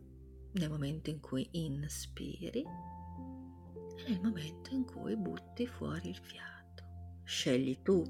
nel 0.53 0.71
momento 0.71 1.11
in 1.11 1.21
cui 1.21 1.49
inspiri 1.53 2.63
e 2.63 4.09
nel 4.09 4.21
momento 4.23 4.73
in 4.73 4.85
cui 4.85 5.17
butti 5.17 5.67
fuori 5.67 6.09
il 6.09 6.17
fiato. 6.17 6.85
Scegli 7.25 7.83
tu 7.83 8.03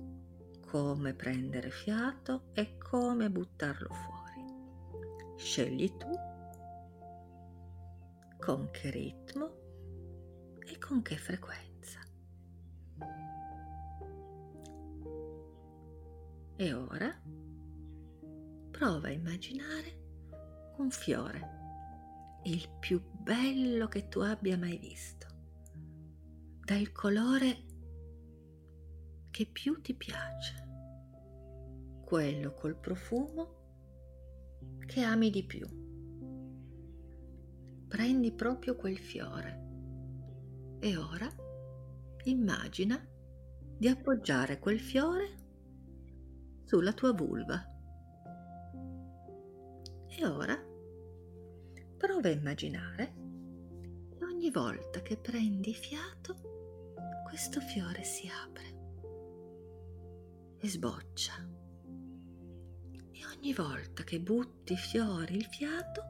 come 0.66 1.14
prendere 1.14 1.70
fiato 1.70 2.50
e 2.52 2.76
come 2.76 3.30
buttarlo 3.30 3.88
fuori. 3.88 4.44
Scegli 5.36 5.90
tu 5.96 6.10
con 8.38 8.70
che 8.70 8.90
ritmo 8.90 9.50
e 10.60 10.78
con 10.78 11.02
che 11.02 11.16
frequenza. 11.16 11.67
E 16.60 16.72
ora 16.72 17.08
prova 18.72 19.06
a 19.06 19.12
immaginare 19.12 20.72
un 20.78 20.90
fiore, 20.90 21.40
il 22.46 22.68
più 22.80 23.00
bello 23.00 23.86
che 23.86 24.08
tu 24.08 24.18
abbia 24.18 24.58
mai 24.58 24.76
visto, 24.76 25.28
dal 26.64 26.90
colore 26.90 27.64
che 29.30 29.46
più 29.46 29.80
ti 29.80 29.94
piace, 29.94 30.68
quello 32.04 32.52
col 32.54 32.74
profumo 32.74 33.54
che 34.84 35.02
ami 35.02 35.30
di 35.30 35.44
più. 35.44 35.64
Prendi 37.86 38.32
proprio 38.32 38.74
quel 38.74 38.98
fiore 38.98 39.66
e 40.80 40.96
ora 40.96 41.32
immagina 42.24 43.00
di 43.78 43.86
appoggiare 43.86 44.58
quel 44.58 44.80
fiore 44.80 45.46
sulla 46.68 46.92
tua 46.92 47.14
vulva. 47.14 47.66
E 50.06 50.26
ora 50.26 50.54
prova 51.96 52.28
a 52.28 52.32
immaginare 52.32 53.14
che 54.10 54.22
ogni 54.22 54.50
volta 54.50 55.00
che 55.00 55.16
prendi 55.16 55.72
fiato, 55.72 56.92
questo 57.26 57.62
fiore 57.62 58.04
si 58.04 58.28
apre 58.28 58.66
e 60.58 60.68
sboccia. 60.68 61.48
E 63.12 63.26
ogni 63.34 63.54
volta 63.54 64.04
che 64.04 64.20
butti 64.20 64.76
fuori 64.76 65.36
il 65.36 65.46
fiato, 65.46 66.02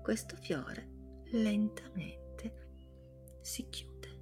questo 0.00 0.36
fiore 0.36 1.24
lentamente 1.32 3.38
si 3.40 3.68
chiude. 3.68 4.20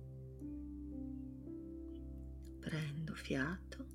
Prendo 2.60 3.12
fiato 3.12 3.88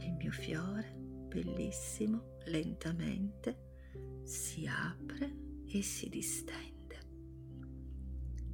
il 0.00 0.12
mio 0.14 0.32
fiore 0.32 0.99
bellissimo, 1.30 2.38
lentamente 2.46 3.68
si 4.24 4.66
apre 4.66 5.62
e 5.64 5.80
si 5.80 6.08
distende. 6.08 6.98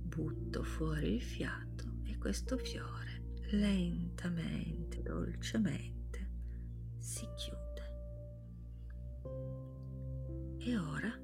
Butto 0.03 0.63
fuori 0.63 1.15
il 1.15 1.23
fiato 1.23 2.01
e 2.05 2.19
questo 2.19 2.59
fiore 2.59 3.39
lentamente, 3.53 5.03
dolcemente 5.03 6.31
si 6.99 7.27
chiude. 7.35 7.65
E 10.59 10.77
ora 10.77 11.19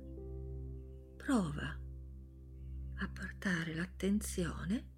prova 1.17 1.79
a 2.95 3.09
portare 3.09 3.75
l'attenzione 3.75 4.91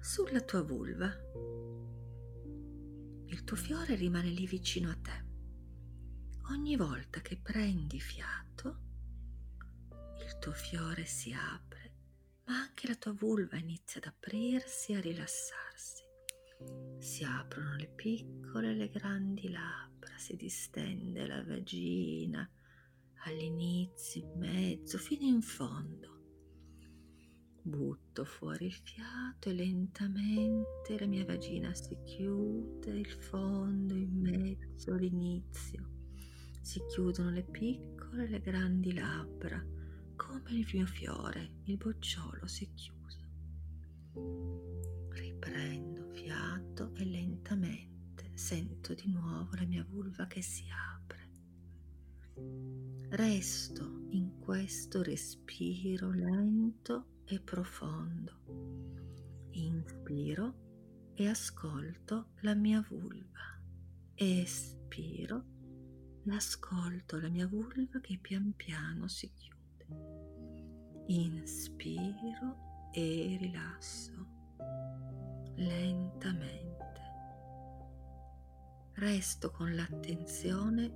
sulla 0.00 0.42
tua 0.42 0.62
vulva. 0.62 1.10
Il 3.28 3.44
tuo 3.44 3.56
fiore 3.56 3.94
rimane 3.94 4.28
lì 4.28 4.46
vicino 4.46 4.90
a 4.90 4.96
te 4.96 5.25
ogni 6.50 6.76
volta 6.76 7.20
che 7.20 7.36
prendi 7.36 7.98
fiato, 7.98 8.78
il 10.24 10.38
tuo 10.38 10.52
fiore 10.52 11.04
si 11.04 11.32
apre, 11.32 11.92
ma 12.44 12.60
anche 12.60 12.86
la 12.86 12.94
tua 12.94 13.12
vulva 13.12 13.56
inizia 13.56 14.00
ad 14.00 14.06
aprirsi 14.06 14.92
e 14.92 14.96
a 14.96 15.00
rilassarsi. 15.00 16.04
Si 16.98 17.24
aprono 17.24 17.74
le 17.76 17.88
piccole 17.88 18.70
e 18.70 18.74
le 18.74 18.88
grandi 18.88 19.50
labbra, 19.50 20.16
si 20.16 20.36
distende 20.36 21.26
la 21.26 21.42
vagina 21.44 22.48
all'inizio, 23.24 24.22
in 24.22 24.38
mezzo, 24.38 24.98
fino 24.98 25.26
in 25.26 25.42
fondo. 25.42 26.14
Butto 27.62 28.24
fuori 28.24 28.66
il 28.66 28.72
fiato 28.72 29.48
e 29.48 29.52
lentamente 29.52 30.96
la 30.98 31.06
mia 31.06 31.24
vagina 31.24 31.74
si 31.74 31.98
chiude, 32.04 32.90
il 32.90 33.10
fondo, 33.10 33.94
in 33.94 34.20
mezzo, 34.20 34.94
l'inizio 34.94 35.95
si 36.66 36.84
chiudono 36.88 37.30
le 37.30 37.44
piccole 37.44 38.24
e 38.24 38.28
le 38.28 38.40
grandi 38.40 38.92
labbra, 38.92 39.64
come 40.16 40.50
il 40.50 40.68
mio 40.72 40.84
fiore, 40.84 41.60
il 41.66 41.76
bocciolo 41.76 42.44
si 42.48 42.64
è 42.64 42.68
chiuso. 42.74 43.20
Riprendo 45.10 46.10
fiato 46.10 46.92
e 46.96 47.04
lentamente 47.04 48.32
sento 48.34 48.94
di 48.94 49.06
nuovo 49.12 49.54
la 49.54 49.64
mia 49.64 49.86
vulva 49.88 50.26
che 50.26 50.42
si 50.42 50.64
apre. 50.68 51.30
Resto 53.10 54.08
in 54.08 54.40
questo 54.40 55.04
respiro 55.04 56.10
lento 56.10 57.20
e 57.26 57.38
profondo. 57.38 58.40
Inspiro 59.52 61.12
e 61.14 61.28
ascolto 61.28 62.30
la 62.40 62.56
mia 62.56 62.84
vulva. 62.88 63.56
Espiro 64.16 65.54
l'ascolto 66.26 67.20
la 67.20 67.28
mia 67.28 67.46
vulva 67.46 68.00
che 68.00 68.18
pian 68.20 68.52
piano 68.56 69.06
si 69.06 69.30
chiude. 69.32 71.04
Inspiro 71.06 72.90
e 72.92 73.36
rilasso 73.40 74.26
lentamente. 75.54 76.74
Resto 78.94 79.50
con 79.50 79.74
l'attenzione 79.74 80.94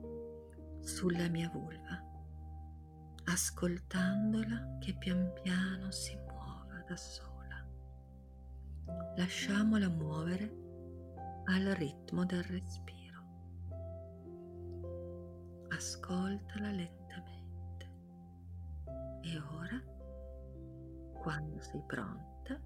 sulla 0.81 1.29
mia 1.29 1.49
vulva, 1.51 2.03
ascoltandola 3.25 4.79
che 4.81 4.95
pian 4.95 5.33
piano 5.43 5.91
si 5.91 6.17
muova 6.17 6.83
da 6.89 6.97
sola. 6.97 7.65
Lasciamola 9.17 9.89
muovere 9.89 10.57
al 11.45 11.67
ritmo 11.77 12.25
del 12.25 12.43
respiro. 12.43 13.00
Ascoltala 15.81 16.73
lentamente. 16.73 17.91
E 19.23 19.39
ora, 19.39 19.83
quando 21.15 21.59
sei 21.63 21.83
pronta, 21.87 22.61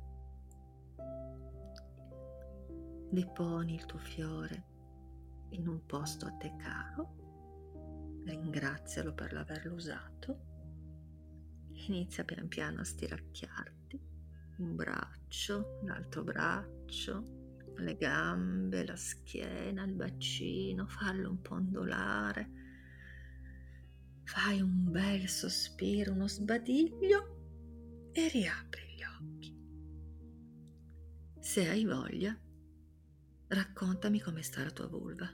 deponi 3.08 3.74
il 3.74 3.86
tuo 3.86 4.00
fiore 4.00 4.64
in 5.50 5.68
un 5.68 5.86
posto 5.86 6.26
a 6.26 6.32
te 6.32 6.56
caro, 6.56 8.22
ringrazialo 8.24 9.14
per 9.14 9.32
l'averlo 9.32 9.74
usato, 9.74 10.38
inizia 11.86 12.24
pian 12.24 12.48
piano 12.48 12.80
a 12.80 12.84
stiracchiarti 12.84 14.00
un 14.56 14.74
braccio, 14.74 15.78
l'altro 15.84 16.24
braccio, 16.24 17.22
le 17.76 17.96
gambe, 17.96 18.84
la 18.84 18.96
schiena, 18.96 19.84
il 19.84 19.94
bacino, 19.94 20.88
fallo 20.88 21.30
un 21.30 21.40
po' 21.40 21.54
ondolare. 21.54 22.63
Fai 24.24 24.60
un 24.60 24.90
bel 24.90 25.28
sospiro, 25.28 26.12
uno 26.12 26.26
sbadiglio 26.26 28.10
e 28.12 28.28
riapri 28.28 28.82
gli 28.96 29.02
occhi. 29.02 29.54
Se 31.38 31.68
hai 31.68 31.84
voglia, 31.84 32.36
raccontami 33.48 34.20
come 34.20 34.42
sta 34.42 34.62
la 34.62 34.70
tua 34.70 34.86
vulva. 34.88 35.30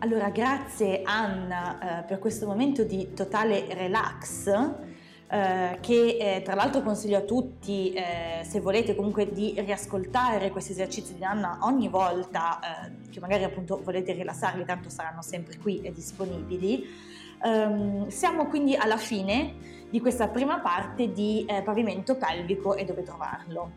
Allora, 0.00 0.30
grazie 0.30 1.02
Anna 1.02 2.02
eh, 2.02 2.04
per 2.04 2.18
questo 2.18 2.46
momento 2.46 2.84
di 2.84 3.14
totale 3.14 3.72
relax 3.74 4.87
eh, 5.30 5.78
che 5.80 6.16
eh, 6.18 6.42
tra 6.42 6.54
l'altro 6.54 6.82
consiglio 6.82 7.18
a 7.18 7.20
tutti 7.20 7.92
eh, 7.92 8.42
se 8.44 8.60
volete 8.60 8.94
comunque 8.94 9.30
di 9.30 9.54
riascoltare 9.58 10.50
questi 10.50 10.72
esercizi 10.72 11.16
di 11.16 11.24
Anna 11.24 11.58
ogni 11.62 11.88
volta 11.88 12.58
eh, 12.60 13.10
che 13.10 13.20
magari 13.20 13.44
appunto 13.44 13.80
volete 13.82 14.12
rilassarli, 14.12 14.64
tanto 14.64 14.88
saranno 14.88 15.22
sempre 15.22 15.58
qui 15.58 15.82
e 15.82 15.92
disponibili. 15.92 17.16
Um, 17.40 18.08
siamo 18.08 18.46
quindi 18.46 18.74
alla 18.74 18.96
fine 18.96 19.54
di 19.90 20.00
questa 20.00 20.28
prima 20.28 20.58
parte 20.58 21.12
di 21.12 21.44
eh, 21.46 21.62
pavimento 21.62 22.16
pelvico 22.16 22.74
e 22.74 22.84
dove 22.84 23.02
trovarlo. 23.02 23.72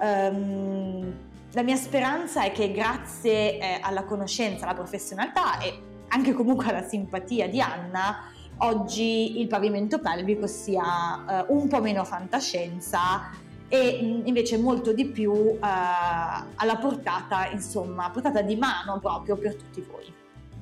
Um, 0.00 1.12
la 1.52 1.62
mia 1.62 1.76
speranza 1.76 2.44
è 2.44 2.52
che 2.52 2.72
grazie 2.72 3.58
eh, 3.58 3.78
alla 3.82 4.04
conoscenza, 4.04 4.64
alla 4.64 4.74
professionalità 4.74 5.58
e 5.58 5.90
anche 6.08 6.32
comunque 6.32 6.66
alla 6.66 6.82
simpatia 6.82 7.48
di 7.48 7.60
Anna, 7.60 8.30
oggi 8.62 9.40
il 9.40 9.46
pavimento 9.46 10.00
pelvico 10.00 10.46
sia 10.46 11.42
eh, 11.42 11.44
un 11.48 11.68
po' 11.68 11.80
meno 11.80 12.04
fantascienza 12.04 13.30
e 13.68 14.20
invece 14.24 14.58
molto 14.58 14.92
di 14.92 15.06
più 15.06 15.32
eh, 15.32 15.58
alla 15.60 16.76
portata, 16.78 17.48
insomma, 17.50 18.10
portata 18.10 18.42
di 18.42 18.56
mano 18.56 18.98
proprio 19.00 19.36
per 19.36 19.54
tutti 19.54 19.80
voi. 19.80 20.12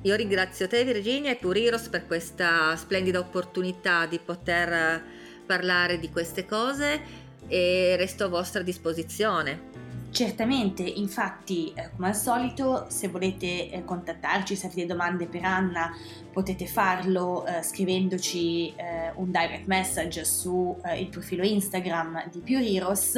Io 0.03 0.15
ringrazio 0.15 0.67
te 0.67 0.83
Virginia 0.83 1.31
e 1.31 1.35
Puriros 1.35 1.89
per 1.89 2.07
questa 2.07 2.75
splendida 2.75 3.19
opportunità 3.19 4.07
di 4.07 4.17
poter 4.17 5.03
parlare 5.45 5.99
di 5.99 6.09
queste 6.09 6.45
cose 6.45 7.01
e 7.47 7.95
resto 7.97 8.23
a 8.23 8.27
vostra 8.27 8.61
disposizione. 8.63 9.80
Certamente, 10.11 10.83
infatti, 10.83 11.71
eh, 11.73 11.89
come 11.95 12.09
al 12.09 12.15
solito, 12.15 12.87
se 12.89 13.07
volete 13.07 13.69
eh, 13.69 13.85
contattarci, 13.85 14.57
se 14.57 14.65
avete 14.67 14.85
domande 14.85 15.25
per 15.25 15.45
Anna, 15.45 15.95
potete 16.33 16.67
farlo 16.67 17.45
eh, 17.45 17.63
scrivendoci 17.63 18.75
eh, 18.75 19.13
un 19.15 19.31
direct 19.31 19.67
message 19.67 20.25
sul 20.25 20.75
eh, 20.83 21.07
profilo 21.09 21.45
Instagram 21.45 22.29
di 22.29 22.41
Pure 22.41 22.67
Heroes, 22.67 23.17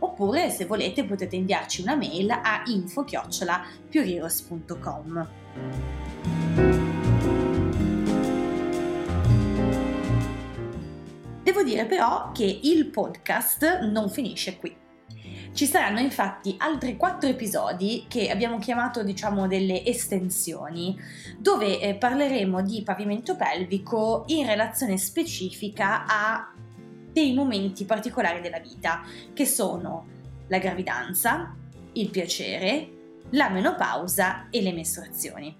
oppure 0.00 0.50
se 0.50 0.66
volete 0.66 1.06
potete 1.06 1.34
inviarci 1.34 1.80
una 1.80 1.96
mail 1.96 2.30
a 2.30 2.62
info-pureheroes.com. 2.66 5.28
Devo 11.42 11.62
dire 11.62 11.86
però 11.86 12.32
che 12.32 12.60
il 12.62 12.90
podcast 12.90 13.80
non 13.80 14.10
finisce 14.10 14.58
qui. 14.58 14.82
Ci 15.54 15.66
saranno 15.66 16.00
infatti 16.00 16.56
altri 16.58 16.96
quattro 16.96 17.28
episodi 17.28 18.06
che 18.08 18.28
abbiamo 18.28 18.58
chiamato 18.58 19.04
diciamo 19.04 19.46
delle 19.46 19.84
estensioni, 19.84 20.98
dove 21.38 21.78
eh, 21.78 21.94
parleremo 21.94 22.60
di 22.60 22.82
pavimento 22.82 23.36
pelvico 23.36 24.24
in 24.26 24.46
relazione 24.46 24.98
specifica 24.98 26.06
a 26.06 26.52
dei 27.12 27.34
momenti 27.34 27.84
particolari 27.84 28.40
della 28.40 28.58
vita, 28.58 29.02
che 29.32 29.46
sono 29.46 30.06
la 30.48 30.58
gravidanza, 30.58 31.54
il 31.92 32.10
piacere, 32.10 32.88
la 33.30 33.48
menopausa 33.48 34.48
e 34.50 34.60
le 34.60 34.72
mestruazioni. 34.72 35.56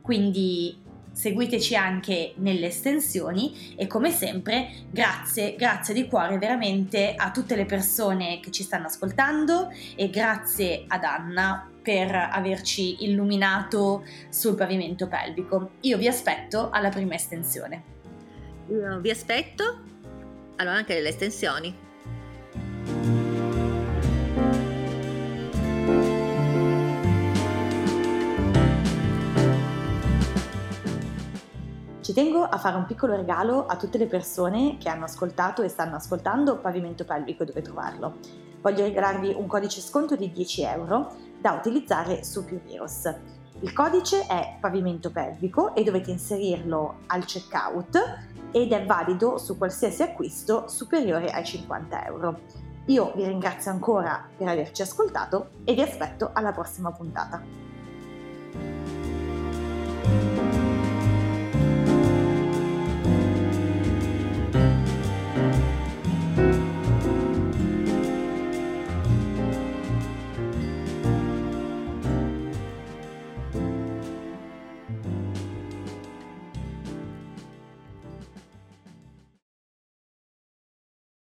Quindi 0.00 0.80
seguiteci 1.14 1.76
anche 1.76 2.34
nelle 2.36 2.66
estensioni 2.66 3.74
e 3.76 3.86
come 3.86 4.10
sempre 4.10 4.70
grazie, 4.90 5.54
grazie 5.56 5.94
di 5.94 6.06
cuore 6.06 6.38
veramente 6.38 7.14
a 7.16 7.30
tutte 7.30 7.56
le 7.56 7.64
persone 7.64 8.40
che 8.40 8.50
ci 8.50 8.62
stanno 8.62 8.86
ascoltando 8.86 9.70
e 9.94 10.10
grazie 10.10 10.84
ad 10.88 11.04
Anna 11.04 11.70
per 11.80 12.14
averci 12.14 13.04
illuminato 13.04 14.04
sul 14.28 14.54
pavimento 14.54 15.06
pelvico. 15.06 15.72
Io 15.80 15.98
vi 15.98 16.08
aspetto 16.08 16.70
alla 16.70 16.88
prima 16.88 17.14
estensione. 17.14 17.92
Io 18.68 18.98
vi 19.00 19.10
aspetto 19.10 19.80
allora 20.56 20.76
anche 20.76 20.94
nelle 20.94 21.10
estensioni. 21.10 23.23
Tengo 32.14 32.44
a 32.44 32.58
fare 32.58 32.76
un 32.76 32.86
piccolo 32.86 33.16
regalo 33.16 33.66
a 33.66 33.76
tutte 33.76 33.98
le 33.98 34.06
persone 34.06 34.78
che 34.78 34.88
hanno 34.88 35.04
ascoltato 35.04 35.62
e 35.62 35.68
stanno 35.68 35.96
ascoltando 35.96 36.58
Pavimento 36.58 37.04
Pelvico 37.04 37.44
dove 37.44 37.60
trovarlo. 37.60 38.18
Voglio 38.60 38.84
regalarvi 38.84 39.34
un 39.36 39.48
codice 39.48 39.80
sconto 39.80 40.14
di 40.14 40.30
10 40.30 40.62
euro 40.62 41.12
da 41.40 41.52
utilizzare 41.54 42.22
su 42.22 42.44
Puriros. 42.44 43.12
Il 43.60 43.72
codice 43.72 44.26
è 44.28 44.58
Pavimento 44.60 45.10
Pelvico 45.10 45.74
e 45.74 45.82
dovete 45.82 46.12
inserirlo 46.12 47.00
al 47.08 47.24
checkout 47.24 47.98
ed 48.52 48.70
è 48.70 48.86
valido 48.86 49.36
su 49.36 49.58
qualsiasi 49.58 50.04
acquisto 50.04 50.68
superiore 50.68 51.32
ai 51.32 51.44
50 51.44 52.06
euro. 52.06 52.40
Io 52.86 53.12
vi 53.16 53.26
ringrazio 53.26 53.72
ancora 53.72 54.24
per 54.36 54.46
averci 54.46 54.82
ascoltato 54.82 55.48
e 55.64 55.74
vi 55.74 55.82
aspetto 55.82 56.30
alla 56.32 56.52
prossima 56.52 56.92
puntata. 56.92 57.63